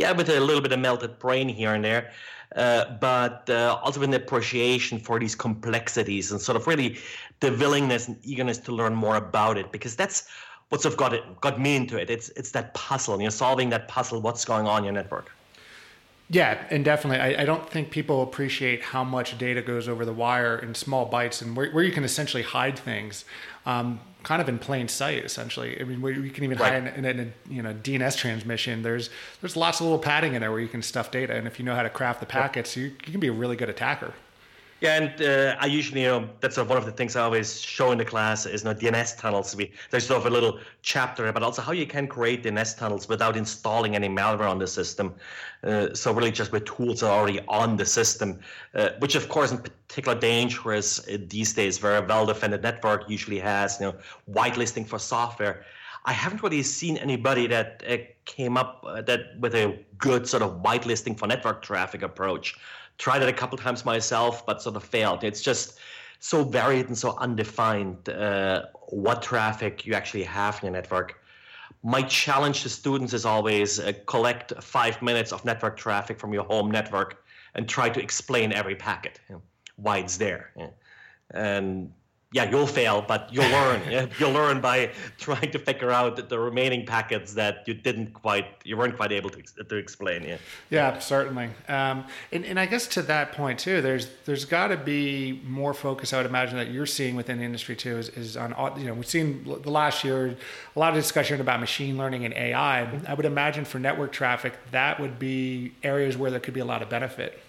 yeah, 0.00 0.12
with 0.12 0.30
a 0.30 0.40
little 0.40 0.62
bit 0.62 0.72
of 0.72 0.78
melted 0.78 1.18
brain 1.18 1.48
here 1.48 1.74
and 1.74 1.84
there. 1.84 2.10
Uh, 2.56 2.96
but 3.00 3.48
uh, 3.48 3.78
also 3.82 4.02
an 4.02 4.12
appreciation 4.12 4.98
for 4.98 5.20
these 5.20 5.36
complexities 5.36 6.32
and 6.32 6.40
sort 6.40 6.56
of 6.56 6.66
really 6.66 6.98
the 7.38 7.52
willingness 7.52 8.08
and 8.08 8.18
eagerness 8.24 8.58
to 8.58 8.72
learn 8.72 8.92
more 8.92 9.16
about 9.16 9.56
it 9.56 9.70
because 9.70 9.94
that's 9.94 10.28
what 10.70 10.80
sort 10.80 10.94
of 10.94 10.98
got 10.98 11.12
it 11.12 11.40
got 11.40 11.60
me 11.60 11.76
into 11.76 11.96
it. 11.96 12.10
It's 12.10 12.30
it's 12.30 12.50
that 12.52 12.74
puzzle, 12.74 13.14
And 13.14 13.22
you 13.22 13.26
know, 13.26 13.30
solving 13.30 13.70
that 13.70 13.86
puzzle. 13.88 14.20
What's 14.20 14.44
going 14.44 14.66
on 14.66 14.78
in 14.78 14.84
your 14.84 14.94
network? 14.94 15.30
Yeah, 16.32 16.64
and 16.70 16.84
definitely, 16.84 17.18
I, 17.18 17.42
I, 17.42 17.44
don't 17.44 17.68
think 17.68 17.90
people 17.90 18.22
appreciate 18.22 18.82
how 18.82 19.02
much 19.02 19.36
data 19.36 19.62
goes 19.62 19.88
over 19.88 20.04
the 20.04 20.12
wire 20.12 20.56
in 20.56 20.76
small 20.76 21.10
bytes 21.10 21.42
and 21.42 21.56
where, 21.56 21.72
where 21.72 21.82
you 21.82 21.90
can 21.90 22.04
essentially 22.04 22.44
hide 22.44 22.78
things, 22.78 23.24
um, 23.66 23.98
kind 24.22 24.40
of 24.42 24.48
in 24.48 24.58
plain 24.58 24.88
sight. 24.88 25.24
Essentially, 25.24 25.80
I 25.80 25.84
mean, 25.84 26.00
where 26.00 26.12
you 26.12 26.30
can 26.30 26.44
even 26.44 26.58
right. 26.58 26.82
hide 26.82 26.96
in, 26.96 27.04
in, 27.04 27.20
a 27.20 27.52
you 27.52 27.62
know 27.62 27.74
DNS 27.74 28.16
transmission. 28.16 28.82
There's 28.82 29.10
there's 29.40 29.56
lots 29.56 29.80
of 29.80 29.84
little 29.86 29.98
padding 29.98 30.34
in 30.34 30.40
there 30.40 30.50
where 30.50 30.60
you 30.60 30.68
can 30.68 30.82
stuff 30.82 31.10
data, 31.10 31.34
and 31.34 31.46
if 31.46 31.58
you 31.58 31.64
know 31.64 31.74
how 31.74 31.82
to 31.82 31.90
craft 31.90 32.20
the 32.20 32.26
packets, 32.26 32.76
you, 32.76 32.84
you 32.84 33.12
can 33.12 33.20
be 33.20 33.28
a 33.28 33.32
really 33.32 33.56
good 33.56 33.68
attacker. 33.68 34.14
Yeah, 34.80 34.96
and 34.96 35.20
uh, 35.20 35.56
I 35.60 35.66
usually, 35.66 36.02
you 36.02 36.08
know, 36.08 36.28
that's 36.40 36.54
sort 36.54 36.64
of 36.64 36.70
one 36.70 36.78
of 36.78 36.86
the 36.86 36.92
things 36.92 37.14
I 37.14 37.20
always 37.22 37.60
show 37.60 37.92
in 37.92 37.98
the 37.98 38.04
class 38.04 38.46
is 38.46 38.64
you 38.64 38.70
know, 38.70 38.74
DNS 38.74 39.18
tunnels. 39.18 39.54
We 39.54 39.72
there's 39.90 40.06
sort 40.06 40.20
of 40.20 40.26
a 40.26 40.30
little 40.30 40.58
chapter 40.80 41.26
about 41.26 41.42
also 41.42 41.60
how 41.60 41.72
you 41.72 41.86
can 41.86 42.06
create 42.06 42.42
DNS 42.42 42.78
tunnels 42.78 43.06
without 43.06 43.36
installing 43.36 43.94
any 43.94 44.08
malware 44.08 44.48
on 44.48 44.58
the 44.58 44.66
system. 44.66 45.14
Uh, 45.62 45.92
so 45.92 46.14
really 46.14 46.30
just 46.30 46.50
with 46.50 46.64
tools 46.64 47.00
that 47.00 47.08
are 47.08 47.18
already 47.18 47.40
on 47.46 47.76
the 47.76 47.84
system, 47.84 48.40
uh, 48.74 48.90
which 49.00 49.14
of 49.16 49.28
course 49.28 49.52
in 49.52 49.58
particular 49.58 50.18
dangerous 50.18 51.06
uh, 51.08 51.18
these 51.28 51.52
days, 51.52 51.82
where 51.82 52.02
a 52.02 52.06
well-defended 52.06 52.62
network 52.62 53.08
usually 53.10 53.38
has, 53.38 53.78
you 53.80 53.86
know, 53.86 53.94
whitelisting 54.32 54.86
for 54.86 54.98
software. 54.98 55.62
I 56.06 56.14
haven't 56.14 56.42
really 56.42 56.62
seen 56.62 56.96
anybody 56.96 57.46
that 57.48 57.82
uh, 57.86 57.98
came 58.24 58.56
up 58.56 58.82
uh, 58.88 59.02
that 59.02 59.38
with 59.38 59.54
a 59.54 59.78
good 59.98 60.26
sort 60.26 60.42
of 60.42 60.62
whitelisting 60.62 61.18
for 61.18 61.26
network 61.26 61.60
traffic 61.60 62.02
approach 62.02 62.56
tried 63.00 63.22
it 63.22 63.28
a 63.28 63.32
couple 63.32 63.56
times 63.56 63.84
myself, 63.84 64.44
but 64.46 64.60
sort 64.62 64.76
of 64.76 64.84
failed. 64.84 65.24
It's 65.24 65.40
just 65.40 65.78
so 66.18 66.44
varied 66.44 66.86
and 66.88 66.96
so 66.96 67.16
undefined 67.16 68.08
uh, 68.10 68.66
what 68.90 69.22
traffic 69.22 69.86
you 69.86 69.94
actually 69.94 70.24
have 70.24 70.58
in 70.58 70.66
your 70.66 70.72
network. 70.72 71.18
My 71.82 72.02
challenge 72.02 72.62
to 72.64 72.68
students 72.68 73.14
is 73.14 73.24
always 73.24 73.80
uh, 73.80 73.92
collect 74.06 74.52
five 74.62 75.00
minutes 75.00 75.32
of 75.32 75.44
network 75.46 75.78
traffic 75.78 76.20
from 76.20 76.34
your 76.34 76.44
home 76.44 76.70
network 76.70 77.24
and 77.54 77.66
try 77.66 77.88
to 77.88 78.00
explain 78.00 78.52
every 78.52 78.76
packet, 78.76 79.18
you 79.28 79.36
know, 79.36 79.42
why 79.76 79.96
it's 79.98 80.18
there. 80.18 80.52
And 81.32 81.90
yeah, 82.32 82.48
you'll 82.48 82.66
fail, 82.66 83.02
but 83.06 83.28
you'll 83.32 83.44
learn. 83.50 84.10
You'll 84.18 84.30
learn 84.32 84.60
by 84.60 84.90
trying 85.18 85.50
to 85.50 85.58
figure 85.58 85.90
out 85.90 86.28
the 86.28 86.38
remaining 86.38 86.86
packets 86.86 87.34
that 87.34 87.66
you 87.66 87.74
didn't 87.74 88.12
quite, 88.12 88.46
you 88.64 88.76
weren't 88.76 88.96
quite 88.96 89.10
able 89.10 89.30
to, 89.30 89.42
to 89.42 89.76
explain. 89.76 90.22
Yeah, 90.22 90.36
yeah, 90.70 90.98
certainly. 91.00 91.50
Um, 91.68 92.04
and, 92.30 92.44
and 92.44 92.60
I 92.60 92.66
guess 92.66 92.86
to 92.88 93.02
that 93.02 93.32
point 93.32 93.58
too, 93.58 93.82
there's 93.82 94.08
there's 94.26 94.44
got 94.44 94.68
to 94.68 94.76
be 94.76 95.40
more 95.44 95.74
focus. 95.74 96.12
I 96.12 96.18
would 96.18 96.26
imagine 96.26 96.56
that 96.56 96.70
you're 96.70 96.86
seeing 96.86 97.16
within 97.16 97.38
the 97.38 97.44
industry 97.44 97.74
too 97.74 97.98
is, 97.98 98.10
is 98.10 98.36
on 98.36 98.54
you 98.78 98.86
know 98.86 98.94
we've 98.94 99.06
seen 99.06 99.44
the 99.44 99.70
last 99.70 100.04
year 100.04 100.36
a 100.76 100.78
lot 100.78 100.90
of 100.90 100.96
discussion 100.96 101.40
about 101.40 101.58
machine 101.58 101.98
learning 101.98 102.24
and 102.24 102.34
AI. 102.34 102.88
I 103.08 103.14
would 103.14 103.26
imagine 103.26 103.64
for 103.64 103.80
network 103.80 104.12
traffic 104.12 104.54
that 104.70 105.00
would 105.00 105.18
be 105.18 105.72
areas 105.82 106.16
where 106.16 106.30
there 106.30 106.40
could 106.40 106.54
be 106.54 106.60
a 106.60 106.64
lot 106.64 106.80
of 106.80 106.88
benefit. 106.88 107.40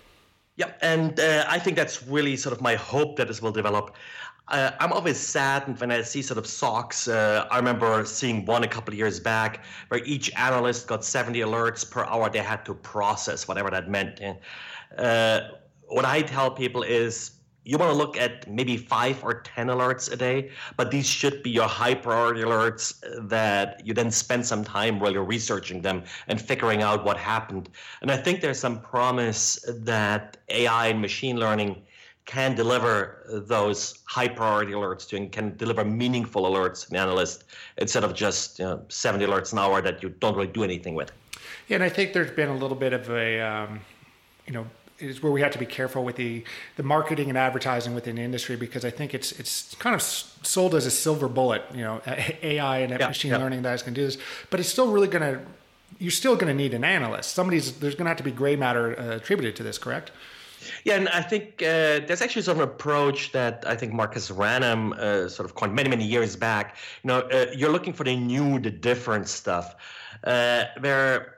Yeah, 0.57 0.71
and 0.81 1.19
uh, 1.19 1.45
I 1.47 1.59
think 1.59 1.77
that's 1.77 2.03
really 2.03 2.35
sort 2.35 2.53
of 2.53 2.61
my 2.61 2.75
hope 2.75 3.15
that 3.17 3.27
this 3.27 3.41
will 3.41 3.53
develop 3.53 3.95
uh, 4.47 4.71
I'm 4.79 4.91
always 4.91 5.17
saddened 5.17 5.79
when 5.79 5.91
I 5.91 6.01
see 6.01 6.21
sort 6.21 6.37
of 6.37 6.45
SOCs. 6.45 7.07
Uh, 7.11 7.47
I 7.49 7.57
remember 7.57 8.03
seeing 8.05 8.45
one 8.45 8.63
a 8.63 8.67
couple 8.67 8.93
of 8.93 8.97
years 8.97 9.19
back 9.19 9.63
where 9.87 10.03
each 10.03 10.31
analyst 10.35 10.87
got 10.87 11.05
70 11.05 11.39
alerts 11.39 11.89
per 11.89 12.03
hour 12.03 12.29
they 12.29 12.39
had 12.39 12.65
to 12.65 12.73
process, 12.73 13.47
whatever 13.47 13.69
that 13.69 13.89
meant. 13.89 14.21
Uh, 14.97 15.41
what 15.87 16.05
I 16.05 16.21
tell 16.21 16.51
people 16.51 16.83
is 16.83 17.31
you 17.63 17.77
want 17.77 17.91
to 17.91 17.97
look 17.97 18.17
at 18.17 18.49
maybe 18.49 18.75
five 18.75 19.23
or 19.23 19.41
10 19.41 19.67
alerts 19.67 20.11
a 20.11 20.15
day, 20.15 20.49
but 20.77 20.89
these 20.89 21.05
should 21.05 21.43
be 21.43 21.51
your 21.51 21.67
high 21.67 21.93
priority 21.93 22.41
alerts 22.41 22.95
that 23.29 23.85
you 23.85 23.93
then 23.93 24.09
spend 24.09 24.45
some 24.45 24.63
time 24.63 24.99
while 24.99 25.13
you're 25.13 25.23
researching 25.23 25.81
them 25.81 26.03
and 26.27 26.41
figuring 26.41 26.81
out 26.81 27.05
what 27.05 27.17
happened. 27.17 27.69
And 28.01 28.09
I 28.09 28.17
think 28.17 28.41
there's 28.41 28.59
some 28.59 28.81
promise 28.81 29.63
that 29.67 30.37
AI 30.49 30.87
and 30.87 31.01
machine 31.01 31.37
learning 31.37 31.83
can 32.31 32.55
deliver 32.55 33.25
those 33.27 33.99
high 34.05 34.29
priority 34.29 34.71
alerts 34.71 35.05
to 35.05 35.17
and 35.17 35.33
can 35.33 35.53
deliver 35.57 35.83
meaningful 35.83 36.43
alerts 36.43 36.85
to 36.85 36.89
the 36.89 36.97
analyst 36.97 37.43
instead 37.77 38.05
of 38.05 38.13
just 38.13 38.57
you 38.57 38.63
know, 38.63 38.81
70 38.87 39.25
alerts 39.25 39.51
an 39.51 39.59
hour 39.59 39.81
that 39.81 40.01
you 40.01 40.07
don't 40.21 40.33
really 40.37 40.47
do 40.47 40.63
anything 40.63 40.95
with. 40.95 41.11
Yeah, 41.67 41.75
and 41.75 41.83
I 41.83 41.89
think 41.89 42.13
there's 42.13 42.31
been 42.31 42.47
a 42.47 42.55
little 42.55 42.77
bit 42.77 42.93
of 42.93 43.09
a, 43.09 43.41
um, 43.41 43.81
you 44.47 44.53
know, 44.53 44.65
is 44.99 45.21
where 45.21 45.31
we 45.33 45.41
have 45.41 45.51
to 45.51 45.59
be 45.59 45.65
careful 45.65 46.05
with 46.05 46.15
the, 46.15 46.45
the 46.77 46.83
marketing 46.83 47.27
and 47.27 47.37
advertising 47.37 47.93
within 47.93 48.15
the 48.15 48.21
industry 48.21 48.55
because 48.55 48.85
I 48.85 48.91
think 48.91 49.13
it's 49.13 49.33
it's 49.33 49.75
kind 49.75 49.93
of 49.93 50.01
sold 50.01 50.73
as 50.73 50.85
a 50.85 50.91
silver 50.91 51.27
bullet, 51.27 51.63
you 51.73 51.81
know, 51.81 52.01
AI 52.07 52.77
and 52.77 52.97
yeah, 52.97 53.07
machine 53.07 53.31
yeah. 53.31 53.39
learning 53.39 53.63
that 53.63 53.73
is 53.73 53.81
going 53.81 53.93
to 53.93 53.99
do 53.99 54.05
this, 54.05 54.17
but 54.49 54.61
it's 54.61 54.69
still 54.69 54.89
really 54.89 55.09
going 55.09 55.33
to 55.33 55.41
you're 55.99 56.11
still 56.11 56.35
going 56.35 56.47
to 56.47 56.53
need 56.53 56.73
an 56.73 56.85
analyst. 56.85 57.33
Somebody's 57.33 57.73
there's 57.79 57.95
going 57.95 58.05
to 58.05 58.09
have 58.09 58.17
to 58.17 58.23
be 58.23 58.31
gray 58.31 58.55
matter 58.55 58.97
uh, 58.97 59.17
attributed 59.17 59.57
to 59.57 59.63
this, 59.63 59.77
correct? 59.77 60.11
Yeah, 60.83 60.95
and 60.95 61.09
I 61.09 61.21
think 61.21 61.61
uh, 61.61 62.05
there's 62.05 62.21
actually 62.21 62.41
sort 62.43 62.57
of 62.57 62.63
an 62.63 62.69
approach 62.69 63.31
that 63.31 63.63
I 63.67 63.75
think 63.75 63.93
Marcus 63.93 64.29
Ranum 64.29 64.93
uh, 64.93 65.29
sort 65.29 65.49
of 65.49 65.55
coined 65.55 65.73
many, 65.75 65.89
many 65.89 66.05
years 66.05 66.35
back. 66.35 66.77
You 67.03 67.09
know, 67.09 67.19
uh, 67.19 67.47
you're 67.55 67.71
looking 67.71 67.93
for 67.93 68.03
the 68.03 68.15
new, 68.15 68.59
the 68.59 68.71
different 68.71 69.27
stuff. 69.27 69.75
Uh, 70.23 70.65
where 70.79 71.37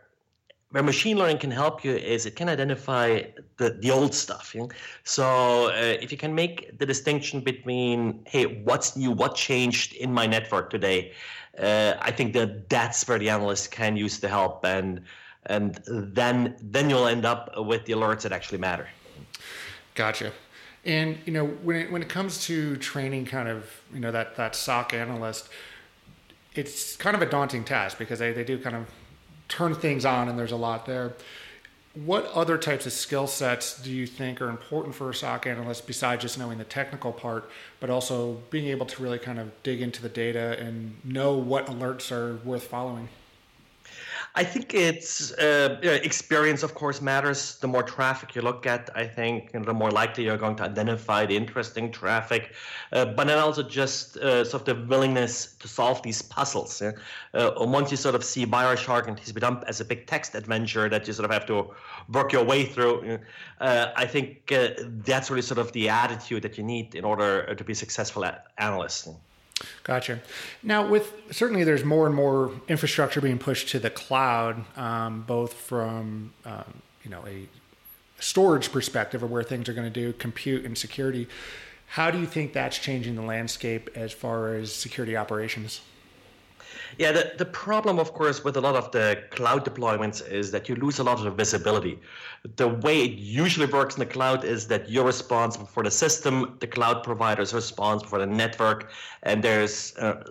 where 0.74 0.82
machine 0.82 1.18
learning 1.18 1.38
can 1.38 1.52
help 1.52 1.84
you 1.86 1.92
is 1.92 2.26
it 2.26 2.36
can 2.36 2.50
identify 2.50 3.22
the, 3.58 3.78
the 3.82 3.92
old 3.92 4.12
stuff. 4.16 4.56
You 4.56 4.62
know? 4.62 4.70
So 5.04 5.68
uh, 5.68 5.98
if 6.02 6.12
you 6.12 6.18
can 6.18 6.34
make 6.34 6.80
the 6.80 6.86
distinction 6.86 7.42
between, 7.42 8.24
hey, 8.26 8.64
what's 8.64 8.98
new, 8.98 9.12
what 9.12 9.36
changed 9.36 9.94
in 9.94 10.12
my 10.12 10.26
network 10.26 10.72
today, 10.72 11.12
uh, 11.60 11.94
I 12.02 12.10
think 12.10 12.34
that 12.34 12.70
that's 12.70 13.08
where 13.08 13.20
the 13.20 13.30
analyst 13.30 13.70
can 13.70 13.96
use 13.96 14.20
the 14.20 14.28
help 14.28 14.66
and 14.66 15.02
and 15.46 15.80
then 15.86 16.56
then 16.62 16.90
you'll 16.90 17.08
end 17.08 17.26
up 17.26 17.52
with 17.58 17.86
the 17.86 17.94
alerts 17.94 18.22
that 18.22 18.32
actually 18.32 18.58
matter. 18.58 18.88
Gotcha. 19.96 20.32
And 20.86 21.18
you 21.26 21.32
know, 21.32 21.46
when 21.46 21.76
it, 21.78 21.92
when 21.92 22.02
it 22.02 22.10
comes 22.10 22.46
to 22.46 22.76
training, 22.78 23.26
kind 23.26 23.48
of 23.48 23.70
you 23.94 24.00
know 24.00 24.12
that 24.12 24.36
that 24.36 24.56
SOC 24.56 24.94
analyst, 24.94 25.50
it's 26.56 26.96
kind 26.96 27.16
of 27.16 27.22
a 27.22 27.26
daunting 27.26 27.64
task 27.64 27.98
because 27.98 28.20
they, 28.20 28.34
they 28.34 28.44
do 28.44 28.60
kind 28.60 28.76
of 28.76 28.88
turn 29.48 29.76
things 29.76 30.06
on, 30.06 30.28
and 30.30 30.38
there's 30.38 30.52
a 30.52 30.58
lot 30.58 30.86
there. 30.86 31.14
What 31.94 32.26
other 32.34 32.58
types 32.58 32.88
of 32.88 32.92
skill 32.92 33.28
sets 33.28 33.80
do 33.80 33.92
you 33.92 34.08
think 34.08 34.42
are 34.42 34.50
important 34.50 34.96
for 34.96 35.12
a 35.12 35.14
SOC 35.14 35.46
analyst 35.46 35.86
besides 35.86 36.24
just 36.24 36.40
knowing 36.40 36.58
the 36.58 36.64
technical 36.64 37.12
part, 37.12 37.52
but 37.80 37.92
also 37.92 38.42
being 38.50 38.68
able 38.68 38.88
to 38.88 39.04
really 39.04 39.20
kind 39.20 39.40
of 39.40 39.52
dig 39.62 39.80
into 39.80 40.02
the 40.02 40.10
data 40.10 40.60
and 40.60 40.96
know 41.04 41.38
what 41.38 41.68
alerts 41.68 42.12
are 42.12 42.38
worth 42.38 42.64
following? 42.64 43.10
I 44.36 44.44
think 44.44 44.74
it's 44.74 45.32
uh, 45.34 45.78
experience, 45.82 46.64
of 46.64 46.74
course, 46.74 47.02
matters. 47.02 47.58
The 47.60 47.68
more 47.68 47.84
traffic 47.84 48.34
you 48.34 48.42
look 48.42 48.66
at, 48.66 48.90
I 48.96 49.06
think, 49.06 49.52
the 49.52 49.74
more 49.74 49.92
likely 49.92 50.24
you're 50.24 50.38
going 50.38 50.56
to 50.56 50.64
identify 50.64 51.28
the 51.28 51.38
interesting 51.38 51.92
traffic. 51.92 52.52
Uh, 52.92 53.06
but 53.06 53.28
then 53.28 53.38
also 53.38 53.62
just 53.62 54.18
uh, 54.18 54.44
sort 54.44 54.68
of 54.68 54.80
the 54.80 54.86
willingness 54.88 55.54
to 55.60 55.68
solve 55.68 56.02
these 56.02 56.24
puzzles. 56.24 56.82
Yeah? 56.82 56.94
Uh, 57.36 57.52
once 57.58 57.92
you 57.92 57.98
sort 57.98 58.16
of 58.16 58.24
see 58.24 58.44
Wireshark 58.44 59.08
and 59.08 59.16
TCP 59.16 59.64
as 59.66 59.82
a 59.82 59.86
big 59.86 60.08
text 60.08 60.34
adventure 60.34 60.90
that 60.90 61.06
you 61.06 61.14
sort 61.14 61.26
of 61.26 61.32
have 61.32 61.46
to 61.46 61.68
work 62.12 62.34
your 62.34 62.44
way 62.44 62.66
through, 62.66 63.20
uh, 63.62 63.92
I 63.96 64.08
think 64.08 64.52
uh, 64.52 64.70
that's 65.06 65.30
really 65.30 65.44
sort 65.44 65.60
of 65.60 65.72
the 65.74 65.90
attitude 65.90 66.42
that 66.42 66.58
you 66.58 66.64
need 66.64 66.96
in 66.96 67.06
order 67.06 67.54
to 67.54 67.64
be 67.64 67.76
successful 67.76 68.26
at 68.26 68.48
analyst. 68.58 69.10
Gotcha. 69.84 70.22
Now, 70.62 70.88
with 70.88 71.14
certainly 71.32 71.64
there's 71.64 71.84
more 71.84 72.06
and 72.06 72.16
more 72.16 72.52
infrastructure 72.68 73.22
being 73.22 73.38
pushed 73.38 73.70
to 73.70 73.80
the 73.80 73.90
cloud, 73.90 74.64
um, 74.78 75.24
both 75.28 75.54
from 75.54 76.34
um, 76.46 76.82
you 77.04 77.12
know 77.12 77.24
a 77.28 77.48
storage 78.20 78.72
perspective 78.72 79.24
of 79.24 79.32
where 79.32 79.44
things 79.44 79.68
are 79.68 79.74
going 79.74 79.92
to 79.92 80.00
do, 80.02 80.14
compute 80.14 80.66
and 80.66 80.78
security. 80.78 81.28
How 81.88 82.10
do 82.10 82.20
you 82.20 82.26
think 82.26 82.54
that's 82.54 82.80
changing 82.80 83.16
the 83.16 83.22
landscape 83.22 83.90
as 83.96 84.12
far 84.12 84.56
as 84.56 84.74
security 84.74 85.16
operations? 85.16 85.82
Yeah, 86.98 87.12
the, 87.12 87.34
the 87.38 87.46
problem, 87.46 88.00
of 88.00 88.14
course, 88.14 88.44
with 88.44 88.58
a 88.58 88.62
lot 88.62 88.76
of 88.76 88.92
the 88.92 89.24
cloud 89.32 89.66
deployments 89.66 90.28
is 90.28 90.52
that 90.52 90.70
you 90.70 90.76
lose 90.76 91.00
a 91.00 91.04
lot 91.04 91.26
of 91.26 91.36
visibility. 91.36 92.00
The 92.56 92.68
way 92.68 93.04
it 93.04 93.12
usually 93.12 93.66
works 93.66 93.96
in 93.96 94.00
the 94.00 94.06
cloud 94.06 94.44
is 94.44 94.68
that 94.68 94.90
you're 94.90 95.06
responsible 95.06 95.66
for 95.66 95.84
the 95.84 95.92
system, 95.92 96.58
the 96.60 96.68
cloud 96.68 97.04
provider 97.04 97.42
is 97.42 97.54
responsible 97.54 98.10
for 98.10 98.20
the 98.20 98.28
network, 98.28 98.92
and 99.24 99.44
there's 99.44 99.96
uh, 99.98 100.24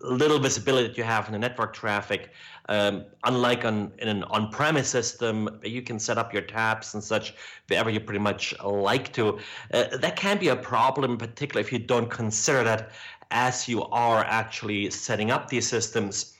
little 0.00 0.38
visibility 0.38 0.88
that 0.88 0.96
you 0.96 1.04
have 1.04 1.26
in 1.26 1.32
the 1.32 1.38
network 1.38 1.74
traffic. 1.74 2.30
Um, 2.70 3.06
unlike 3.24 3.64
on 3.64 3.92
in 3.98 4.08
an 4.08 4.24
on-premise 4.24 4.88
system, 4.88 5.58
you 5.62 5.80
can 5.80 5.98
set 5.98 6.18
up 6.18 6.34
your 6.34 6.42
tabs 6.42 6.92
and 6.92 7.02
such 7.02 7.34
wherever 7.68 7.88
you 7.88 7.98
pretty 7.98 8.20
much 8.20 8.54
like 8.62 9.12
to. 9.14 9.38
Uh, 9.72 9.96
that 9.96 10.16
can 10.16 10.38
be 10.38 10.48
a 10.48 10.56
problem, 10.56 11.16
particularly 11.16 11.66
if 11.66 11.72
you 11.72 11.78
don't 11.78 12.10
consider 12.10 12.62
that 12.64 12.92
as 13.30 13.68
you 13.68 13.84
are 13.84 14.24
actually 14.24 14.90
setting 14.90 15.30
up 15.30 15.48
these 15.48 15.66
systems. 15.66 16.34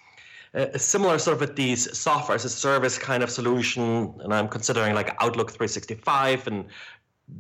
Uh, 0.55 0.67
similar 0.79 1.19
sort 1.19 1.35
of 1.35 1.41
with 1.41 1.57
these 1.57 1.97
software 1.97 2.35
as 2.35 2.45
a 2.45 2.49
service 2.51 2.97
kind 2.97 3.23
of 3.23 3.31
solution, 3.31 4.15
and 4.21 4.33
I'm 4.33 4.49
considering 4.49 4.95
like 4.95 5.15
Outlook 5.21 5.51
365 5.51 6.47
and 6.47 6.65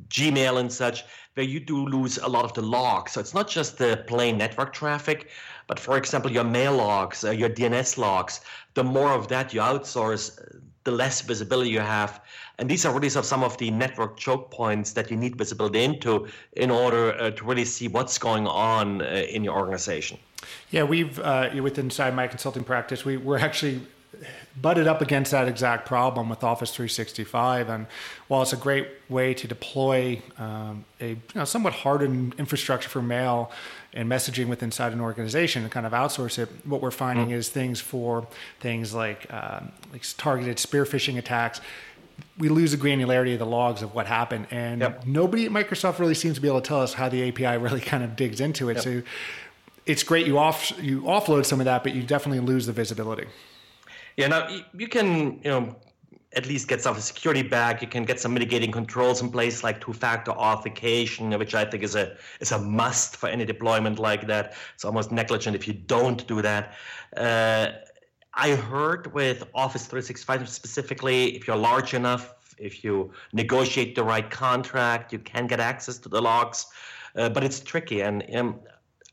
Gmail 0.08 0.60
and 0.60 0.70
such, 0.70 1.04
where 1.34 1.46
you 1.46 1.60
do 1.60 1.86
lose 1.86 2.18
a 2.18 2.28
lot 2.28 2.44
of 2.44 2.52
the 2.52 2.62
logs. 2.62 3.12
So 3.12 3.20
it's 3.20 3.32
not 3.32 3.48
just 3.48 3.78
the 3.78 4.04
plain 4.06 4.36
network 4.36 4.72
traffic, 4.74 5.30
but 5.66 5.80
for 5.80 5.96
example, 5.96 6.30
your 6.30 6.44
mail 6.44 6.76
logs, 6.76 7.24
uh, 7.24 7.30
your 7.30 7.48
DNS 7.48 7.96
logs. 7.96 8.40
The 8.74 8.84
more 8.84 9.12
of 9.12 9.28
that 9.28 9.54
you 9.54 9.60
outsource, 9.60 10.60
the 10.88 10.96
less 10.96 11.20
visibility 11.20 11.70
you 11.70 11.80
have. 11.80 12.20
And 12.58 12.68
these 12.68 12.86
are 12.86 12.92
really 12.94 13.10
some 13.10 13.44
of 13.44 13.56
the 13.58 13.70
network 13.70 14.16
choke 14.16 14.50
points 14.50 14.92
that 14.92 15.10
you 15.10 15.16
need 15.16 15.36
visibility 15.36 15.84
into 15.84 16.26
in 16.52 16.70
order 16.70 17.02
uh, 17.12 17.30
to 17.36 17.44
really 17.44 17.64
see 17.64 17.88
what's 17.88 18.18
going 18.18 18.46
on 18.46 19.02
uh, 19.02 19.04
in 19.34 19.44
your 19.44 19.56
organization. 19.62 20.18
Yeah, 20.70 20.84
we've 20.84 21.18
uh, 21.20 21.50
within 21.62 21.86
inside 21.86 22.14
my 22.14 22.26
consulting 22.26 22.64
practice, 22.64 23.04
we, 23.04 23.16
we're 23.16 23.44
actually 23.48 23.80
butted 24.60 24.86
up 24.86 25.00
against 25.00 25.30
that 25.30 25.48
exact 25.48 25.86
problem 25.86 26.28
with 26.28 26.42
Office 26.42 26.74
365. 26.74 27.68
And 27.68 27.86
while 28.26 28.42
it's 28.42 28.52
a 28.52 28.56
great 28.56 28.88
way 29.08 29.34
to 29.34 29.46
deploy 29.46 30.22
um, 30.38 30.84
a 31.00 31.10
you 31.10 31.20
know, 31.34 31.44
somewhat 31.44 31.72
hardened 31.72 32.34
infrastructure 32.38 32.88
for 32.88 33.02
mail 33.02 33.52
and 33.92 34.10
messaging 34.10 34.48
with 34.48 34.62
inside 34.62 34.92
an 34.92 35.00
organization 35.00 35.62
and 35.62 35.70
kind 35.70 35.86
of 35.86 35.92
outsource 35.92 36.38
it, 36.38 36.48
what 36.64 36.82
we're 36.82 36.90
finding 36.90 37.28
mm. 37.28 37.32
is 37.32 37.48
things 37.48 37.80
for 37.80 38.26
things 38.60 38.94
like 38.94 39.32
um, 39.32 39.72
like 39.92 40.02
targeted 40.16 40.58
spear 40.58 40.84
phishing 40.84 41.18
attacks. 41.18 41.60
We 42.36 42.48
lose 42.48 42.72
the 42.72 42.76
granularity 42.76 43.34
of 43.34 43.38
the 43.38 43.46
logs 43.46 43.82
of 43.82 43.94
what 43.94 44.06
happened, 44.06 44.48
and 44.50 44.80
yep. 44.80 45.06
nobody 45.06 45.46
at 45.46 45.52
Microsoft 45.52 46.00
really 46.00 46.14
seems 46.14 46.34
to 46.34 46.40
be 46.40 46.48
able 46.48 46.60
to 46.60 46.66
tell 46.66 46.82
us 46.82 46.94
how 46.94 47.08
the 47.08 47.28
API 47.28 47.58
really 47.62 47.80
kind 47.80 48.02
of 48.02 48.16
digs 48.16 48.40
into 48.40 48.68
it. 48.68 48.74
Yep. 48.74 48.84
So 48.84 49.02
it's 49.86 50.02
great 50.02 50.26
you 50.26 50.38
off 50.38 50.72
you 50.82 51.02
offload 51.02 51.46
some 51.46 51.60
of 51.60 51.64
that, 51.66 51.84
but 51.84 51.94
you 51.94 52.02
definitely 52.02 52.40
lose 52.40 52.66
the 52.66 52.72
visibility. 52.72 53.26
Yeah, 54.18 54.26
now 54.26 54.48
you 54.76 54.88
can, 54.88 55.40
you 55.44 55.50
know, 55.50 55.76
at 56.34 56.44
least 56.44 56.66
get 56.66 56.82
some 56.82 56.98
security 56.98 57.42
back. 57.42 57.80
You 57.80 57.86
can 57.86 58.04
get 58.04 58.18
some 58.18 58.34
mitigating 58.34 58.72
controls 58.72 59.22
in 59.22 59.30
place, 59.30 59.62
like 59.62 59.80
two-factor 59.80 60.32
authentication, 60.32 61.30
which 61.38 61.54
I 61.54 61.64
think 61.64 61.84
is 61.84 61.94
a 61.94 62.16
is 62.40 62.50
a 62.50 62.58
must 62.58 63.16
for 63.16 63.28
any 63.28 63.44
deployment 63.44 64.00
like 64.00 64.26
that. 64.26 64.54
It's 64.74 64.84
almost 64.84 65.12
negligent 65.12 65.54
if 65.54 65.68
you 65.68 65.74
don't 65.74 66.26
do 66.26 66.42
that. 66.42 66.74
Uh, 67.16 67.68
I 68.34 68.56
heard 68.56 69.14
with 69.14 69.44
Office 69.54 69.86
365 69.86 70.48
specifically, 70.48 71.36
if 71.36 71.46
you're 71.46 71.56
large 71.70 71.94
enough, 71.94 72.34
if 72.58 72.82
you 72.82 73.12
negotiate 73.32 73.94
the 73.94 74.02
right 74.02 74.28
contract, 74.28 75.12
you 75.12 75.20
can 75.20 75.46
get 75.46 75.60
access 75.60 75.96
to 75.98 76.08
the 76.08 76.20
logs. 76.20 76.66
Uh, 77.14 77.28
but 77.28 77.44
it's 77.44 77.60
tricky, 77.60 78.00
and 78.00 78.24
um, 78.34 78.58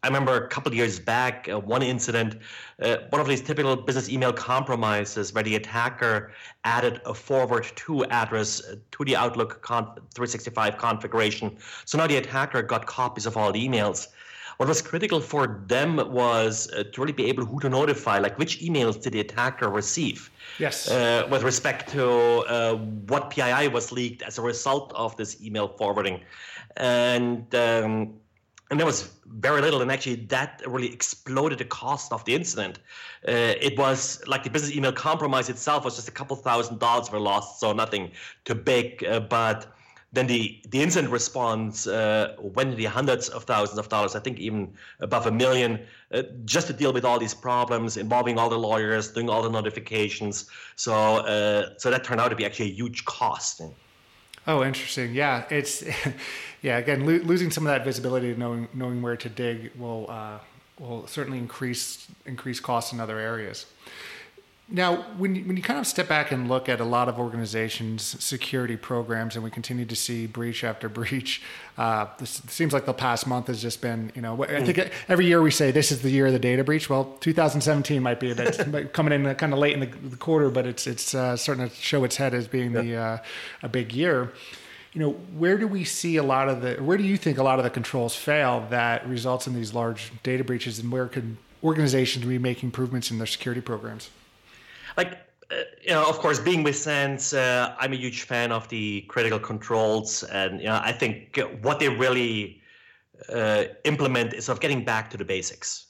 I 0.06 0.08
remember 0.08 0.36
a 0.36 0.48
couple 0.48 0.72
of 0.72 0.78
years 0.78 1.00
back, 1.00 1.50
uh, 1.52 1.60
one 1.60 1.82
incident, 1.82 2.36
uh, 2.80 2.98
one 3.10 3.20
of 3.20 3.28
these 3.28 3.42
typical 3.42 3.76
business 3.76 4.08
email 4.08 4.32
compromises 4.32 5.34
where 5.34 5.44
the 5.44 5.56
attacker 5.56 6.32
added 6.64 7.02
a 7.08 7.14
forward 7.16 7.66
to 7.78 8.06
address 8.06 8.64
uh, 8.64 8.76
to 8.92 9.04
the 9.04 9.16
Outlook 9.16 9.66
365 9.66 10.78
configuration. 10.78 11.58
So 11.86 11.98
now 11.98 12.06
the 12.06 12.18
attacker 12.18 12.62
got 12.62 12.86
copies 12.86 13.26
of 13.26 13.36
all 13.36 13.52
the 13.52 13.68
emails. 13.68 14.10
What 14.58 14.70
was 14.70 14.80
critical 14.80 15.20
for 15.20 15.64
them 15.66 15.96
was 16.14 16.70
uh, 16.72 16.84
to 16.84 17.02
really 17.02 17.12
be 17.12 17.26
able 17.26 17.44
who 17.44 17.60
to 17.62 17.68
notify, 17.68 18.20
like 18.20 18.38
which 18.38 18.60
emails 18.60 19.02
did 19.02 19.14
the 19.14 19.22
attacker 19.22 19.70
receive? 19.70 20.30
Yes. 20.60 20.88
Uh, 20.88 21.28
with 21.32 21.42
respect 21.42 21.90
to 21.94 22.06
uh, 22.08 22.76
what 22.76 23.32
PII 23.32 23.70
was 23.70 23.92
leaked 23.92 24.22
as 24.22 24.38
a 24.38 24.44
result 24.44 24.94
of 24.94 25.18
this 25.18 25.42
email 25.42 25.68
forwarding. 25.68 26.22
And 26.78 27.54
um, 27.56 28.14
and 28.72 28.80
there 28.80 28.86
was 28.86 29.12
very 29.26 29.62
little 29.62 29.82
and 29.82 29.92
actually 29.92 30.16
that 30.16 30.62
really 30.66 30.92
exploded 30.92 31.58
the 31.60 31.66
cost 31.66 32.12
of 32.12 32.24
the 32.26 32.34
incident 32.34 32.80
uh, 33.28 33.32
it 33.62 33.78
was 33.78 34.24
like 34.28 34.44
the 34.44 34.50
business 34.50 34.76
email 34.76 34.92
compromise 34.92 35.50
itself 35.50 35.86
was 35.86 35.96
just 35.96 36.08
a 36.08 36.12
couple 36.12 36.36
thousand 36.36 36.80
dollars 36.80 37.12
were 37.12 37.20
lost 37.20 37.60
so 37.60 37.74
nothing 37.74 38.12
too 38.44 38.56
big 38.56 39.04
uh, 39.06 39.20
but 39.20 39.68
then 40.16 40.28
the, 40.28 40.62
the 40.70 40.82
incident 40.82 41.12
response 41.12 41.88
uh, 41.88 42.36
went 42.40 42.68
into 42.68 42.78
the 42.78 42.86
hundreds 42.86 43.28
of 43.28 43.44
thousands 43.44 43.78
of 43.78 43.90
dollars, 43.90 44.16
I 44.16 44.20
think 44.20 44.40
even 44.40 44.74
above 45.02 45.28
a 45.28 45.32
million, 45.32 45.82
uh, 46.14 46.24
just 46.46 46.68
to 46.68 46.74
deal 46.74 46.94
with 46.94 47.04
all 47.04 47.20
these 47.20 47.34
problems, 47.34 47.98
involving 47.98 48.40
all 48.40 48.50
the 48.50 48.58
lawyers, 48.58 49.12
doing 49.12 49.30
all 49.30 49.42
the 49.42 49.50
notifications. 49.50 50.50
So, 50.78 50.94
uh, 50.94 51.72
so 51.78 51.92
that 51.92 52.06
turned 52.06 52.22
out 52.22 52.30
to 52.30 52.36
be 52.36 52.46
actually 52.46 52.72
a 52.72 52.74
huge 52.74 53.04
cost. 53.04 53.62
Oh, 54.48 54.64
interesting. 54.64 55.14
Yeah, 55.14 55.46
it's 55.50 55.84
yeah. 56.62 56.78
Again, 56.78 57.06
lo- 57.06 57.24
losing 57.24 57.52
some 57.52 57.66
of 57.66 57.72
that 57.74 57.84
visibility, 57.84 58.34
knowing 58.36 58.68
knowing 58.74 59.02
where 59.02 59.18
to 59.18 59.30
dig, 59.30 59.72
will 59.78 60.06
uh, 60.10 60.40
will 60.80 61.08
certainly 61.08 61.40
increase 61.40 62.08
increase 62.26 62.60
costs 62.60 62.94
in 62.94 63.00
other 63.00 63.18
areas. 63.20 63.66
Now, 64.68 64.96
when 65.18 65.36
you, 65.36 65.44
when 65.44 65.58
you 65.58 65.62
kind 65.62 65.80
of 65.80 65.86
step 65.86 66.08
back 66.08 66.32
and 66.32 66.50
look 66.50 66.68
at 66.70 66.80
a 66.80 66.84
lot 66.84 67.08
of 67.08 67.20
organizations' 67.20 68.02
security 68.24 68.76
programs, 68.76 69.36
and 69.36 69.44
we 69.44 69.52
continue 69.52 69.86
to 69.86 69.96
see 69.96 70.26
breach 70.26 70.64
after 70.64 70.90
breach, 70.90 71.44
uh, 71.78 72.08
this 72.18 72.42
seems 72.48 72.74
like 72.74 72.86
the 72.86 72.94
past 72.94 73.28
month 73.28 73.46
has 73.46 73.62
just 73.62 73.80
been, 73.80 74.12
you 74.16 74.24
know, 74.24 74.44
I 74.44 74.64
think 74.64 74.92
every 75.08 75.28
year 75.28 75.42
we 75.44 75.52
say 75.52 75.70
this 75.70 75.92
is 75.92 76.02
the 76.02 76.10
year 76.10 76.28
of 76.28 76.34
the 76.34 76.40
data 76.40 76.64
breach. 76.64 76.90
Well, 76.90 77.16
2017 77.20 78.02
might 78.02 78.20
be 78.20 78.32
a 78.32 78.36
bit 78.36 78.92
coming 78.94 79.14
in 79.14 79.36
kind 79.36 79.54
of 79.54 79.60
late 79.60 79.74
in 79.74 79.82
the, 79.82 80.10
the 80.10 80.18
quarter, 80.18 80.50
but 80.50 80.66
it's 80.66 80.88
it's 80.88 81.14
uh, 81.14 81.38
starting 81.38 81.70
to 81.70 81.76
show 81.76 82.04
its 82.04 82.16
head 82.16 82.34
as 82.34 82.48
being 82.48 82.72
the 82.74 82.96
uh, 82.96 83.18
a 83.62 83.70
big 83.70 83.94
year. 83.94 84.34
You 84.94 85.02
know, 85.02 85.12
where 85.38 85.58
do 85.58 85.68
we 85.68 85.84
see 85.84 86.16
a 86.16 86.24
lot 86.24 86.50
of 86.50 86.62
the, 86.62 86.76
where 86.76 86.98
do 86.98 87.04
you 87.04 87.18
think 87.18 87.38
a 87.38 87.44
lot 87.44 87.60
of 87.60 87.66
the 87.66 87.70
controls 87.70 88.16
fail 88.16 88.66
that 88.70 89.08
results 89.08 89.46
in 89.46 89.54
these 89.54 89.74
large 89.74 90.12
data 90.24 90.44
breaches, 90.44 90.80
and 90.80 90.92
where 90.92 91.08
could 91.08 91.38
organizations 91.64 92.26
be 92.26 92.40
making 92.40 92.68
improvements 92.68 93.12
in 93.12 93.18
their 93.18 93.28
security 93.28 93.62
programs? 93.62 94.10
Like 94.98 95.18
uh, 95.52 95.56
you 95.82 95.92
know, 95.92 96.08
of 96.10 96.18
course, 96.18 96.40
being 96.40 96.64
with 96.64 96.76
SANS, 96.76 97.34
uh, 97.34 97.76
I'm 97.80 97.94
a 97.94 97.96
huge 97.96 98.24
fan 98.24 98.52
of 98.52 98.68
the 98.70 99.02
critical 99.02 99.40
controls, 99.40 100.24
and 100.24 100.60
you 100.60 100.66
know, 100.66 100.80
I 100.84 100.92
think 100.92 101.40
what 101.62 101.80
they 101.80 101.90
really 101.90 102.62
uh, 103.32 103.66
implement 103.84 104.34
is 104.34 104.50
of 104.50 104.60
getting 104.60 104.84
back 104.84 105.10
to 105.12 105.18
the 105.18 105.26
basics. 105.26 105.88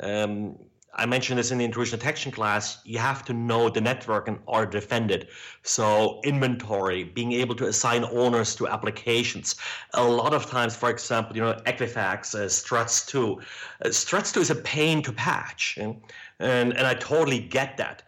Um, 0.00 0.56
I 0.94 1.06
mentioned 1.06 1.38
this 1.38 1.50
in 1.50 1.58
the 1.58 1.64
intrusion 1.64 1.98
detection 1.98 2.32
class. 2.32 2.78
You 2.84 2.98
have 2.98 3.24
to 3.26 3.32
know 3.32 3.68
the 3.68 3.80
network 3.80 4.28
and 4.28 4.38
or 4.46 4.66
defend 4.66 5.10
it. 5.10 5.28
So 5.62 6.20
inventory, 6.24 7.04
being 7.04 7.32
able 7.32 7.54
to 7.56 7.66
assign 7.66 8.04
owners 8.04 8.54
to 8.56 8.68
applications. 8.68 9.56
A 9.94 10.04
lot 10.04 10.34
of 10.34 10.46
times, 10.46 10.74
for 10.74 10.90
example, 10.90 11.36
you 11.36 11.42
know, 11.42 11.54
Equifax, 11.66 12.34
uh, 12.34 12.48
Struts 12.48 13.06
2. 13.06 13.40
Uh, 13.84 13.90
Struts 13.90 14.32
2 14.32 14.40
is 14.40 14.50
a 14.50 14.56
pain 14.56 15.02
to 15.02 15.12
patch, 15.12 15.78
and 15.80 15.96
and, 16.40 16.72
and 16.76 16.86
I 16.86 16.94
totally 16.94 17.38
get 17.38 17.76
that 17.76 18.02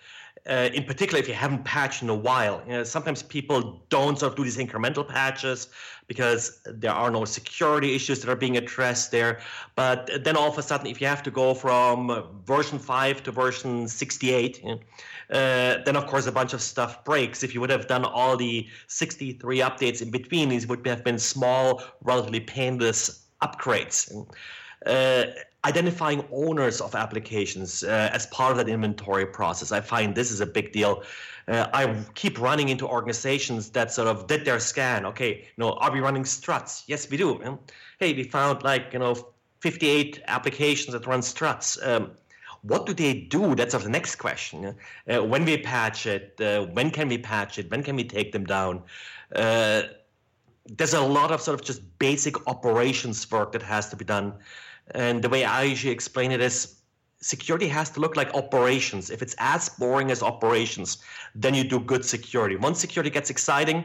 uh, 0.48 0.68
in 0.74 0.85
particular 0.85 1.20
if 1.20 1.28
you 1.28 1.35
haven't 1.35 1.64
patched 1.64 2.02
in 2.02 2.09
a 2.09 2.14
while. 2.14 2.62
You 2.66 2.72
know, 2.72 2.85
sometimes 2.85 3.22
people 3.22 3.83
don't 3.88 4.18
sort 4.18 4.33
of 4.33 4.37
do 4.37 4.44
these 4.44 4.57
incremental 4.57 5.07
patches 5.07 5.68
because 6.09 6.61
there 6.66 6.92
are 6.92 7.11
no 7.11 7.24
security 7.24 7.94
issues 7.94 8.20
that 8.20 8.31
are 8.31 8.37
being 8.37 8.57
addressed 8.57 9.12
there. 9.12 9.40
But 9.76 10.11
then 10.24 10.37
all 10.37 10.48
of 10.48 10.59
a 10.59 10.62
sudden, 10.62 10.87
if 10.88 11.00
you 11.00 11.07
have 11.07 11.22
to 11.22 11.31
go 11.31 11.55
from 11.55 12.42
version 12.44 12.78
5 12.78 13.22
to 13.22 13.31
version 13.31 13.87
68, 13.87 14.62
you 14.62 14.68
know, 14.68 14.81
uh, 15.31 15.83
then 15.85 15.96
of 15.96 16.07
course 16.07 16.26
a 16.26 16.33
bunch 16.33 16.52
of 16.52 16.61
stuff 16.61 17.05
breaks. 17.05 17.42
If 17.42 17.55
you 17.55 17.61
would 17.61 17.70
have 17.70 17.87
done 17.87 18.05
all 18.05 18.37
the 18.37 18.68
63 18.88 19.59
updates 19.59 20.02
in 20.02 20.11
between, 20.11 20.48
these 20.48 20.66
would 20.66 20.87
have 20.87 21.05
been 21.05 21.18
small, 21.18 21.83
relatively 22.02 22.40
painless 22.40 23.26
upgrades. 23.40 24.26
Uh, 24.85 25.24
identifying 25.64 26.25
owners 26.33 26.81
of 26.81 26.94
applications 26.94 27.85
uh, 27.85 28.11
as 28.12 28.27
part 28.27 28.53
of 28.53 28.57
that 28.59 28.68
inventory 28.68 29.27
process. 29.27 29.70
I 29.70 29.81
find 29.81 30.14
this 30.14 30.31
is 30.31 30.40
a 30.40 30.46
big 30.46 30.72
deal. 30.72 31.03
Uh, 31.48 31.66
I 31.72 32.05
keep 32.14 32.40
running 32.40 32.68
into 32.68 32.87
organizations 32.87 33.70
that 33.70 33.92
sort 33.92 34.09
of 34.09 34.27
did 34.27 34.44
their 34.44 34.61
scan. 34.61 35.07
Okay, 35.07 35.38
you 35.38 35.59
know, 35.59 35.72
are 35.75 35.92
we 35.92 36.01
running 36.01 36.25
struts? 36.25 36.85
Yes, 36.87 37.09
we 37.09 37.16
do. 37.16 37.59
Hey, 37.98 38.12
we 38.12 38.25
found 38.25 38.62
like 38.62 38.92
you 38.92 38.98
know 38.98 39.14
58 39.61 40.22
applications 40.27 40.92
that 40.92 41.07
run 41.07 41.22
struts. 41.22 41.79
Um, 41.83 42.12
what 42.62 42.87
do 42.87 42.94
they 42.94 43.14
do? 43.14 43.55
That's 43.55 43.75
the 43.75 43.88
next 43.88 44.16
question. 44.16 44.77
Uh, 45.09 45.25
when 45.25 45.44
we 45.44 45.59
patch 45.59 46.07
it, 46.07 46.40
uh, 46.40 46.66
when 46.66 46.90
can 46.90 47.09
we 47.09 47.18
patch 47.18 47.59
it? 47.59 47.70
When 47.70 47.83
can 47.83 47.96
we 47.96 48.05
take 48.05 48.31
them 48.31 48.44
down? 48.44 48.83
Uh, 49.35 49.83
there's 50.66 50.94
a 50.94 51.01
lot 51.01 51.33
of 51.33 51.40
sort 51.40 51.59
of 51.59 51.66
just 51.66 51.83
basic 51.98 52.46
operations 52.46 53.29
work 53.31 53.51
that 53.53 53.62
has 53.62 53.88
to 53.90 53.96
be 53.96 54.05
done. 54.05 54.35
And 54.90 55.23
the 55.23 55.29
way 55.29 55.45
I 55.45 55.62
usually 55.62 55.92
explain 55.92 56.33
it 56.33 56.40
is 56.40 56.83
security 57.21 57.68
has 57.68 57.88
to 57.90 58.01
look 58.01 58.16
like 58.16 58.35
operations. 58.35 59.11
If 59.11 59.23
it's 59.23 59.35
as 59.38 59.68
boring 59.68 60.11
as 60.11 60.23
operations, 60.23 60.99
then 61.35 61.55
you 61.55 61.64
do 61.64 61.79
good 61.79 62.05
security. 62.05 62.57
Once 62.57 62.81
security 62.81 63.11
gets 63.11 63.31
exciting, 63.31 63.85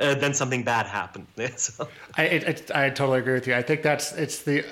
uh, 0.00 0.14
then 0.14 0.32
something 0.34 0.64
bad 0.64 0.86
happened. 0.86 1.26
so. 1.56 1.88
I, 2.16 2.22
it, 2.24 2.70
I 2.74 2.90
totally 2.90 3.20
agree 3.20 3.34
with 3.34 3.46
you. 3.46 3.54
I 3.54 3.62
think 3.62 3.82
that's 3.82 4.12
it's 4.12 4.42
the 4.42 4.64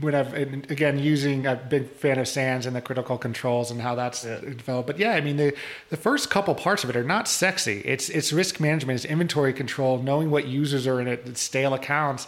when 0.00 0.14
I've 0.14 0.34
again 0.34 0.98
using 0.98 1.46
a 1.46 1.54
big 1.54 1.90
fan 1.90 2.18
of 2.18 2.26
SANS 2.26 2.66
and 2.66 2.74
the 2.74 2.80
critical 2.80 3.16
controls 3.18 3.70
and 3.70 3.80
how 3.80 3.94
that's 3.94 4.24
yeah. 4.24 4.40
developed. 4.40 4.86
But 4.86 4.98
yeah, 4.98 5.12
I 5.12 5.20
mean 5.20 5.36
the 5.36 5.54
the 5.90 5.96
first 5.96 6.30
couple 6.30 6.54
parts 6.54 6.84
of 6.84 6.90
it 6.90 6.96
are 6.96 7.04
not 7.04 7.28
sexy. 7.28 7.80
It's 7.84 8.08
it's 8.08 8.32
risk 8.32 8.60
management, 8.60 8.96
it's 8.96 9.04
inventory 9.04 9.52
control, 9.52 10.02
knowing 10.02 10.30
what 10.30 10.46
users 10.46 10.86
are 10.86 11.00
in 11.00 11.06
it, 11.06 11.36
stale 11.36 11.74
accounts. 11.74 12.26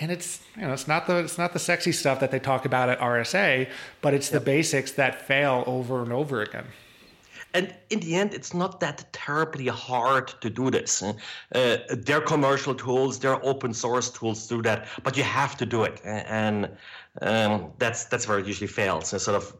And 0.00 0.12
it's 0.12 0.40
you 0.56 0.62
know 0.62 0.72
it's 0.72 0.86
not 0.86 1.06
the 1.06 1.16
it's 1.18 1.38
not 1.38 1.52
the 1.52 1.58
sexy 1.58 1.92
stuff 1.92 2.20
that 2.20 2.30
they 2.30 2.38
talk 2.38 2.64
about 2.64 2.88
at 2.88 3.00
RSA, 3.00 3.68
but 4.00 4.14
it's 4.14 4.30
yep. 4.30 4.40
the 4.40 4.44
basics 4.44 4.92
that 4.92 5.26
fail 5.26 5.64
over 5.66 6.02
and 6.02 6.12
over 6.12 6.42
again. 6.42 6.66
And 7.54 7.74
in 7.88 8.00
the 8.00 8.14
end, 8.14 8.34
it's 8.34 8.52
not 8.52 8.78
that 8.80 9.10
terribly 9.12 9.68
hard 9.68 10.28
to 10.42 10.50
do 10.50 10.70
this. 10.70 11.02
Uh, 11.02 11.78
they're 11.88 12.20
commercial 12.20 12.74
tools, 12.74 13.18
they're 13.18 13.42
open 13.44 13.72
source 13.72 14.10
tools 14.10 14.46
to 14.46 14.56
do 14.56 14.62
that, 14.62 14.86
but 15.02 15.16
you 15.16 15.22
have 15.22 15.56
to 15.56 15.66
do 15.66 15.84
it. 15.84 16.00
And 16.04 16.68
um, 17.22 17.72
that's 17.78 18.04
that's 18.04 18.28
where 18.28 18.38
it 18.38 18.46
usually 18.46 18.68
fails. 18.68 19.12
And 19.12 19.22
sort 19.22 19.36
of 19.36 19.56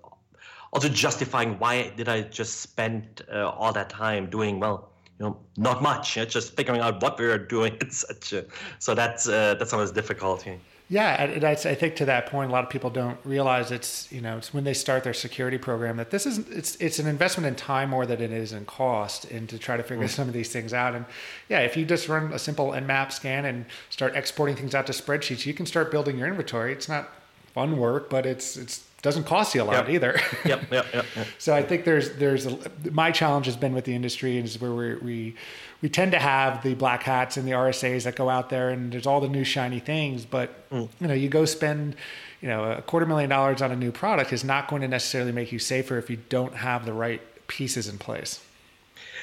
also 0.73 0.89
justifying 0.89 1.59
why 1.59 1.91
did 1.97 2.09
I 2.09 2.23
just 2.23 2.61
spend 2.61 3.23
uh, 3.33 3.49
all 3.49 3.73
that 3.73 3.89
time 3.89 4.29
doing 4.29 4.61
well 4.61 4.91
you 5.19 5.27
know, 5.27 5.37
not 5.57 5.83
much. 5.83 6.17
It's 6.17 6.33
just 6.33 6.57
figuring 6.57 6.81
out 6.81 7.03
what 7.03 7.19
we 7.19 7.27
are 7.27 7.39
doing. 7.39 7.77
It's 7.81 8.05
such 8.07 8.33
a, 8.33 8.45
so 8.79 8.95
that's 8.95 9.29
uh, 9.29 9.55
that's 9.59 9.73
always 9.73 9.91
difficult. 9.91 10.45
Yeah, 10.91 11.23
and 11.23 11.45
I, 11.45 11.51
I 11.51 11.75
think 11.75 11.97
to 11.97 12.07
that 12.07 12.27
point, 12.27 12.49
a 12.49 12.53
lot 12.53 12.65
of 12.65 12.71
people 12.71 12.89
don't 12.89 13.19
realize 13.23 13.71
it's 13.71 14.11
you 14.11 14.23
know 14.23 14.39
it's 14.39 14.55
when 14.55 14.65
they 14.65 14.73
start 14.73 15.05
their 15.05 15.13
security 15.13 15.59
program 15.59 15.99
that 15.99 16.11
this 16.11 16.25
is 16.25 16.39
it's 16.49 16.77
it's 16.77 16.99
an 16.99 17.07
investment 17.07 17.47
in 17.47 17.57
time 17.57 17.91
more 17.91 18.07
than 18.07 18.23
it 18.23 18.33
is 18.33 18.53
in 18.53 18.65
cost, 18.65 19.27
and 19.31 19.49
to 19.51 19.59
try 19.59 19.77
to 19.77 19.83
figure 19.83 20.07
mm. 20.07 20.11
some 20.11 20.29
of 20.29 20.35
these 20.35 20.51
things 20.51 20.73
out. 20.73 20.95
And 20.95 21.05
yeah, 21.49 21.61
if 21.61 21.77
you 21.77 21.85
just 21.85 22.09
run 22.09 22.33
a 22.33 22.39
simple 22.39 22.71
Nmap 22.71 23.13
scan 23.13 23.45
and 23.45 23.67
start 23.91 24.17
exporting 24.17 24.57
things 24.57 24.75
out 24.75 24.87
to 24.87 24.93
spreadsheets, 24.93 25.45
you 25.45 25.53
can 25.53 25.67
start 25.67 25.91
building 25.91 26.17
your 26.17 26.29
inventory. 26.29 26.73
It's 26.73 26.89
not 26.89 27.11
fun 27.53 27.77
work, 27.77 28.09
but 28.09 28.25
it's 28.25 28.57
it's 28.57 28.88
doesn't 29.03 29.25
cost 29.25 29.55
you 29.55 29.63
a 29.63 29.65
lot 29.65 29.89
yep. 29.89 29.89
either. 29.89 30.21
yep, 30.45 30.63
yep, 30.71 30.87
yep, 30.93 31.07
yep, 31.15 31.27
So 31.39 31.55
I 31.55 31.63
think 31.63 31.85
there's 31.85 32.17
there's 32.17 32.47
a, 32.47 32.59
my 32.91 33.11
challenge 33.11 33.47
has 33.47 33.57
been 33.57 33.75
with 33.75 33.85
the 33.85 33.95
industry 33.95 34.39
is 34.39 34.61
where 34.61 34.75
we 34.75 34.95
we 34.97 35.35
we 35.83 35.89
tend 35.89 36.13
to 36.13 36.19
have 36.19 36.63
the 36.63 36.75
black 36.75 37.05
hats 37.05 37.37
and 37.37 37.47
the 37.47 37.53
RSAs 37.53 38.05
that 38.05 38.17
go 38.17 38.29
out 38.29 38.51
there 38.51 38.71
and 38.71 38.93
there's 38.93 39.07
all 39.07 39.21
the 39.21 39.29
new 39.29 39.45
shiny 39.45 39.79
things, 39.79 40.25
but 40.25 40.69
mm. 40.71 40.89
you 41.01 41.07
know 41.07 41.15
you 41.15 41.29
go 41.29 41.45
spend 41.45 41.95
you 42.41 42.49
know 42.49 42.65
a 42.73 42.83
quarter 42.83 43.07
million 43.07 43.31
dollars 43.31 43.63
on 43.63 43.71
a 43.71 43.77
new 43.77 43.93
product 43.93 44.33
is 44.33 44.43
not 44.43 44.69
going 44.69 44.83
to 44.83 44.89
necessarily 44.89 45.33
make 45.33 45.53
you 45.53 45.59
safer 45.59 45.97
if 45.97 46.11
you 46.11 46.19
don't 46.29 46.55
have 46.55 46.85
the 46.85 46.93
right 46.93 47.23
pieces 47.47 47.89
in 47.89 47.99
place. 47.99 48.45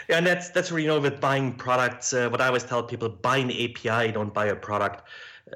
Yeah, 0.08 0.20
and 0.20 0.28
that's 0.28 0.50
that's 0.52 0.72
where 0.72 0.80
you 0.80 0.88
know 0.88 1.02
with 1.02 1.20
buying 1.20 1.54
products. 1.54 2.14
Uh, 2.14 2.30
what 2.30 2.40
I 2.40 2.48
always 2.48 2.64
tell 2.64 2.82
people: 2.82 3.10
buy 3.10 3.38
an 3.38 3.52
API, 3.52 4.14
don't 4.14 4.34
buy 4.34 4.46
a 4.46 4.56
product 4.56 5.04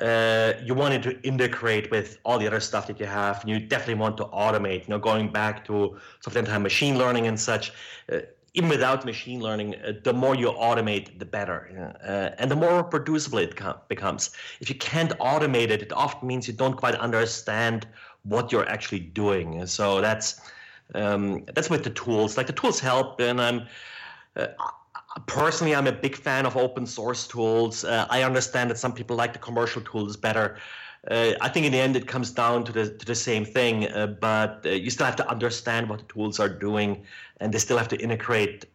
uh, 0.01 0.53
you 0.63 0.73
want 0.73 0.93
it 0.93 1.03
to 1.03 1.19
integrate 1.21 1.89
with 1.89 2.19
all 2.23 2.37
the 2.37 2.47
other 2.47 2.59
stuff 2.59 2.87
that 2.87 2.99
you 2.99 3.05
have. 3.05 3.41
And 3.41 3.49
you 3.49 3.59
definitely 3.59 3.95
want 3.95 4.17
to 4.17 4.25
automate. 4.25 4.87
You 4.87 4.89
know, 4.89 4.99
going 4.99 5.31
back 5.31 5.65
to 5.65 5.97
something 6.21 6.45
machine 6.61 6.97
learning 6.97 7.27
and 7.27 7.39
such. 7.39 7.71
Uh, 8.11 8.19
even 8.55 8.69
without 8.69 9.05
machine 9.05 9.41
learning, 9.41 9.75
uh, 9.75 9.93
the 10.03 10.11
more 10.11 10.35
you 10.35 10.47
automate, 10.47 11.19
the 11.19 11.25
better, 11.25 11.95
uh, 12.03 12.35
and 12.39 12.49
the 12.49 12.55
more 12.55 12.77
reproducible 12.77 13.37
it 13.37 13.55
com- 13.55 13.77
becomes. 13.87 14.31
If 14.59 14.69
you 14.69 14.75
can't 14.75 15.11
automate 15.19 15.69
it, 15.69 15.83
it 15.83 15.93
often 15.93 16.27
means 16.27 16.47
you 16.47 16.53
don't 16.55 16.75
quite 16.75 16.95
understand 16.95 17.87
what 18.23 18.51
you're 18.51 18.67
actually 18.67 19.01
doing. 19.01 19.65
So 19.67 20.01
that's 20.01 20.41
um, 20.95 21.45
that's 21.53 21.69
with 21.69 21.83
the 21.83 21.91
tools. 21.91 22.37
Like 22.37 22.47
the 22.47 22.53
tools 22.53 22.79
help, 22.79 23.19
and 23.19 23.39
I'm. 23.39 23.67
Uh, 24.35 24.47
personally, 25.25 25.75
I'm 25.75 25.87
a 25.87 25.91
big 25.91 26.15
fan 26.15 26.45
of 26.45 26.55
open 26.57 26.85
source 26.85 27.27
tools. 27.27 27.83
Uh, 27.83 28.05
I 28.09 28.23
understand 28.23 28.69
that 28.69 28.77
some 28.77 28.93
people 28.93 29.15
like 29.15 29.33
the 29.33 29.39
commercial 29.39 29.81
tools 29.81 30.15
better. 30.17 30.57
Uh, 31.09 31.31
I 31.41 31.49
think 31.49 31.65
in 31.65 31.71
the 31.71 31.79
end 31.79 31.95
it 31.95 32.07
comes 32.07 32.31
down 32.31 32.65
to 32.65 32.71
the 32.71 32.89
to 32.97 33.05
the 33.05 33.15
same 33.15 33.45
thing, 33.45 33.87
uh, 33.87 34.07
but 34.07 34.65
uh, 34.65 34.69
you 34.69 34.89
still 34.89 35.05
have 35.05 35.15
to 35.15 35.29
understand 35.29 35.89
what 35.89 35.99
the 35.99 36.05
tools 36.05 36.39
are 36.39 36.49
doing, 36.49 37.03
and 37.39 37.53
they 37.53 37.59
still 37.59 37.77
have 37.77 37.87
to 37.89 37.97
integrate 37.97 38.65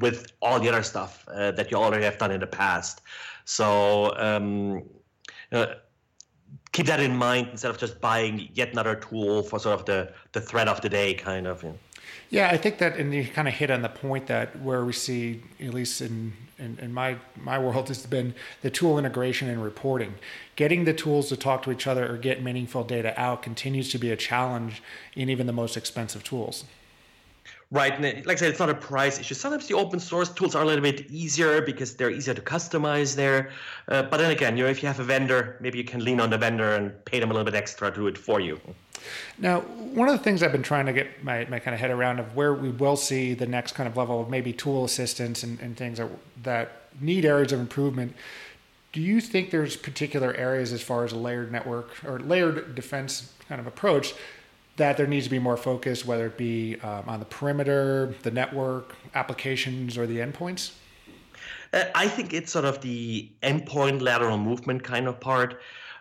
with 0.00 0.32
all 0.42 0.58
the 0.58 0.68
other 0.68 0.82
stuff 0.82 1.24
uh, 1.28 1.52
that 1.52 1.70
you 1.70 1.76
already 1.76 2.04
have 2.04 2.18
done 2.18 2.32
in 2.32 2.40
the 2.40 2.46
past. 2.46 3.02
So 3.44 4.16
um, 4.16 4.82
uh, 5.52 5.74
keep 6.72 6.86
that 6.86 6.98
in 6.98 7.16
mind 7.16 7.48
instead 7.52 7.70
of 7.70 7.78
just 7.78 8.00
buying 8.00 8.48
yet 8.52 8.72
another 8.72 8.96
tool 8.96 9.44
for 9.44 9.60
sort 9.60 9.78
of 9.78 9.86
the 9.86 10.12
the 10.32 10.40
threat 10.40 10.66
of 10.66 10.80
the 10.80 10.88
day, 10.88 11.14
kind 11.14 11.46
of. 11.46 11.62
You 11.62 11.70
know. 11.70 11.78
Yeah, 12.30 12.48
I 12.48 12.56
think 12.56 12.78
that, 12.78 12.96
and 12.96 13.12
you 13.12 13.26
kind 13.26 13.48
of 13.48 13.54
hit 13.54 13.70
on 13.70 13.82
the 13.82 13.88
point 13.88 14.26
that 14.28 14.60
where 14.60 14.84
we 14.84 14.92
see, 14.92 15.42
at 15.60 15.74
least 15.74 16.00
in, 16.00 16.32
in, 16.58 16.78
in, 16.80 16.94
my 16.94 17.16
my 17.36 17.58
world, 17.58 17.88
has 17.88 18.06
been 18.06 18.34
the 18.62 18.70
tool 18.70 18.98
integration 18.98 19.48
and 19.48 19.62
reporting. 19.62 20.14
Getting 20.56 20.84
the 20.84 20.92
tools 20.92 21.28
to 21.30 21.36
talk 21.36 21.62
to 21.64 21.72
each 21.72 21.86
other 21.86 22.12
or 22.12 22.16
get 22.18 22.42
meaningful 22.42 22.84
data 22.84 23.18
out 23.20 23.42
continues 23.42 23.90
to 23.90 23.98
be 23.98 24.10
a 24.10 24.16
challenge 24.16 24.82
in 25.14 25.28
even 25.28 25.46
the 25.46 25.52
most 25.52 25.76
expensive 25.76 26.22
tools. 26.22 26.64
Right, 27.72 27.92
and 27.92 28.26
like 28.26 28.36
I 28.36 28.40
said, 28.40 28.50
it's 28.50 28.58
not 28.58 28.68
a 28.68 28.74
price 28.74 29.20
issue. 29.20 29.34
Sometimes 29.34 29.68
the 29.68 29.74
open 29.74 30.00
source 30.00 30.28
tools 30.28 30.56
are 30.56 30.62
a 30.64 30.66
little 30.66 30.82
bit 30.82 31.08
easier 31.08 31.62
because 31.62 31.94
they're 31.94 32.10
easier 32.10 32.34
to 32.34 32.42
customize 32.42 33.14
there. 33.14 33.50
Uh, 33.86 34.02
but 34.02 34.16
then 34.16 34.32
again, 34.32 34.56
you 34.56 34.64
know, 34.64 34.70
if 34.70 34.82
you 34.82 34.88
have 34.88 34.98
a 34.98 35.04
vendor, 35.04 35.56
maybe 35.60 35.78
you 35.78 35.84
can 35.84 36.04
lean 36.04 36.20
on 36.20 36.30
the 36.30 36.38
vendor 36.38 36.74
and 36.74 37.04
pay 37.04 37.20
them 37.20 37.30
a 37.30 37.32
little 37.32 37.44
bit 37.44 37.54
extra 37.54 37.88
to 37.92 37.96
do 37.96 38.06
it 38.08 38.18
for 38.18 38.40
you. 38.40 38.60
Now, 39.38 39.60
one 39.60 40.08
of 40.08 40.18
the 40.18 40.22
things 40.24 40.42
I've 40.42 40.50
been 40.50 40.64
trying 40.64 40.86
to 40.86 40.92
get 40.92 41.22
my, 41.22 41.44
my 41.44 41.60
kind 41.60 41.72
of 41.72 41.80
head 41.80 41.92
around 41.92 42.18
of 42.18 42.34
where 42.34 42.52
we 42.54 42.70
will 42.70 42.96
see 42.96 43.34
the 43.34 43.46
next 43.46 43.72
kind 43.72 43.88
of 43.88 43.96
level 43.96 44.20
of 44.20 44.28
maybe 44.28 44.52
tool 44.52 44.84
assistance 44.84 45.44
and, 45.44 45.60
and 45.60 45.76
things 45.76 45.98
that, 45.98 46.10
that 46.42 46.72
need 47.00 47.24
areas 47.24 47.52
of 47.52 47.60
improvement. 47.60 48.16
Do 48.92 49.00
you 49.00 49.20
think 49.20 49.52
there's 49.52 49.76
particular 49.76 50.34
areas 50.34 50.72
as 50.72 50.82
far 50.82 51.04
as 51.04 51.12
a 51.12 51.16
layered 51.16 51.52
network 51.52 52.04
or 52.04 52.18
layered 52.18 52.74
defense 52.74 53.32
kind 53.48 53.60
of 53.60 53.68
approach 53.68 54.14
that 54.80 54.96
there 54.96 55.06
needs 55.06 55.26
to 55.26 55.30
be 55.30 55.38
more 55.38 55.56
focus, 55.56 56.06
whether 56.06 56.26
it 56.26 56.36
be 56.36 56.76
um, 56.80 57.04
on 57.06 57.18
the 57.20 57.26
perimeter, 57.26 58.14
the 58.22 58.30
network, 58.30 58.96
applications, 59.14 59.98
or 59.98 60.06
the 60.06 60.18
endpoints? 60.18 60.72
Uh, 61.72 61.84
I 61.94 62.08
think 62.08 62.32
it's 62.32 62.50
sort 62.50 62.64
of 62.64 62.80
the 62.80 63.30
endpoint 63.42 64.00
lateral 64.00 64.38
movement 64.38 64.82
kind 64.82 65.06
of 65.06 65.20
part. 65.20 65.60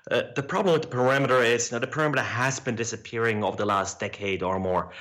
Uh, 0.09 0.23
the 0.35 0.41
problem 0.41 0.73
with 0.73 0.81
the 0.81 0.87
perimeter 0.87 1.43
is 1.43 1.69
you 1.69 1.75
know, 1.75 1.79
the 1.79 1.87
perimeter 1.87 2.23
has 2.23 2.59
been 2.59 2.75
disappearing 2.75 3.43
over 3.43 3.57
the 3.57 3.65
last 3.65 3.99
decade 3.99 4.41
or 4.41 4.59
more. 4.59 4.91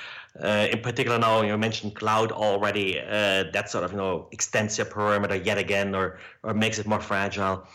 Uh, 0.43 0.67
in 0.71 0.81
particular, 0.81 1.17
now 1.17 1.41
you 1.41 1.57
mentioned 1.57 1.95
cloud 1.95 2.31
already. 2.31 2.99
Uh, 2.99 3.45
that 3.53 3.69
sort 3.69 3.83
of 3.85 3.91
you 3.91 3.97
know 3.97 4.27
extends 4.31 4.77
your 4.77 4.85
perimeter 4.85 5.35
yet 5.35 5.57
again, 5.57 5.95
or 5.95 6.19
or 6.43 6.53
makes 6.53 6.77
it 6.79 6.85
more 6.85 6.99
fragile. 6.99 7.65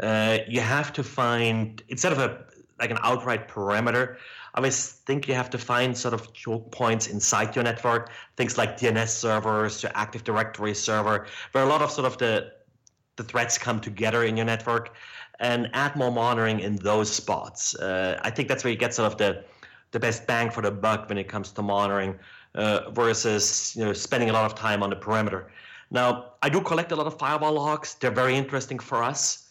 Uh, 0.00 0.38
you 0.48 0.60
have 0.60 0.92
to 0.92 1.02
find 1.02 1.82
instead 1.88 2.12
of 2.12 2.18
a 2.18 2.44
like 2.80 2.90
an 2.90 2.98
outright 3.02 3.46
perimeter. 3.48 4.18
I 4.54 4.58
always 4.58 4.92
think 4.92 5.28
you 5.28 5.34
have 5.34 5.48
to 5.50 5.58
find 5.58 5.96
sort 5.96 6.12
of 6.12 6.32
choke 6.34 6.70
points 6.72 7.06
inside 7.06 7.56
your 7.56 7.64
network, 7.64 8.10
things 8.36 8.58
like 8.58 8.78
DNS 8.78 9.08
servers, 9.08 9.82
your 9.82 9.92
Active 9.94 10.24
Directory 10.24 10.74
server, 10.74 11.26
where 11.52 11.64
a 11.64 11.66
lot 11.66 11.80
of 11.80 11.90
sort 11.90 12.06
of 12.06 12.18
the 12.18 12.52
the 13.16 13.24
threats 13.24 13.58
come 13.58 13.80
together 13.80 14.24
in 14.24 14.36
your 14.36 14.46
network 14.46 14.94
and 15.38 15.68
add 15.74 15.96
more 15.96 16.10
monitoring 16.10 16.60
in 16.60 16.76
those 16.76 17.10
spots. 17.10 17.74
Uh, 17.74 18.18
I 18.22 18.30
think 18.30 18.48
that's 18.48 18.64
where 18.64 18.70
you 18.70 18.78
get 18.78 18.94
sort 18.94 19.10
of 19.12 19.18
the 19.18 19.44
the 19.90 20.00
best 20.00 20.26
bang 20.26 20.50
for 20.50 20.62
the 20.62 20.70
buck 20.70 21.08
when 21.08 21.18
it 21.18 21.28
comes 21.28 21.52
to 21.52 21.62
monitoring 21.62 22.18
uh, 22.54 22.90
versus 22.90 23.74
you 23.76 23.84
know 23.84 23.92
spending 23.92 24.28
a 24.30 24.32
lot 24.32 24.44
of 24.44 24.54
time 24.54 24.82
on 24.82 24.90
the 24.90 24.96
perimeter. 24.96 25.50
Now, 25.90 26.32
I 26.42 26.48
do 26.48 26.60
collect 26.60 26.92
a 26.92 26.96
lot 26.96 27.06
of 27.06 27.18
firewall 27.18 27.52
logs. 27.52 27.94
They're 27.94 28.10
very 28.10 28.36
interesting 28.36 28.78
for 28.78 29.02
us. 29.02 29.48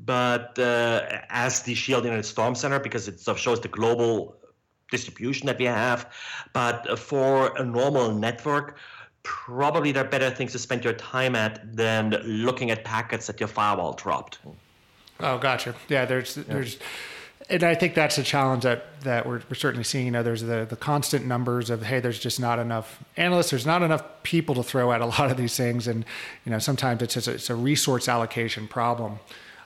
But 0.00 0.58
uh, 0.58 1.06
as 1.28 1.62
DShield 1.62 1.98
Internet 1.98 2.24
Storm 2.24 2.56
Center, 2.56 2.80
because 2.80 3.06
it 3.06 3.20
sort 3.20 3.36
of 3.36 3.40
shows 3.40 3.60
the 3.60 3.68
global 3.68 4.36
distribution 4.90 5.46
that 5.46 5.58
we 5.58 5.66
have. 5.66 6.12
But 6.52 6.98
for 6.98 7.56
a 7.56 7.64
normal 7.64 8.12
network, 8.12 8.78
probably 9.22 9.90
there 9.90 10.04
are 10.04 10.08
better 10.08 10.30
things 10.30 10.52
to 10.52 10.58
spend 10.58 10.84
your 10.84 10.92
time 10.92 11.34
at 11.34 11.76
than 11.76 12.10
looking 12.24 12.70
at 12.70 12.84
packets 12.84 13.26
that 13.26 13.40
your 13.40 13.48
firewall 13.48 13.94
dropped. 13.94 14.38
Oh, 15.20 15.38
gotcha. 15.38 15.74
Yeah, 15.88 16.04
there's 16.04 16.36
yeah. 16.36 16.44
there's, 16.48 16.78
and 17.48 17.62
I 17.62 17.74
think 17.74 17.94
that's 17.94 18.18
a 18.18 18.22
challenge 18.22 18.62
that 18.64 19.00
that 19.02 19.26
we're, 19.26 19.42
we're 19.48 19.54
certainly 19.54 19.84
seeing. 19.84 20.06
You 20.06 20.12
know, 20.12 20.22
there's 20.22 20.42
the 20.42 20.66
the 20.68 20.76
constant 20.76 21.26
numbers 21.26 21.70
of 21.70 21.82
hey, 21.82 22.00
there's 22.00 22.18
just 22.18 22.38
not 22.38 22.58
enough 22.58 23.02
analysts, 23.16 23.50
there's 23.50 23.66
not 23.66 23.82
enough 23.82 24.04
people 24.22 24.54
to 24.56 24.62
throw 24.62 24.92
at 24.92 25.00
a 25.00 25.06
lot 25.06 25.30
of 25.30 25.36
these 25.36 25.56
things, 25.56 25.86
and 25.88 26.04
you 26.44 26.50
know, 26.50 26.58
sometimes 26.58 27.02
it's 27.02 27.14
just 27.14 27.28
a, 27.28 27.32
it's 27.32 27.50
a 27.50 27.54
resource 27.54 28.08
allocation 28.08 28.68
problem. 28.68 29.18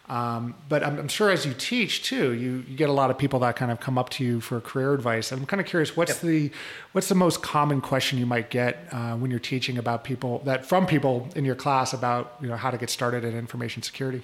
Um, 0.08 0.54
but 0.70 0.82
I'm, 0.82 0.98
I'm, 0.98 1.08
sure 1.08 1.28
as 1.28 1.44
you 1.44 1.52
teach 1.52 2.02
too, 2.02 2.32
you, 2.32 2.64
you, 2.66 2.76
get 2.76 2.88
a 2.88 2.92
lot 2.92 3.10
of 3.10 3.18
people 3.18 3.40
that 3.40 3.56
kind 3.56 3.70
of 3.70 3.78
come 3.78 3.98
up 3.98 4.08
to 4.10 4.24
you 4.24 4.40
for 4.40 4.58
career 4.58 4.94
advice. 4.94 5.32
I'm 5.32 5.44
kind 5.44 5.60
of 5.60 5.66
curious, 5.66 5.98
what's 5.98 6.12
yep. 6.12 6.20
the 6.22 6.50
what's 6.92 7.10
the 7.10 7.14
most 7.14 7.42
common 7.42 7.82
question 7.82 8.18
you 8.18 8.24
might 8.24 8.48
get 8.48 8.88
uh, 8.90 9.16
when 9.16 9.30
you're 9.30 9.38
teaching 9.38 9.76
about 9.76 10.04
people 10.04 10.40
that 10.46 10.64
from 10.64 10.86
people 10.86 11.28
in 11.36 11.44
your 11.44 11.54
class 11.54 11.92
about 11.92 12.36
you 12.40 12.48
know 12.48 12.56
how 12.56 12.70
to 12.70 12.78
get 12.78 12.88
started 12.88 13.22
in 13.22 13.36
information 13.36 13.82
security? 13.82 14.22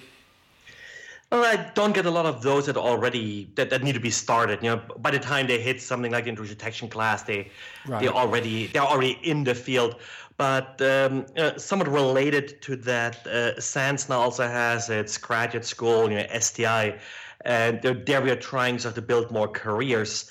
Well, 1.31 1.43
I 1.43 1.71
don't 1.73 1.93
get 1.93 2.05
a 2.05 2.11
lot 2.11 2.25
of 2.25 2.41
those 2.41 2.67
that 2.67 2.77
already 2.77 3.49
that, 3.55 3.69
that 3.69 3.83
need 3.83 3.93
to 3.93 3.99
be 3.99 4.11
started. 4.11 4.63
You 4.63 4.71
know, 4.71 4.81
by 4.97 5.11
the 5.11 5.19
time 5.19 5.47
they 5.47 5.59
hit 5.59 5.81
something 5.81 6.11
like 6.11 6.23
the 6.23 6.29
intrusion 6.29 6.55
detection 6.57 6.87
class, 6.87 7.23
they 7.23 7.51
right. 7.87 8.01
they 8.01 8.07
already 8.07 8.67
they're 8.67 8.83
already 8.83 9.19
in 9.23 9.43
the 9.43 9.53
field. 9.53 9.97
But 10.37 10.81
um, 10.81 11.25
uh, 11.37 11.57
somewhat 11.57 11.87
related 11.87 12.61
to 12.63 12.75
that, 12.77 13.25
uh, 13.25 13.59
SANS 13.59 14.09
now 14.09 14.19
also 14.19 14.47
has 14.47 14.89
its 14.89 15.17
graduate 15.17 15.65
school, 15.65 16.09
you 16.09 16.17
know, 16.17 16.27
STI, 16.39 16.99
and 17.41 17.81
there 17.81 18.21
we 18.21 18.31
are 18.31 18.35
trying 18.35 18.79
sort 18.79 18.91
of 18.91 18.95
to 18.95 19.01
build 19.01 19.31
more 19.31 19.47
careers. 19.47 20.29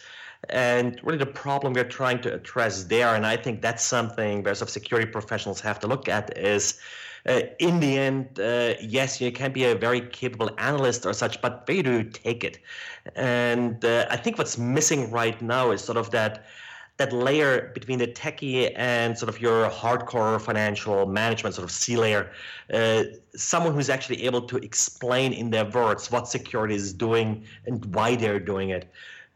And 0.50 1.00
really, 1.02 1.18
the 1.18 1.26
problem 1.26 1.72
we're 1.72 1.84
trying 1.84 2.20
to 2.22 2.34
address 2.34 2.84
there, 2.84 3.14
and 3.14 3.24
I 3.24 3.36
think 3.38 3.62
that's 3.62 3.82
something 3.82 4.42
where 4.42 4.52
of 4.52 4.68
security 4.68 5.10
professionals 5.10 5.60
have 5.60 5.80
to 5.80 5.86
look 5.86 6.06
at, 6.08 6.36
is 6.36 6.78
uh, 7.26 7.40
in 7.58 7.80
the 7.80 7.96
end, 7.96 8.38
uh, 8.38 8.74
yes, 8.82 9.20
you 9.20 9.32
can 9.32 9.52
be 9.52 9.64
a 9.64 9.74
very 9.74 10.02
capable 10.02 10.50
analyst 10.58 11.06
or 11.06 11.14
such, 11.14 11.40
but 11.40 11.66
where 11.66 11.82
do 11.82 11.92
you 11.92 12.04
take 12.04 12.44
it? 12.44 12.58
And 13.16 13.82
uh, 13.84 14.06
I 14.10 14.16
think 14.16 14.36
what's 14.36 14.58
missing 14.58 15.10
right 15.10 15.40
now 15.40 15.70
is 15.70 15.82
sort 15.82 15.96
of 15.96 16.10
that 16.10 16.44
that 16.96 17.12
layer 17.12 17.72
between 17.74 17.98
the 17.98 18.06
techie 18.06 18.72
and 18.76 19.18
sort 19.18 19.28
of 19.28 19.40
your 19.40 19.68
hardcore 19.68 20.40
financial 20.40 21.06
management 21.06 21.54
sort 21.56 21.64
of 21.64 21.70
C 21.72 21.96
layer, 21.96 22.30
uh, 22.72 23.04
someone 23.34 23.74
who's 23.74 23.90
actually 23.90 24.24
able 24.24 24.42
to 24.42 24.56
explain 24.58 25.32
in 25.32 25.50
their 25.50 25.64
words 25.64 26.10
what 26.10 26.28
security 26.28 26.74
is 26.74 26.92
doing 26.92 27.44
and 27.66 27.84
why 27.94 28.14
they're 28.14 28.38
doing 28.38 28.70
it. 28.70 28.88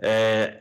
Uh, 0.03 0.57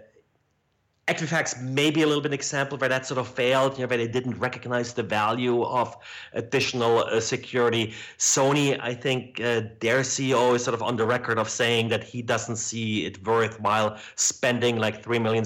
Equifax 1.08 1.62
may 1.62 1.89
be 1.89 2.02
a 2.02 2.06
little 2.06 2.22
bit 2.22 2.28
an 2.28 2.34
example 2.34 2.78
where 2.78 2.89
that 2.89 3.06
sort 3.06 3.17
of 3.17 3.28
failed, 3.30 3.78
you 3.78 3.84
know, 3.84 3.88
where 3.88 3.98
they 3.98 4.10
didn't 4.10 4.38
recognize 4.39 4.93
the 4.93 5.04
value 5.04 5.63
of 5.63 5.96
additional 6.34 7.00
uh, 7.00 7.22
security. 7.22 7.93
Sony, 8.17 8.78
I 8.82 8.93
think 8.93 9.39
uh, 9.39 9.62
their 9.80 10.02
CEO 10.02 10.56
is 10.56 10.65
sort 10.65 10.74
of 10.74 10.84
on 10.84 10.98
the 10.98 11.06
record 11.06 11.39
of 11.39 11.50
saying 11.50 11.88
that 11.89 12.04
he 12.04 12.22
doesn't 12.22 12.58
see 12.58 13.06
it 13.06 13.26
worthwhile 13.26 13.98
spending 14.15 14.78
like 14.78 15.02
$3 15.02 15.22
million 15.22 15.46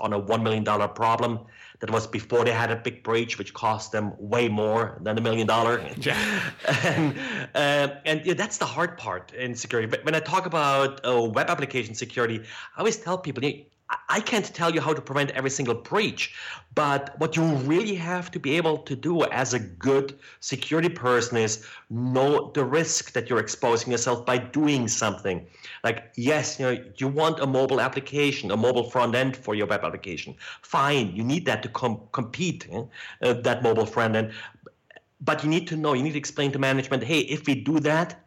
on 0.00 0.12
a 0.12 0.20
$1 0.20 0.42
million 0.42 0.64
problem. 0.64 1.40
That 1.80 1.90
was 1.90 2.06
before 2.06 2.44
they 2.44 2.52
had 2.52 2.70
a 2.70 2.76
big 2.76 3.02
breach, 3.02 3.38
which 3.38 3.54
cost 3.54 3.90
them 3.90 4.12
way 4.18 4.48
more 4.48 5.00
than 5.02 5.18
a 5.18 5.20
million 5.20 5.48
dollar. 5.48 5.84
Yeah. 5.96 6.50
and 6.84 7.18
uh, 7.56 7.96
and 8.04 8.24
yeah, 8.24 8.34
that's 8.34 8.58
the 8.58 8.66
hard 8.66 8.96
part 8.98 9.32
in 9.34 9.56
security. 9.56 9.88
But 9.88 10.04
when 10.04 10.14
I 10.14 10.20
talk 10.20 10.46
about 10.46 11.04
uh, 11.04 11.22
web 11.22 11.50
application 11.50 11.96
security, 11.96 12.38
I 12.76 12.78
always 12.78 12.98
tell 12.98 13.18
people, 13.18 13.42
I 14.08 14.20
can't 14.20 14.44
tell 14.54 14.74
you 14.74 14.80
how 14.80 14.92
to 14.92 15.00
prevent 15.00 15.30
every 15.30 15.50
single 15.50 15.74
breach, 15.74 16.34
but 16.74 17.18
what 17.18 17.36
you 17.36 17.42
really 17.42 17.94
have 17.94 18.30
to 18.32 18.38
be 18.38 18.56
able 18.56 18.78
to 18.78 18.96
do 18.96 19.24
as 19.24 19.54
a 19.54 19.58
good 19.58 20.18
security 20.40 20.88
person 20.88 21.36
is 21.36 21.66
know 21.90 22.50
the 22.54 22.64
risk 22.64 23.12
that 23.12 23.28
you're 23.28 23.38
exposing 23.38 23.90
yourself 23.92 24.24
by 24.24 24.38
doing 24.38 24.88
something. 24.88 25.46
Like, 25.84 26.12
yes, 26.16 26.58
you 26.58 26.66
know, 26.66 26.84
you 26.96 27.08
want 27.08 27.40
a 27.40 27.46
mobile 27.46 27.80
application, 27.80 28.50
a 28.50 28.56
mobile 28.56 28.88
front 28.90 29.14
end 29.14 29.36
for 29.36 29.54
your 29.54 29.66
web 29.66 29.84
application. 29.84 30.36
Fine, 30.62 31.14
you 31.14 31.24
need 31.24 31.44
that 31.46 31.62
to 31.62 31.68
com- 31.68 32.00
compete, 32.12 32.66
eh? 32.70 32.82
uh, 33.22 33.32
that 33.34 33.62
mobile 33.62 33.86
front 33.86 34.16
end. 34.16 34.32
But 35.20 35.44
you 35.44 35.50
need 35.50 35.68
to 35.68 35.76
know, 35.76 35.92
you 35.92 36.02
need 36.02 36.12
to 36.12 36.18
explain 36.18 36.52
to 36.52 36.58
management, 36.58 37.04
hey, 37.04 37.20
if 37.20 37.46
we 37.46 37.54
do 37.54 37.80
that, 37.80 38.24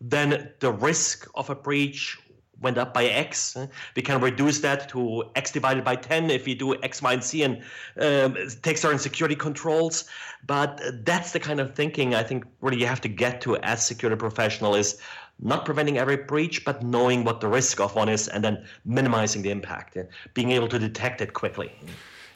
then 0.00 0.50
the 0.60 0.72
risk 0.72 1.28
of 1.34 1.50
a 1.50 1.54
breach 1.54 2.18
went 2.60 2.78
up 2.78 2.92
by 2.92 3.06
x. 3.06 3.56
We 3.96 4.02
can 4.02 4.20
reduce 4.20 4.60
that 4.60 4.88
to 4.90 5.24
x 5.34 5.50
divided 5.50 5.84
by 5.84 5.96
10 5.96 6.30
if 6.30 6.46
we 6.46 6.54
do 6.54 6.74
x, 6.82 7.02
y, 7.02 7.14
and 7.14 7.24
z 7.24 7.42
and 7.42 7.62
um, 8.00 8.36
take 8.62 8.78
certain 8.78 8.98
security 8.98 9.34
controls. 9.34 10.04
But 10.46 10.80
that's 11.04 11.32
the 11.32 11.40
kind 11.40 11.60
of 11.60 11.74
thinking 11.74 12.14
I 12.14 12.22
think 12.22 12.44
really 12.60 12.78
you 12.80 12.86
have 12.86 13.00
to 13.02 13.08
get 13.08 13.40
to 13.42 13.56
as 13.58 13.80
a 13.80 13.82
security 13.82 14.18
professional 14.18 14.74
is 14.74 15.00
not 15.42 15.64
preventing 15.64 15.98
every 15.98 16.16
breach, 16.16 16.64
but 16.64 16.82
knowing 16.82 17.24
what 17.24 17.40
the 17.40 17.48
risk 17.48 17.80
of 17.80 17.94
one 17.94 18.08
is 18.08 18.28
and 18.28 18.44
then 18.44 18.64
minimizing 18.84 19.42
the 19.42 19.50
impact, 19.50 19.96
and 19.96 20.08
being 20.34 20.50
able 20.50 20.68
to 20.68 20.78
detect 20.78 21.20
it 21.20 21.32
quickly. 21.32 21.72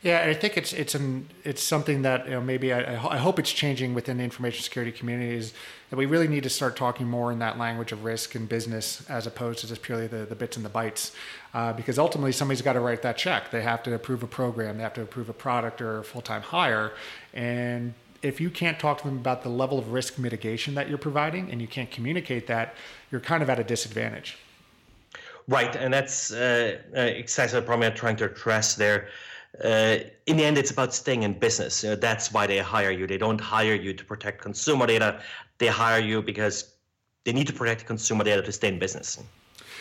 Yeah, 0.04 0.20
I 0.20 0.34
think 0.34 0.58
it's 0.58 0.74
it's 0.74 0.94
an 0.94 1.30
it's 1.44 1.62
something 1.62 2.02
that 2.02 2.26
you 2.26 2.32
know 2.32 2.42
maybe 2.42 2.74
I, 2.74 2.92
I 2.92 3.16
hope 3.16 3.38
it's 3.38 3.50
changing 3.50 3.94
within 3.94 4.18
the 4.18 4.22
information 4.22 4.62
security 4.62 4.92
community 4.92 5.34
is 5.34 5.54
that 5.88 5.96
we 5.96 6.04
really 6.04 6.28
need 6.28 6.42
to 6.42 6.50
start 6.50 6.76
talking 6.76 7.08
more 7.08 7.32
in 7.32 7.38
that 7.38 7.56
language 7.56 7.90
of 7.90 8.04
risk 8.04 8.34
and 8.34 8.46
business 8.46 9.02
as 9.08 9.26
opposed 9.26 9.60
to 9.60 9.66
just 9.66 9.80
purely 9.80 10.06
the, 10.06 10.26
the 10.26 10.34
bits 10.34 10.58
and 10.58 10.66
the 10.66 10.68
bytes. 10.68 11.12
Uh, 11.54 11.72
because 11.72 11.98
ultimately 11.98 12.32
somebody's 12.32 12.60
got 12.60 12.74
to 12.74 12.80
write 12.80 13.00
that 13.00 13.16
check. 13.16 13.50
They 13.50 13.62
have 13.62 13.82
to 13.84 13.94
approve 13.94 14.22
a 14.22 14.26
program, 14.26 14.76
they 14.76 14.82
have 14.82 14.92
to 14.92 15.00
approve 15.00 15.30
a 15.30 15.32
product 15.32 15.80
or 15.80 16.00
a 16.00 16.04
full 16.04 16.20
time 16.20 16.42
hire, 16.42 16.92
and 17.32 17.94
if 18.20 18.42
you 18.42 18.50
can't 18.50 18.78
talk 18.78 18.98
to 18.98 19.04
them 19.04 19.16
about 19.16 19.42
the 19.42 19.48
level 19.48 19.78
of 19.78 19.90
risk 19.90 20.18
mitigation 20.18 20.74
that 20.74 20.86
you're 20.86 20.98
providing 20.98 21.50
and 21.50 21.62
you 21.62 21.66
can't 21.66 21.90
communicate 21.90 22.46
that, 22.48 22.74
you're 23.10 23.22
kind 23.22 23.42
of 23.42 23.48
at 23.48 23.58
a 23.58 23.64
disadvantage. 23.64 24.36
Right, 25.48 25.74
and 25.76 25.94
that's 25.94 26.30
uh, 26.30 26.78
uh, 26.94 27.00
exactly 27.00 27.58
the 27.58 27.64
problem 27.64 27.90
I'm 27.90 27.96
trying 27.96 28.16
to 28.16 28.26
address 28.26 28.74
there 28.74 29.08
uh, 29.62 29.98
in 30.26 30.36
the 30.36 30.44
end, 30.44 30.58
it's 30.58 30.70
about 30.70 30.94
staying 30.94 31.22
in 31.22 31.38
business. 31.38 31.84
Uh, 31.84 31.96
that's 31.96 32.32
why 32.32 32.46
they 32.46 32.58
hire 32.58 32.90
you. 32.90 33.06
They 33.06 33.18
don't 33.18 33.40
hire 33.40 33.74
you 33.74 33.92
to 33.92 34.04
protect 34.04 34.42
consumer 34.42 34.86
data. 34.86 35.20
They 35.58 35.68
hire 35.68 36.00
you 36.00 36.22
because 36.22 36.74
they 37.24 37.32
need 37.32 37.46
to 37.46 37.52
protect 37.52 37.86
consumer 37.86 38.24
data 38.24 38.42
to 38.42 38.52
stay 38.52 38.68
in 38.68 38.78
business. 38.78 39.22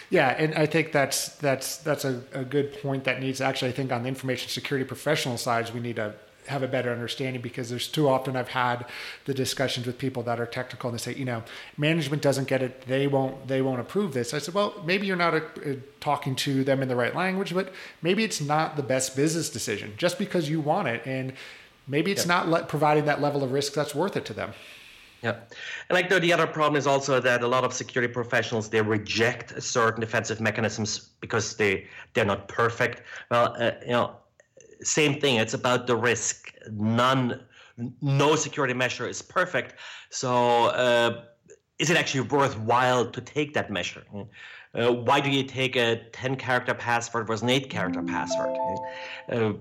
Yeah, 0.10 0.36
and 0.38 0.54
I 0.54 0.66
think 0.68 0.92
that's 0.92 1.30
that's 1.38 1.78
that's 1.78 2.06
a, 2.06 2.22
a 2.34 2.44
good 2.44 2.80
point 2.82 3.04
that 3.06 3.20
needs 3.20 3.42
actually 3.42 3.70
I 3.70 3.72
think 3.72 3.92
on 3.92 4.04
the 4.04 4.10
information 4.10 4.50
security 4.50 4.86
professional 4.86 5.38
sides 5.38 5.74
we 5.74 5.80
need 5.80 5.96
to 5.96 6.14
have 6.48 6.64
a 6.64 6.68
better 6.68 6.92
understanding 6.92 7.42
because 7.42 7.70
there's 7.70 7.88
too 7.88 8.08
often 8.08 8.36
I've 8.36 8.50
had 8.50 8.86
the 9.26 9.34
discussions 9.34 9.86
with 9.86 9.98
people 9.98 10.24
that 10.24 10.40
are 10.40 10.46
technical 10.46 10.90
and 10.90 11.00
they 11.00 11.02
say, 11.02 11.18
you 11.18 11.26
know, 11.26 11.44
management 11.78 12.22
doesn't 12.22 12.48
get 12.48 12.62
it. 12.62 12.88
They 12.88 13.08
won't, 13.08 13.48
they 13.48 13.62
won't 13.62 13.80
approve 13.80 14.14
this. 14.14 14.34
I 14.34 14.40
said, 14.40 14.54
well, 14.54 14.82
maybe 14.86 15.08
you're 15.08 15.16
not 15.16 15.34
a, 15.34 15.44
a, 15.66 15.76
talking 16.00 16.36
to 16.38 16.64
them 16.64 16.82
in 16.82 16.88
the 16.88 16.96
right 16.96 17.16
language, 17.16 17.54
but 17.54 17.74
maybe 18.02 18.24
it's 18.24 18.42
not 18.42 18.76
the 18.76 18.84
best 18.84 19.16
business 19.16 19.50
decision 19.50 19.94
just 19.98 20.18
because 20.18 20.50
you 20.50 20.60
want 20.60 20.88
it. 20.88 21.06
And 21.06 21.34
maybe 21.88 22.12
it's 22.12 22.26
not 22.26 22.48
le- 22.48 22.64
providing 22.64 23.06
that 23.06 23.22
level 23.22 23.44
of 23.44 23.52
risk 23.52 23.74
that's 23.74 23.96
worth 23.96 24.18
it 24.18 24.26
to 24.26 24.34
them. 24.34 24.54
Yeah, 25.24 25.38
and 25.90 25.96
like 25.96 26.10
the, 26.10 26.20
the 26.20 26.34
other 26.34 26.46
problem 26.46 26.76
is 26.76 26.86
also 26.86 27.22
that 27.22 27.44
a 27.44 27.48
lot 27.48 27.64
of 27.64 27.72
security 27.74 28.12
professionals 28.12 28.70
they 28.70 28.82
reject 28.82 29.64
certain 29.64 30.02
defensive 30.02 30.42
mechanisms 30.42 31.12
because 31.22 31.56
they 31.56 31.88
they're 32.14 32.26
not 32.26 32.50
perfect. 32.50 33.04
Well, 33.32 33.56
uh, 33.58 33.72
you 33.84 33.92
know, 33.92 34.18
same 34.84 35.20
thing. 35.20 35.38
It's 35.38 35.54
about 35.54 35.88
the 35.88 35.96
risk. 35.96 36.54
None, 36.72 37.42
no 38.02 38.36
security 38.36 38.74
measure 38.74 39.08
is 39.08 39.22
perfect. 39.22 39.76
So, 40.10 40.68
uh, 40.68 41.24
is 41.80 41.90
it 41.90 41.98
actually 41.98 42.22
worthwhile 42.22 43.10
to 43.10 43.22
take 43.22 43.54
that 43.56 43.72
measure? 43.72 44.04
Uh, 44.74 44.92
why 44.92 45.20
do 45.20 45.30
you 45.30 45.44
take 45.44 45.76
a 45.76 46.02
10 46.12 46.36
character 46.36 46.74
password 46.74 47.28
versus 47.28 47.44
an 47.44 47.50
8 47.50 47.70
character 47.70 48.02
password? 48.02 48.56
Uh, 49.30 49.54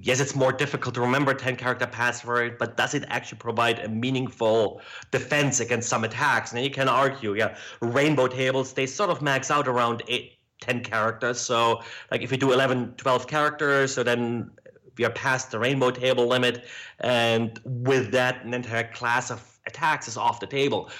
yes, 0.00 0.20
it's 0.20 0.34
more 0.34 0.52
difficult 0.52 0.94
to 0.94 1.00
remember 1.00 1.32
a 1.32 1.34
10 1.34 1.56
character 1.56 1.86
password, 1.86 2.58
but 2.58 2.76
does 2.76 2.94
it 2.94 3.04
actually 3.08 3.38
provide 3.38 3.80
a 3.80 3.88
meaningful 3.88 4.80
defense 5.10 5.60
against 5.60 5.88
some 5.88 6.04
attacks? 6.04 6.52
And 6.52 6.62
you 6.62 6.70
can 6.70 6.88
argue, 6.88 7.34
yeah, 7.34 7.56
rainbow 7.80 8.28
tables, 8.28 8.72
they 8.72 8.86
sort 8.86 9.10
of 9.10 9.22
max 9.22 9.50
out 9.50 9.66
around 9.66 10.02
eight, 10.08 10.37
10 10.60 10.82
characters. 10.84 11.40
So, 11.40 11.82
like 12.10 12.22
if 12.22 12.30
you 12.30 12.38
do 12.38 12.52
11, 12.52 12.94
12 12.96 13.26
characters, 13.26 13.94
so 13.94 14.02
then 14.02 14.50
we 14.96 15.04
are 15.04 15.10
past 15.10 15.50
the 15.50 15.58
rainbow 15.58 15.90
table 15.90 16.26
limit, 16.26 16.66
and 17.00 17.60
with 17.64 18.10
that, 18.12 18.44
an 18.44 18.54
entire 18.54 18.90
class 18.92 19.30
of 19.30 19.58
attacks 19.66 20.08
is 20.08 20.16
off 20.16 20.40
the 20.40 20.46
table. 20.46 20.90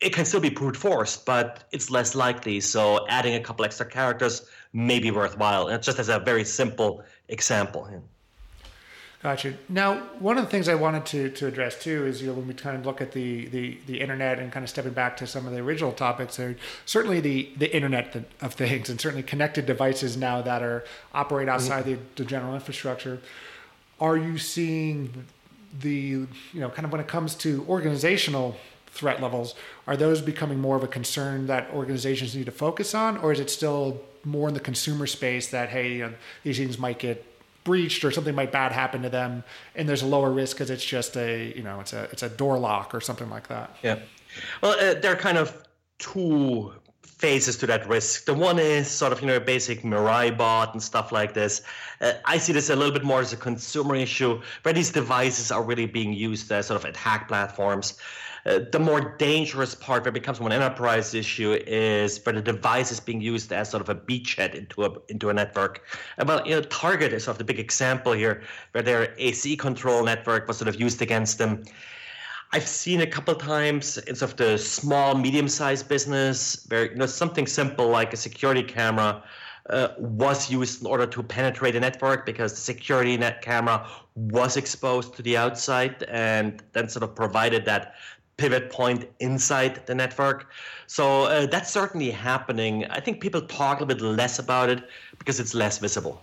It 0.00 0.12
can 0.12 0.24
still 0.24 0.40
be 0.40 0.50
brute 0.50 0.76
force, 0.76 1.16
but 1.16 1.64
it's 1.72 1.90
less 1.90 2.14
likely. 2.14 2.60
So, 2.60 3.06
adding 3.08 3.34
a 3.34 3.40
couple 3.40 3.64
extra 3.64 3.86
characters 3.86 4.42
may 4.72 4.98
be 4.98 5.10
worthwhile. 5.10 5.68
And 5.68 5.82
just 5.82 5.98
as 5.98 6.08
a 6.08 6.18
very 6.18 6.44
simple 6.44 7.04
example. 7.28 7.88
Gotcha. 9.22 9.54
Now, 9.68 9.98
one 10.18 10.36
of 10.36 10.44
the 10.44 10.50
things 10.50 10.68
I 10.68 10.74
wanted 10.74 11.06
to, 11.06 11.30
to 11.30 11.46
address 11.46 11.80
too 11.80 12.06
is 12.06 12.20
you 12.20 12.26
know 12.26 12.34
when 12.34 12.48
we 12.48 12.54
kind 12.54 12.76
of 12.76 12.84
look 12.84 13.00
at 13.00 13.12
the, 13.12 13.46
the, 13.46 13.78
the 13.86 14.00
internet 14.00 14.40
and 14.40 14.50
kind 14.50 14.64
of 14.64 14.70
stepping 14.70 14.94
back 14.94 15.16
to 15.18 15.28
some 15.28 15.46
of 15.46 15.52
the 15.52 15.60
original 15.60 15.92
topics, 15.92 16.36
there 16.36 16.56
certainly 16.86 17.20
the, 17.20 17.48
the 17.56 17.72
internet 17.74 18.16
of 18.40 18.54
things 18.54 18.90
and 18.90 19.00
certainly 19.00 19.22
connected 19.22 19.64
devices 19.64 20.16
now 20.16 20.42
that 20.42 20.60
are 20.60 20.84
operate 21.14 21.46
mm-hmm. 21.46 21.54
outside 21.54 21.84
mm-hmm. 21.84 22.02
the, 22.16 22.22
the 22.22 22.24
general 22.24 22.54
infrastructure. 22.54 23.20
Are 24.00 24.16
you 24.16 24.38
seeing 24.38 25.26
the 25.78 25.90
you 25.92 26.28
know 26.54 26.68
kind 26.68 26.84
of 26.84 26.90
when 26.90 27.00
it 27.00 27.08
comes 27.08 27.36
to 27.36 27.64
organizational 27.68 28.56
threat 28.88 29.22
levels, 29.22 29.54
are 29.86 29.96
those 29.96 30.20
becoming 30.20 30.60
more 30.60 30.76
of 30.76 30.82
a 30.82 30.88
concern 30.88 31.46
that 31.46 31.70
organizations 31.70 32.36
need 32.36 32.44
to 32.46 32.52
focus 32.52 32.94
on, 32.94 33.16
or 33.18 33.32
is 33.32 33.40
it 33.40 33.48
still 33.48 34.02
more 34.24 34.48
in 34.48 34.54
the 34.54 34.60
consumer 34.60 35.06
space 35.06 35.48
that 35.48 35.70
hey, 35.70 35.94
you 35.94 36.06
know, 36.06 36.12
these 36.42 36.58
things 36.58 36.78
might 36.78 36.98
get 36.98 37.24
breached 37.64 38.04
or 38.04 38.10
something 38.10 38.34
might 38.34 38.52
bad 38.52 38.72
happen 38.72 39.02
to 39.02 39.08
them 39.08 39.44
and 39.74 39.88
there's 39.88 40.02
a 40.02 40.06
lower 40.06 40.30
risk 40.30 40.56
because 40.56 40.70
it's 40.70 40.84
just 40.84 41.16
a 41.16 41.54
you 41.56 41.62
know 41.62 41.80
it's 41.80 41.92
a 41.92 42.04
it's 42.04 42.22
a 42.22 42.28
door 42.28 42.58
lock 42.58 42.94
or 42.94 43.00
something 43.00 43.30
like 43.30 43.48
that. 43.48 43.76
Yeah. 43.82 43.98
Well 44.62 44.72
uh, 44.72 45.00
there 45.00 45.12
are 45.12 45.16
kind 45.16 45.38
of 45.38 45.62
two 45.98 46.72
phases 47.22 47.56
to 47.56 47.66
that 47.68 47.88
risk. 47.88 48.24
The 48.24 48.34
one 48.34 48.58
is 48.58 48.88
sort 48.90 49.12
of 49.12 49.20
you 49.20 49.28
know 49.28 49.38
basic 49.38 49.82
Mirai 49.82 50.36
bot 50.36 50.72
and 50.74 50.82
stuff 50.82 51.12
like 51.12 51.32
this. 51.34 51.62
Uh, 52.00 52.14
I 52.24 52.36
see 52.38 52.52
this 52.52 52.68
a 52.68 52.74
little 52.74 52.92
bit 52.92 53.04
more 53.04 53.20
as 53.20 53.32
a 53.32 53.36
consumer 53.36 53.94
issue, 53.94 54.42
where 54.62 54.74
these 54.74 54.90
devices 54.90 55.52
are 55.52 55.62
really 55.62 55.86
being 55.86 56.12
used 56.12 56.50
as 56.50 56.66
sort 56.66 56.80
of 56.82 56.84
attack 56.84 57.28
platforms. 57.28 57.96
Uh, 58.44 58.58
the 58.72 58.78
more 58.80 59.00
dangerous 59.18 59.72
part, 59.72 60.02
where 60.02 60.08
it 60.08 60.14
becomes 60.14 60.40
more 60.40 60.48
an 60.50 60.60
enterprise 60.60 61.14
issue, 61.14 61.52
is 61.64 62.20
where 62.24 62.34
the 62.34 62.42
device 62.42 62.90
is 62.90 62.98
being 62.98 63.20
used 63.20 63.52
as 63.52 63.70
sort 63.70 63.80
of 63.80 63.88
a 63.88 63.94
beachhead 63.94 64.56
into 64.56 64.84
a 64.84 64.90
into 65.08 65.30
a 65.30 65.32
network. 65.32 65.74
Uh, 66.18 66.24
well, 66.26 66.44
you 66.44 66.52
know, 66.56 66.62
Target 66.62 67.12
is 67.12 67.22
sort 67.24 67.36
of 67.36 67.38
the 67.38 67.44
big 67.44 67.60
example 67.60 68.12
here, 68.22 68.42
where 68.72 68.82
their 68.82 69.14
AC 69.16 69.56
control 69.56 70.02
network 70.02 70.48
was 70.48 70.56
sort 70.58 70.68
of 70.68 70.80
used 70.80 71.00
against 71.00 71.38
them. 71.38 71.62
I've 72.54 72.68
seen 72.68 73.00
a 73.00 73.06
couple 73.06 73.34
times 73.34 73.96
in 73.96 74.14
sort 74.14 74.32
of 74.32 74.36
the 74.36 74.58
small, 74.58 75.14
medium-sized 75.14 75.88
business 75.88 76.66
where 76.68 76.90
you 76.90 76.96
know 76.96 77.06
something 77.06 77.46
simple 77.46 77.88
like 77.88 78.12
a 78.12 78.16
security 78.16 78.62
camera 78.62 79.22
uh, 79.70 79.88
was 79.98 80.50
used 80.50 80.82
in 80.82 80.86
order 80.86 81.06
to 81.06 81.22
penetrate 81.22 81.76
a 81.76 81.80
network 81.80 82.26
because 82.26 82.52
the 82.52 82.60
security 82.60 83.16
net 83.16 83.40
camera 83.40 83.86
was 84.16 84.58
exposed 84.58 85.14
to 85.14 85.22
the 85.22 85.36
outside 85.36 86.02
and 86.08 86.62
then 86.72 86.90
sort 86.90 87.02
of 87.02 87.14
provided 87.14 87.64
that 87.64 87.94
pivot 88.36 88.70
point 88.70 89.08
inside 89.20 89.86
the 89.86 89.94
network. 89.94 90.50
So 90.88 91.24
uh, 91.24 91.46
that's 91.46 91.70
certainly 91.70 92.10
happening. 92.10 92.84
I 92.86 93.00
think 93.00 93.20
people 93.20 93.40
talk 93.42 93.80
a 93.80 93.86
bit 93.86 94.02
less 94.02 94.38
about 94.38 94.68
it 94.68 94.84
because 95.18 95.40
it's 95.40 95.54
less 95.54 95.78
visible. 95.78 96.22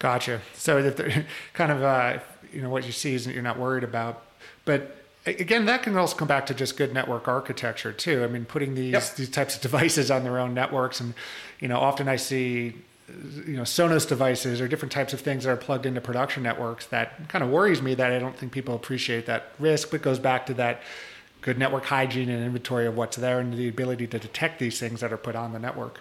Gotcha. 0.00 0.40
So 0.54 0.90
kind 1.52 1.70
of 1.70 1.82
uh, 1.84 2.18
you 2.52 2.62
know 2.62 2.70
what 2.70 2.84
you 2.84 2.90
see 2.90 3.14
is 3.14 3.28
you're 3.28 3.42
not 3.42 3.58
worried 3.58 3.84
about, 3.84 4.24
but 4.64 4.99
again, 5.26 5.66
that 5.66 5.82
can 5.82 5.96
also 5.96 6.16
come 6.16 6.28
back 6.28 6.46
to 6.46 6.54
just 6.54 6.76
good 6.76 6.92
network 6.92 7.28
architecture 7.28 7.92
too. 7.92 8.24
I 8.24 8.26
mean, 8.26 8.44
putting 8.44 8.74
these 8.74 8.92
yep. 8.92 9.14
these 9.16 9.30
types 9.30 9.56
of 9.56 9.62
devices 9.62 10.10
on 10.10 10.24
their 10.24 10.38
own 10.38 10.54
networks, 10.54 11.00
and 11.00 11.14
you 11.60 11.68
know, 11.68 11.78
often 11.78 12.08
I 12.08 12.16
see 12.16 12.74
you 13.46 13.56
know 13.56 13.62
Sonos 13.62 14.08
devices 14.08 14.60
or 14.60 14.68
different 14.68 14.92
types 14.92 15.12
of 15.12 15.20
things 15.20 15.44
that 15.44 15.50
are 15.50 15.56
plugged 15.56 15.86
into 15.86 16.00
production 16.00 16.42
networks. 16.42 16.86
That 16.86 17.28
kind 17.28 17.44
of 17.44 17.50
worries 17.50 17.82
me 17.82 17.94
that 17.94 18.12
I 18.12 18.18
don't 18.18 18.36
think 18.36 18.52
people 18.52 18.74
appreciate 18.74 19.26
that 19.26 19.52
risk. 19.58 19.90
But 19.90 20.02
goes 20.02 20.18
back 20.18 20.46
to 20.46 20.54
that 20.54 20.82
good 21.42 21.58
network 21.58 21.84
hygiene 21.84 22.28
and 22.28 22.44
inventory 22.44 22.86
of 22.86 22.96
what's 22.96 23.16
there 23.16 23.40
and 23.40 23.54
the 23.54 23.68
ability 23.68 24.06
to 24.06 24.18
detect 24.18 24.58
these 24.58 24.78
things 24.78 25.00
that 25.00 25.12
are 25.12 25.16
put 25.16 25.34
on 25.34 25.52
the 25.52 25.58
network. 25.58 26.00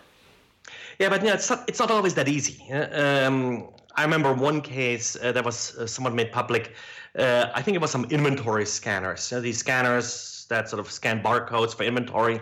Yeah, 0.99 1.09
but 1.09 1.21
you 1.21 1.27
know, 1.27 1.33
it's 1.33 1.49
not, 1.49 1.67
it's 1.67 1.79
not 1.79 1.91
always 1.91 2.13
that 2.15 2.27
easy. 2.27 2.69
Um, 2.71 3.69
I 3.95 4.03
remember 4.03 4.33
one 4.33 4.61
case 4.61 5.15
uh, 5.15 5.31
that 5.31 5.43
was 5.43 5.77
uh, 5.77 5.87
somewhat 5.87 6.13
made 6.13 6.31
public 6.31 6.73
uh, 7.17 7.47
I 7.53 7.61
think 7.61 7.75
it 7.75 7.81
was 7.81 7.91
some 7.91 8.05
inventory 8.05 8.65
scanners. 8.65 9.31
You 9.31 9.37
know, 9.37 9.41
these 9.41 9.57
scanners 9.57 10.45
that 10.49 10.69
sort 10.69 10.79
of 10.79 10.91
scan 10.91 11.21
barcodes 11.21 11.75
for 11.75 11.83
inventory, 11.83 12.41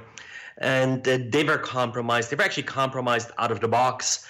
and 0.58 1.08
uh, 1.08 1.20
they 1.30 1.44
were 1.44 1.58
compromised. 1.58 2.32
They 2.32 2.36
were 2.36 2.44
actually 2.44 2.64
compromised 2.64 3.32
out 3.38 3.52
of 3.52 3.60
the 3.60 3.68
box, 3.68 4.26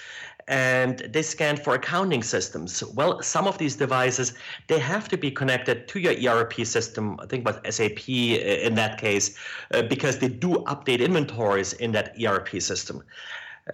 and 0.46 0.98
they 1.10 1.22
scanned 1.22 1.62
for 1.62 1.74
accounting 1.74 2.22
systems. 2.22 2.82
Well, 2.82 3.22
some 3.22 3.46
of 3.46 3.58
these 3.58 3.76
devices 3.76 4.32
they 4.66 4.78
have 4.78 5.08
to 5.08 5.16
be 5.16 5.30
connected 5.30 5.88
to 5.88 6.00
your 6.00 6.14
ERP 6.14 6.64
system. 6.64 7.18
I 7.20 7.26
think 7.26 7.46
about 7.46 7.66
SAP 7.72 8.08
uh, 8.08 8.66
in 8.66 8.74
that 8.74 8.98
case, 8.98 9.36
uh, 9.72 9.82
because 9.82 10.18
they 10.18 10.28
do 10.28 10.64
update 10.66 11.00
inventories 11.00 11.72
in 11.74 11.92
that 11.92 12.14
ERP 12.22 12.60
system. 12.62 13.02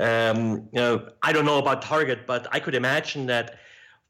Um, 0.00 0.68
you 0.72 0.80
know, 0.80 1.08
I 1.22 1.32
don't 1.32 1.44
know 1.44 1.58
about 1.58 1.82
Target, 1.82 2.26
but 2.26 2.48
I 2.50 2.58
could 2.58 2.74
imagine 2.74 3.26
that 3.26 3.58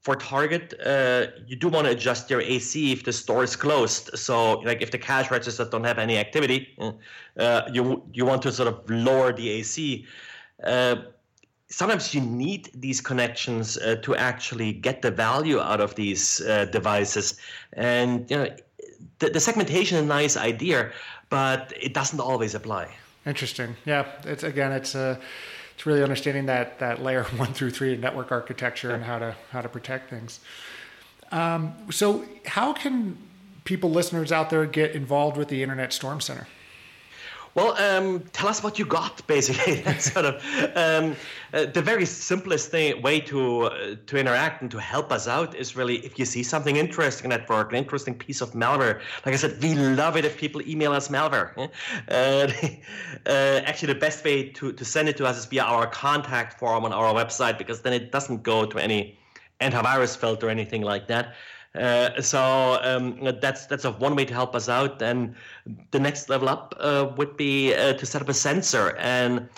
for 0.04 0.14
Target, 0.16 0.74
uh, 0.84 1.28
you 1.46 1.56
do 1.56 1.68
want 1.68 1.86
to 1.86 1.92
adjust 1.92 2.28
your 2.28 2.42
AC 2.42 2.92
if 2.92 3.04
the 3.04 3.12
store 3.12 3.42
is 3.42 3.56
closed. 3.56 4.10
So, 4.18 4.58
like 4.60 4.82
if 4.82 4.90
the 4.90 4.98
cash 4.98 5.30
registers 5.30 5.70
don't 5.70 5.84
have 5.84 5.98
any 5.98 6.18
activity, 6.18 6.76
uh, 7.38 7.62
you 7.72 8.02
you 8.12 8.26
want 8.26 8.42
to 8.42 8.52
sort 8.52 8.68
of 8.68 8.88
lower 8.88 9.32
the 9.32 9.48
AC. 9.48 10.04
Uh, 10.62 10.96
sometimes 11.68 12.14
you 12.14 12.20
need 12.20 12.70
these 12.74 13.00
connections 13.00 13.78
uh, 13.78 13.96
to 14.02 14.14
actually 14.14 14.74
get 14.74 15.00
the 15.00 15.10
value 15.10 15.58
out 15.58 15.80
of 15.80 15.94
these 15.94 16.42
uh, 16.42 16.66
devices, 16.66 17.40
and 17.72 18.30
you 18.30 18.36
know, 18.36 18.48
the, 19.20 19.30
the 19.30 19.40
segmentation 19.40 19.96
is 19.96 20.04
a 20.04 20.06
nice 20.06 20.36
idea, 20.36 20.92
but 21.30 21.72
it 21.80 21.94
doesn't 21.94 22.20
always 22.20 22.54
apply. 22.54 22.94
Interesting. 23.24 23.74
Yeah. 23.86 24.04
It's 24.24 24.42
again, 24.42 24.72
it's 24.72 24.94
a 24.94 25.18
it's 25.74 25.86
really 25.86 26.02
understanding 26.02 26.46
that 26.46 26.78
that 26.78 27.02
layer 27.02 27.24
one 27.36 27.52
through 27.52 27.70
three 27.70 27.94
of 27.94 28.00
network 28.00 28.32
architecture 28.32 28.92
and 28.92 29.04
how 29.04 29.18
to 29.18 29.34
how 29.50 29.60
to 29.60 29.68
protect 29.68 30.10
things. 30.10 30.40
Um, 31.30 31.74
so, 31.90 32.24
how 32.46 32.72
can 32.72 33.18
people, 33.64 33.90
listeners 33.90 34.30
out 34.30 34.50
there, 34.50 34.66
get 34.66 34.92
involved 34.92 35.36
with 35.36 35.48
the 35.48 35.62
Internet 35.62 35.92
Storm 35.92 36.20
Center? 36.20 36.46
Well, 37.54 37.76
um, 37.78 38.20
tell 38.32 38.48
us 38.48 38.64
what 38.64 38.78
you 38.80 38.84
got, 38.84 39.24
basically. 39.28 39.82
Sort 40.00 40.26
of 40.26 40.44
um, 40.74 41.14
uh, 41.52 41.66
the 41.66 41.80
very 41.82 42.04
simplest 42.04 42.70
thing, 42.70 43.00
way 43.00 43.20
to 43.20 43.62
uh, 43.62 43.96
to 44.06 44.18
interact 44.18 44.62
and 44.62 44.70
to 44.72 44.78
help 44.78 45.12
us 45.12 45.28
out 45.28 45.54
is 45.54 45.76
really 45.76 45.96
if 46.04 46.18
you 46.18 46.24
see 46.24 46.42
something 46.42 46.76
interesting 46.76 47.30
at 47.30 47.48
work, 47.48 47.70
an 47.70 47.78
interesting 47.78 48.14
piece 48.14 48.40
of 48.40 48.52
malware. 48.52 49.00
Like 49.24 49.34
I 49.34 49.36
said, 49.36 49.62
we 49.62 49.74
love 49.74 50.16
it 50.16 50.24
if 50.24 50.36
people 50.36 50.62
email 50.62 50.92
us 50.92 51.08
malware. 51.08 51.56
Uh, 51.56 51.62
uh, 53.26 53.60
actually, 53.64 53.92
the 53.92 54.00
best 54.00 54.24
way 54.24 54.48
to, 54.50 54.72
to 54.72 54.84
send 54.84 55.08
it 55.08 55.16
to 55.18 55.26
us 55.26 55.38
is 55.38 55.46
via 55.46 55.62
our 55.62 55.86
contact 55.86 56.58
form 56.58 56.84
on 56.84 56.92
our 56.92 57.14
website 57.14 57.56
because 57.56 57.82
then 57.82 57.92
it 57.92 58.10
doesn't 58.10 58.42
go 58.42 58.66
to 58.66 58.78
any 58.78 59.16
antivirus 59.60 60.16
filter 60.16 60.48
or 60.48 60.50
anything 60.50 60.82
like 60.82 61.06
that. 61.06 61.34
Uh, 61.74 62.20
so 62.20 62.78
um, 62.82 63.18
that's 63.40 63.66
that's 63.66 63.84
one 63.84 64.14
way 64.14 64.24
to 64.24 64.32
help 64.32 64.54
us 64.54 64.68
out. 64.68 65.02
And 65.02 65.34
the 65.90 65.98
next 65.98 66.28
level 66.28 66.48
up 66.48 66.74
uh, 66.78 67.12
would 67.16 67.36
be 67.36 67.74
uh, 67.74 67.94
to 67.94 68.06
set 68.06 68.22
up 68.22 68.28
a 68.28 68.34
sensor. 68.34 68.96
And 68.96 69.48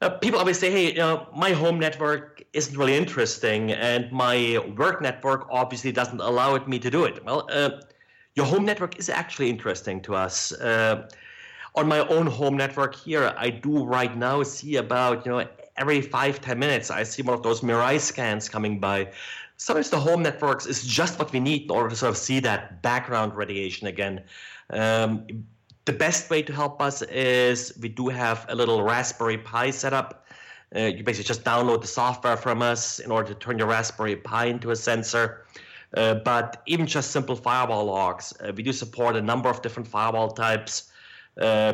uh, 0.00 0.10
people 0.10 0.38
always 0.38 0.58
say, 0.58 0.70
"Hey, 0.70 0.88
you 0.88 0.98
know, 0.98 1.28
my 1.36 1.52
home 1.52 1.78
network 1.78 2.42
isn't 2.52 2.76
really 2.76 2.96
interesting, 2.96 3.72
and 3.72 4.10
my 4.10 4.58
work 4.76 5.00
network 5.00 5.46
obviously 5.50 5.92
doesn't 5.92 6.20
allow 6.20 6.56
it 6.56 6.66
me 6.66 6.78
to 6.80 6.90
do 6.90 7.04
it." 7.04 7.24
Well, 7.24 7.48
uh, 7.52 7.70
your 8.34 8.46
home 8.46 8.64
network 8.64 8.98
is 8.98 9.08
actually 9.08 9.50
interesting 9.50 10.00
to 10.02 10.14
us. 10.14 10.52
on 11.74 11.86
my 11.86 12.00
own 12.08 12.26
home 12.26 12.56
network 12.56 12.96
here, 12.96 13.32
I 13.36 13.50
do 13.50 13.84
right 13.84 14.16
now 14.16 14.42
see 14.42 14.76
about 14.76 15.24
you 15.24 15.30
know 15.32 15.46
every 15.76 16.00
five 16.00 16.40
ten 16.40 16.58
minutes 16.58 16.90
I 16.90 17.04
see 17.04 17.22
one 17.22 17.34
of 17.34 17.42
those 17.42 17.60
Mirai 17.60 18.00
scans 18.00 18.48
coming 18.48 18.80
by 18.80 19.12
sometimes 19.58 19.90
the 19.90 20.00
home 20.00 20.22
networks 20.22 20.66
is 20.66 20.84
just 20.84 21.18
what 21.18 21.32
we 21.32 21.40
need 21.40 21.64
in 21.64 21.70
order 21.70 21.90
to 21.90 21.96
sort 21.96 22.10
of 22.10 22.16
see 22.16 22.40
that 22.40 22.80
background 22.80 23.34
radiation 23.34 23.86
again. 23.88 24.22
Um, 24.70 25.26
the 25.84 25.92
best 25.92 26.30
way 26.30 26.42
to 26.42 26.52
help 26.52 26.80
us 26.80 27.02
is 27.02 27.72
we 27.80 27.88
do 27.88 28.08
have 28.08 28.46
a 28.48 28.54
little 28.54 28.82
Raspberry 28.82 29.38
Pi 29.38 29.70
setup. 29.70 30.26
Uh, 30.74 30.80
you 30.80 31.02
basically 31.02 31.26
just 31.26 31.44
download 31.44 31.80
the 31.80 31.86
software 31.86 32.36
from 32.36 32.62
us 32.62 32.98
in 32.98 33.10
order 33.10 33.28
to 33.32 33.34
turn 33.34 33.58
your 33.58 33.66
Raspberry 33.66 34.16
Pi 34.16 34.46
into 34.46 34.70
a 34.70 34.76
sensor. 34.76 35.44
Uh, 35.96 36.14
but 36.14 36.62
even 36.66 36.86
just 36.86 37.10
simple 37.10 37.34
firewall 37.34 37.86
logs, 37.86 38.34
uh, 38.40 38.52
we 38.54 38.62
do 38.62 38.72
support 38.72 39.16
a 39.16 39.22
number 39.22 39.48
of 39.48 39.62
different 39.62 39.88
firewall 39.88 40.30
types. 40.30 40.90
Uh, 41.40 41.72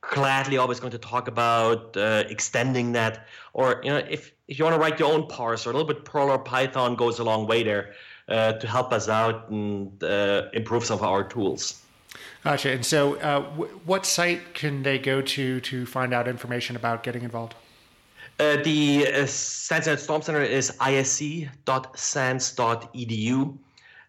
gladly 0.00 0.56
always 0.56 0.80
going 0.80 0.92
to 0.92 0.98
talk 0.98 1.28
about 1.28 1.96
uh, 1.96 2.24
extending 2.28 2.92
that 2.92 3.26
or 3.52 3.80
you 3.82 3.90
know 3.90 3.98
if, 4.08 4.32
if 4.48 4.58
you 4.58 4.64
want 4.64 4.74
to 4.74 4.80
write 4.80 4.98
your 4.98 5.12
own 5.12 5.28
parser 5.28 5.66
a 5.66 5.68
little 5.68 5.84
bit 5.84 6.04
perl 6.04 6.30
or 6.30 6.38
python 6.38 6.96
goes 6.96 7.18
a 7.18 7.24
long 7.24 7.46
way 7.46 7.62
there 7.62 7.94
uh, 8.28 8.52
to 8.54 8.66
help 8.66 8.92
us 8.92 9.08
out 9.08 9.48
and 9.50 10.02
uh, 10.02 10.48
improve 10.52 10.84
some 10.84 10.98
of 10.98 11.04
our 11.04 11.22
tools. 11.22 11.82
Gotcha 12.42 12.70
and 12.70 12.84
so 12.84 13.14
uh, 13.16 13.40
w- 13.50 13.80
what 13.84 14.06
site 14.06 14.54
can 14.54 14.82
they 14.82 14.98
go 14.98 15.20
to 15.20 15.60
to 15.60 15.86
find 15.86 16.12
out 16.14 16.26
information 16.26 16.74
about 16.76 17.02
getting 17.02 17.22
involved? 17.22 17.54
Uh, 18.40 18.56
the 18.62 19.06
uh, 19.06 19.26
SANS 19.26 20.00
Storm 20.00 20.22
Center 20.22 20.42
is 20.42 20.70
isc.sans.edu. 20.80 21.48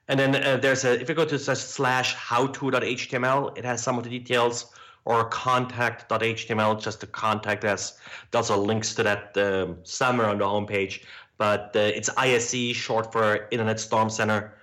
And 0.07 0.19
then 0.19 0.35
uh, 0.35 0.57
there's 0.57 0.85
a, 0.85 0.99
if 0.99 1.09
you 1.09 1.15
go 1.15 1.25
to 1.25 1.37
slash 1.39 2.15
howto.html, 2.15 3.57
it 3.57 3.65
has 3.65 3.81
some 3.81 3.97
of 3.97 4.03
the 4.03 4.09
details 4.09 4.71
or 5.05 5.25
contact.html 5.25 6.81
just 6.81 6.99
to 7.01 7.07
contact 7.07 7.63
us. 7.65 7.97
There's 8.31 8.49
also 8.49 8.61
links 8.61 8.93
to 8.95 9.03
that 9.03 9.37
um, 9.37 9.77
somewhere 9.83 10.27
on 10.27 10.37
the 10.37 10.45
homepage. 10.45 11.03
But 11.37 11.71
uh, 11.75 11.79
it's 11.79 12.09
ISC, 12.09 12.75
short 12.75 13.11
for 13.11 13.47
Internet 13.51 13.79
Storm 13.79 14.09
Center. 14.09 14.53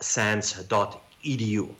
sans.edu. 0.00 1.70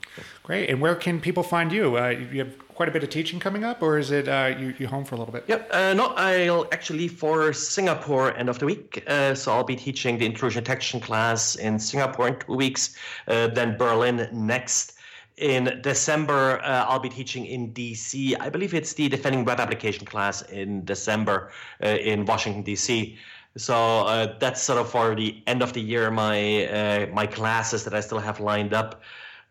Great. 0.43 0.69
And 0.69 0.79
where 0.81 0.95
can 0.95 1.19
people 1.19 1.43
find 1.43 1.71
you? 1.71 1.97
Uh, 1.97 2.09
you 2.09 2.39
have 2.39 2.67
quite 2.77 2.87
a 2.87 2.91
bit 2.91 3.03
of 3.03 3.09
teaching 3.09 3.39
coming 3.39 3.63
up, 3.63 3.81
or 3.81 3.97
is 3.97 4.11
it 4.11 4.27
uh, 4.27 4.55
you, 4.57 4.73
you 4.77 4.87
home 4.87 5.03
for 5.03 5.15
a 5.15 5.17
little 5.17 5.33
bit? 5.33 5.43
Yep. 5.47 5.69
Uh, 5.73 5.93
no, 5.93 6.13
I'll 6.15 6.67
actually 6.71 6.99
leave 6.99 7.13
for 7.13 7.51
Singapore 7.51 8.37
end 8.37 8.49
of 8.49 8.59
the 8.59 8.65
week. 8.65 9.03
Uh, 9.07 9.33
so 9.33 9.51
I'll 9.51 9.63
be 9.63 9.75
teaching 9.75 10.17
the 10.17 10.25
intrusion 10.25 10.63
detection 10.63 10.99
class 10.99 11.55
in 11.55 11.79
Singapore 11.79 12.29
in 12.29 12.39
two 12.39 12.55
weeks, 12.55 12.95
uh, 13.27 13.47
then 13.47 13.77
Berlin 13.77 14.29
next 14.31 14.96
in 15.37 15.79
December, 15.81 16.59
uh, 16.63 16.85
I'll 16.87 16.99
be 16.99 17.09
teaching 17.09 17.45
in 17.45 17.73
DC. 17.73 18.35
I 18.39 18.49
believe 18.49 18.73
it's 18.73 18.93
the 18.93 19.07
Defending 19.07 19.45
Web 19.45 19.59
Application 19.59 20.05
class 20.05 20.41
in 20.43 20.83
December 20.83 21.51
uh, 21.83 21.87
in 21.87 22.25
Washington, 22.25 22.63
DC. 22.63 23.17
So 23.55 23.75
uh, 23.75 24.37
that's 24.39 24.61
sort 24.61 24.79
of 24.79 24.89
for 24.89 25.15
the 25.15 25.41
end 25.47 25.61
of 25.61 25.73
the 25.73 25.81
year, 25.81 26.11
my 26.11 26.65
uh, 26.65 27.07
my 27.13 27.25
classes 27.25 27.83
that 27.85 27.93
I 27.93 28.01
still 28.01 28.19
have 28.19 28.39
lined 28.39 28.73
up. 28.73 29.01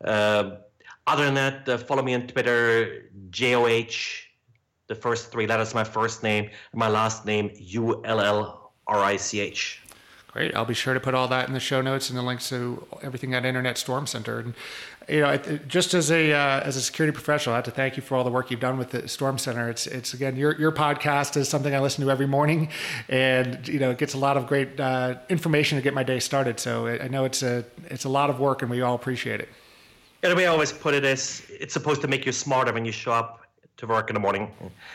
Uh, 0.04 0.56
other 1.06 1.24
than 1.24 1.34
that, 1.34 1.68
uh, 1.68 1.78
follow 1.78 2.02
me 2.02 2.14
on 2.14 2.26
Twitter, 2.26 3.10
JOH 3.30 4.26
the 4.88 4.94
first 4.94 5.32
three 5.32 5.46
letters 5.46 5.74
my 5.74 5.84
first 5.84 6.22
name 6.22 6.44
and 6.44 6.78
my 6.78 6.88
last 6.88 7.26
name, 7.26 7.50
U 7.56 8.04
L 8.04 8.20
L 8.20 8.72
R 8.86 9.02
I 9.02 9.16
C 9.16 9.40
H. 9.40 9.82
Great. 10.32 10.54
I'll 10.54 10.66
be 10.66 10.74
sure 10.74 10.92
to 10.92 11.00
put 11.00 11.14
all 11.14 11.28
that 11.28 11.48
in 11.48 11.54
the 11.54 11.60
show 11.60 11.80
notes 11.80 12.10
and 12.10 12.18
the 12.18 12.22
links 12.22 12.50
to 12.50 12.86
everything 13.02 13.32
at 13.32 13.44
Internet 13.46 13.78
Storm 13.78 14.06
Center. 14.06 14.38
And 14.38 14.54
you 15.08 15.20
know, 15.20 15.36
just 15.68 15.94
as 15.94 16.10
a 16.10 16.32
uh, 16.32 16.60
as 16.60 16.76
a 16.76 16.82
security 16.82 17.14
professional, 17.14 17.54
I 17.54 17.58
have 17.58 17.64
to 17.66 17.70
thank 17.70 17.96
you 17.96 18.02
for 18.02 18.16
all 18.16 18.24
the 18.24 18.30
work 18.30 18.50
you've 18.50 18.60
done 18.60 18.76
with 18.76 18.90
the 18.90 19.06
Storm 19.06 19.38
Center. 19.38 19.68
It's 19.68 19.86
it's 19.86 20.14
again 20.14 20.36
your 20.36 20.58
your 20.58 20.72
podcast 20.72 21.36
is 21.36 21.48
something 21.48 21.74
I 21.74 21.78
listen 21.78 22.04
to 22.04 22.10
every 22.10 22.26
morning, 22.26 22.70
and 23.08 23.66
you 23.68 23.78
know 23.78 23.90
it 23.90 23.98
gets 23.98 24.14
a 24.14 24.18
lot 24.18 24.36
of 24.36 24.48
great 24.48 24.80
uh, 24.80 25.16
information 25.28 25.76
to 25.76 25.82
get 25.82 25.94
my 25.94 26.02
day 26.02 26.18
started. 26.18 26.58
So 26.58 26.88
I 26.88 27.06
know 27.06 27.24
it's 27.24 27.42
a 27.42 27.64
it's 27.84 28.04
a 28.04 28.08
lot 28.08 28.30
of 28.30 28.40
work, 28.40 28.62
and 28.62 28.70
we 28.70 28.82
all 28.82 28.96
appreciate 28.96 29.40
it. 29.40 29.48
And 30.22 30.32
the 30.32 30.36
way 30.36 30.46
I 30.46 30.50
always 30.50 30.72
put 30.72 30.92
it 30.92 31.04
is, 31.04 31.46
it's 31.50 31.72
supposed 31.72 32.00
to 32.00 32.08
make 32.08 32.26
you 32.26 32.32
smarter 32.32 32.72
when 32.72 32.84
you 32.84 32.92
show 32.92 33.12
up 33.12 33.46
to 33.76 33.86
work 33.86 34.10
in 34.10 34.14
the 34.14 34.20
morning. 34.20 34.50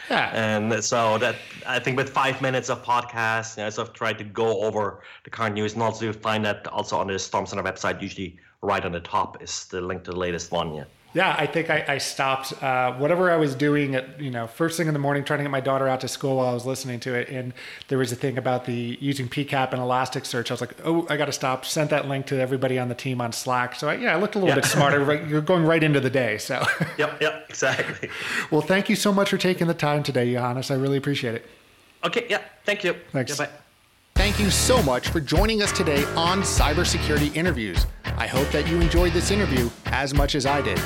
Yeah. 0.10 0.32
And 0.34 0.84
so 0.84 1.18
that 1.20 1.36
I 1.68 1.80
think 1.80 1.96
with 1.98 2.10
five 2.10 2.42
minutes 2.42 2.70
of 2.70 2.84
podcast, 2.84 3.56
you 3.56 3.64
know, 3.64 3.70
so 3.70 3.84
I've 3.84 3.94
tried 3.94 4.18
to 4.18 4.24
go 4.24 4.62
over 4.62 5.02
the 5.24 5.30
current 5.30 5.56
news 5.56 5.74
and 5.74 5.84
also 5.84 6.06
you 6.06 6.14
find 6.14 6.44
that 6.46 6.68
also 6.68 6.98
on 6.98 7.08
the 7.08 7.20
Storm 7.20 7.46
Center 7.46 7.64
website, 7.64 8.02
usually 8.02 8.38
right 8.62 8.84
on 8.84 8.92
the 8.92 9.00
top 9.00 9.42
is 9.42 9.66
the 9.66 9.82
link 9.82 10.04
to 10.06 10.12
the 10.12 10.18
latest 10.18 10.52
one. 10.52 10.74
Yeah. 10.74 10.84
Yeah, 11.14 11.36
I 11.38 11.46
think 11.46 11.70
I, 11.70 11.84
I 11.88 11.98
stopped 11.98 12.64
uh, 12.64 12.94
whatever 12.94 13.32
I 13.32 13.36
was 13.36 13.54
doing 13.54 13.96
at 13.96 14.22
you 14.22 14.32
know 14.32 14.48
first 14.48 14.78
thing 14.78 14.88
in 14.88 14.94
the 14.94 15.00
morning, 15.00 15.26
trying 15.26 15.40
to 15.40 15.44
get 15.44 15.52
my 15.52 15.60
daughter 15.60 15.88
out 15.88 16.00
to 16.02 16.08
school 16.08 16.38
while 16.38 16.48
I 16.48 16.54
was 16.54 16.66
listening 16.66 17.02
to 17.02 17.14
it, 17.14 17.28
and 17.28 17.54
there 17.90 17.98
was 17.98 18.14
a 18.14 18.16
thing 18.16 18.38
about 18.38 18.64
the 18.64 18.98
using 19.02 19.28
PCAP 19.28 19.74
and 19.74 19.82
Elasticsearch. 19.82 20.50
I 20.50 20.54
was 20.54 20.62
like, 20.62 20.76
oh, 20.86 21.06
I 21.10 21.18
got 21.18 21.26
to 21.26 21.34
stop. 21.34 21.66
Sent 21.66 21.90
that 21.90 22.08
link 22.08 22.28
to 22.28 22.40
everybody 22.40 22.80
on 22.80 22.88
the 22.88 22.96
team 22.96 23.20
on 23.20 23.34
Slack. 23.34 23.76
So 23.76 23.90
I, 23.90 23.96
yeah, 23.96 24.16
I 24.16 24.20
looked 24.20 24.36
a 24.36 24.40
little 24.40 24.56
yeah. 24.56 24.62
bit 24.62 24.66
smarter. 24.66 25.04
Right, 25.04 25.28
you're 25.28 25.42
going 25.42 25.66
right 25.66 25.84
into 25.84 26.00
the 26.00 26.10
day. 26.10 26.38
So. 26.38 26.64
yep. 26.98 27.20
Yep. 27.20 27.46
Exactly. 27.50 28.10
well, 28.50 28.62
thank 28.62 28.88
you 28.88 28.96
so 28.96 29.12
much 29.12 29.30
for 29.30 29.38
taking 29.38 29.68
the 29.68 29.74
time 29.74 30.04
today, 30.04 30.32
Johannes. 30.32 30.72
I 30.72 30.76
really 30.76 30.98
appreciate 30.98 31.36
it. 31.36 31.46
Okay. 32.06 32.26
Yeah. 32.30 32.42
Thank 32.64 32.86
you. 32.86 32.96
Thanks. 33.12 33.38
Yeah, 33.38 33.48
bye. 33.48 33.52
Thank 34.16 34.40
you 34.40 34.50
so 34.50 34.82
much 34.84 35.10
for 35.10 35.20
joining 35.20 35.62
us 35.62 35.72
today 35.74 36.06
on 36.16 36.42
Cybersecurity 36.42 37.36
Interviews. 37.36 37.86
I 38.18 38.28
hope 38.28 38.50
that 38.52 38.68
you 38.68 38.82
enjoyed 38.82 39.14
this 39.14 39.32
interview 39.32 39.70
as 39.88 40.14
much 40.14 40.36
as 40.36 40.46
I 40.46 40.62
did. 40.62 40.78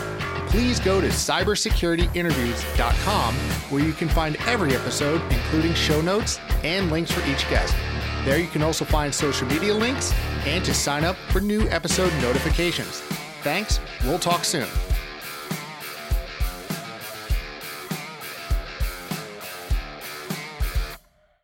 Please 0.47 0.79
go 0.79 1.01
to 1.01 1.07
cybersecurityinterviews.com 1.07 3.33
where 3.69 3.83
you 3.83 3.93
can 3.93 4.07
find 4.07 4.37
every 4.47 4.75
episode, 4.75 5.21
including 5.31 5.73
show 5.73 6.01
notes 6.01 6.39
and 6.63 6.91
links 6.91 7.11
for 7.11 7.19
each 7.29 7.49
guest. 7.49 7.75
There 8.23 8.37
you 8.39 8.47
can 8.47 8.61
also 8.63 8.85
find 8.85 9.13
social 9.13 9.47
media 9.47 9.73
links 9.73 10.13
and 10.45 10.63
to 10.65 10.73
sign 10.73 11.03
up 11.03 11.17
for 11.29 11.41
new 11.41 11.67
episode 11.69 12.13
notifications. 12.21 13.01
Thanks. 13.43 13.79
We'll 14.03 14.19
talk 14.19 14.45
soon. 14.45 14.67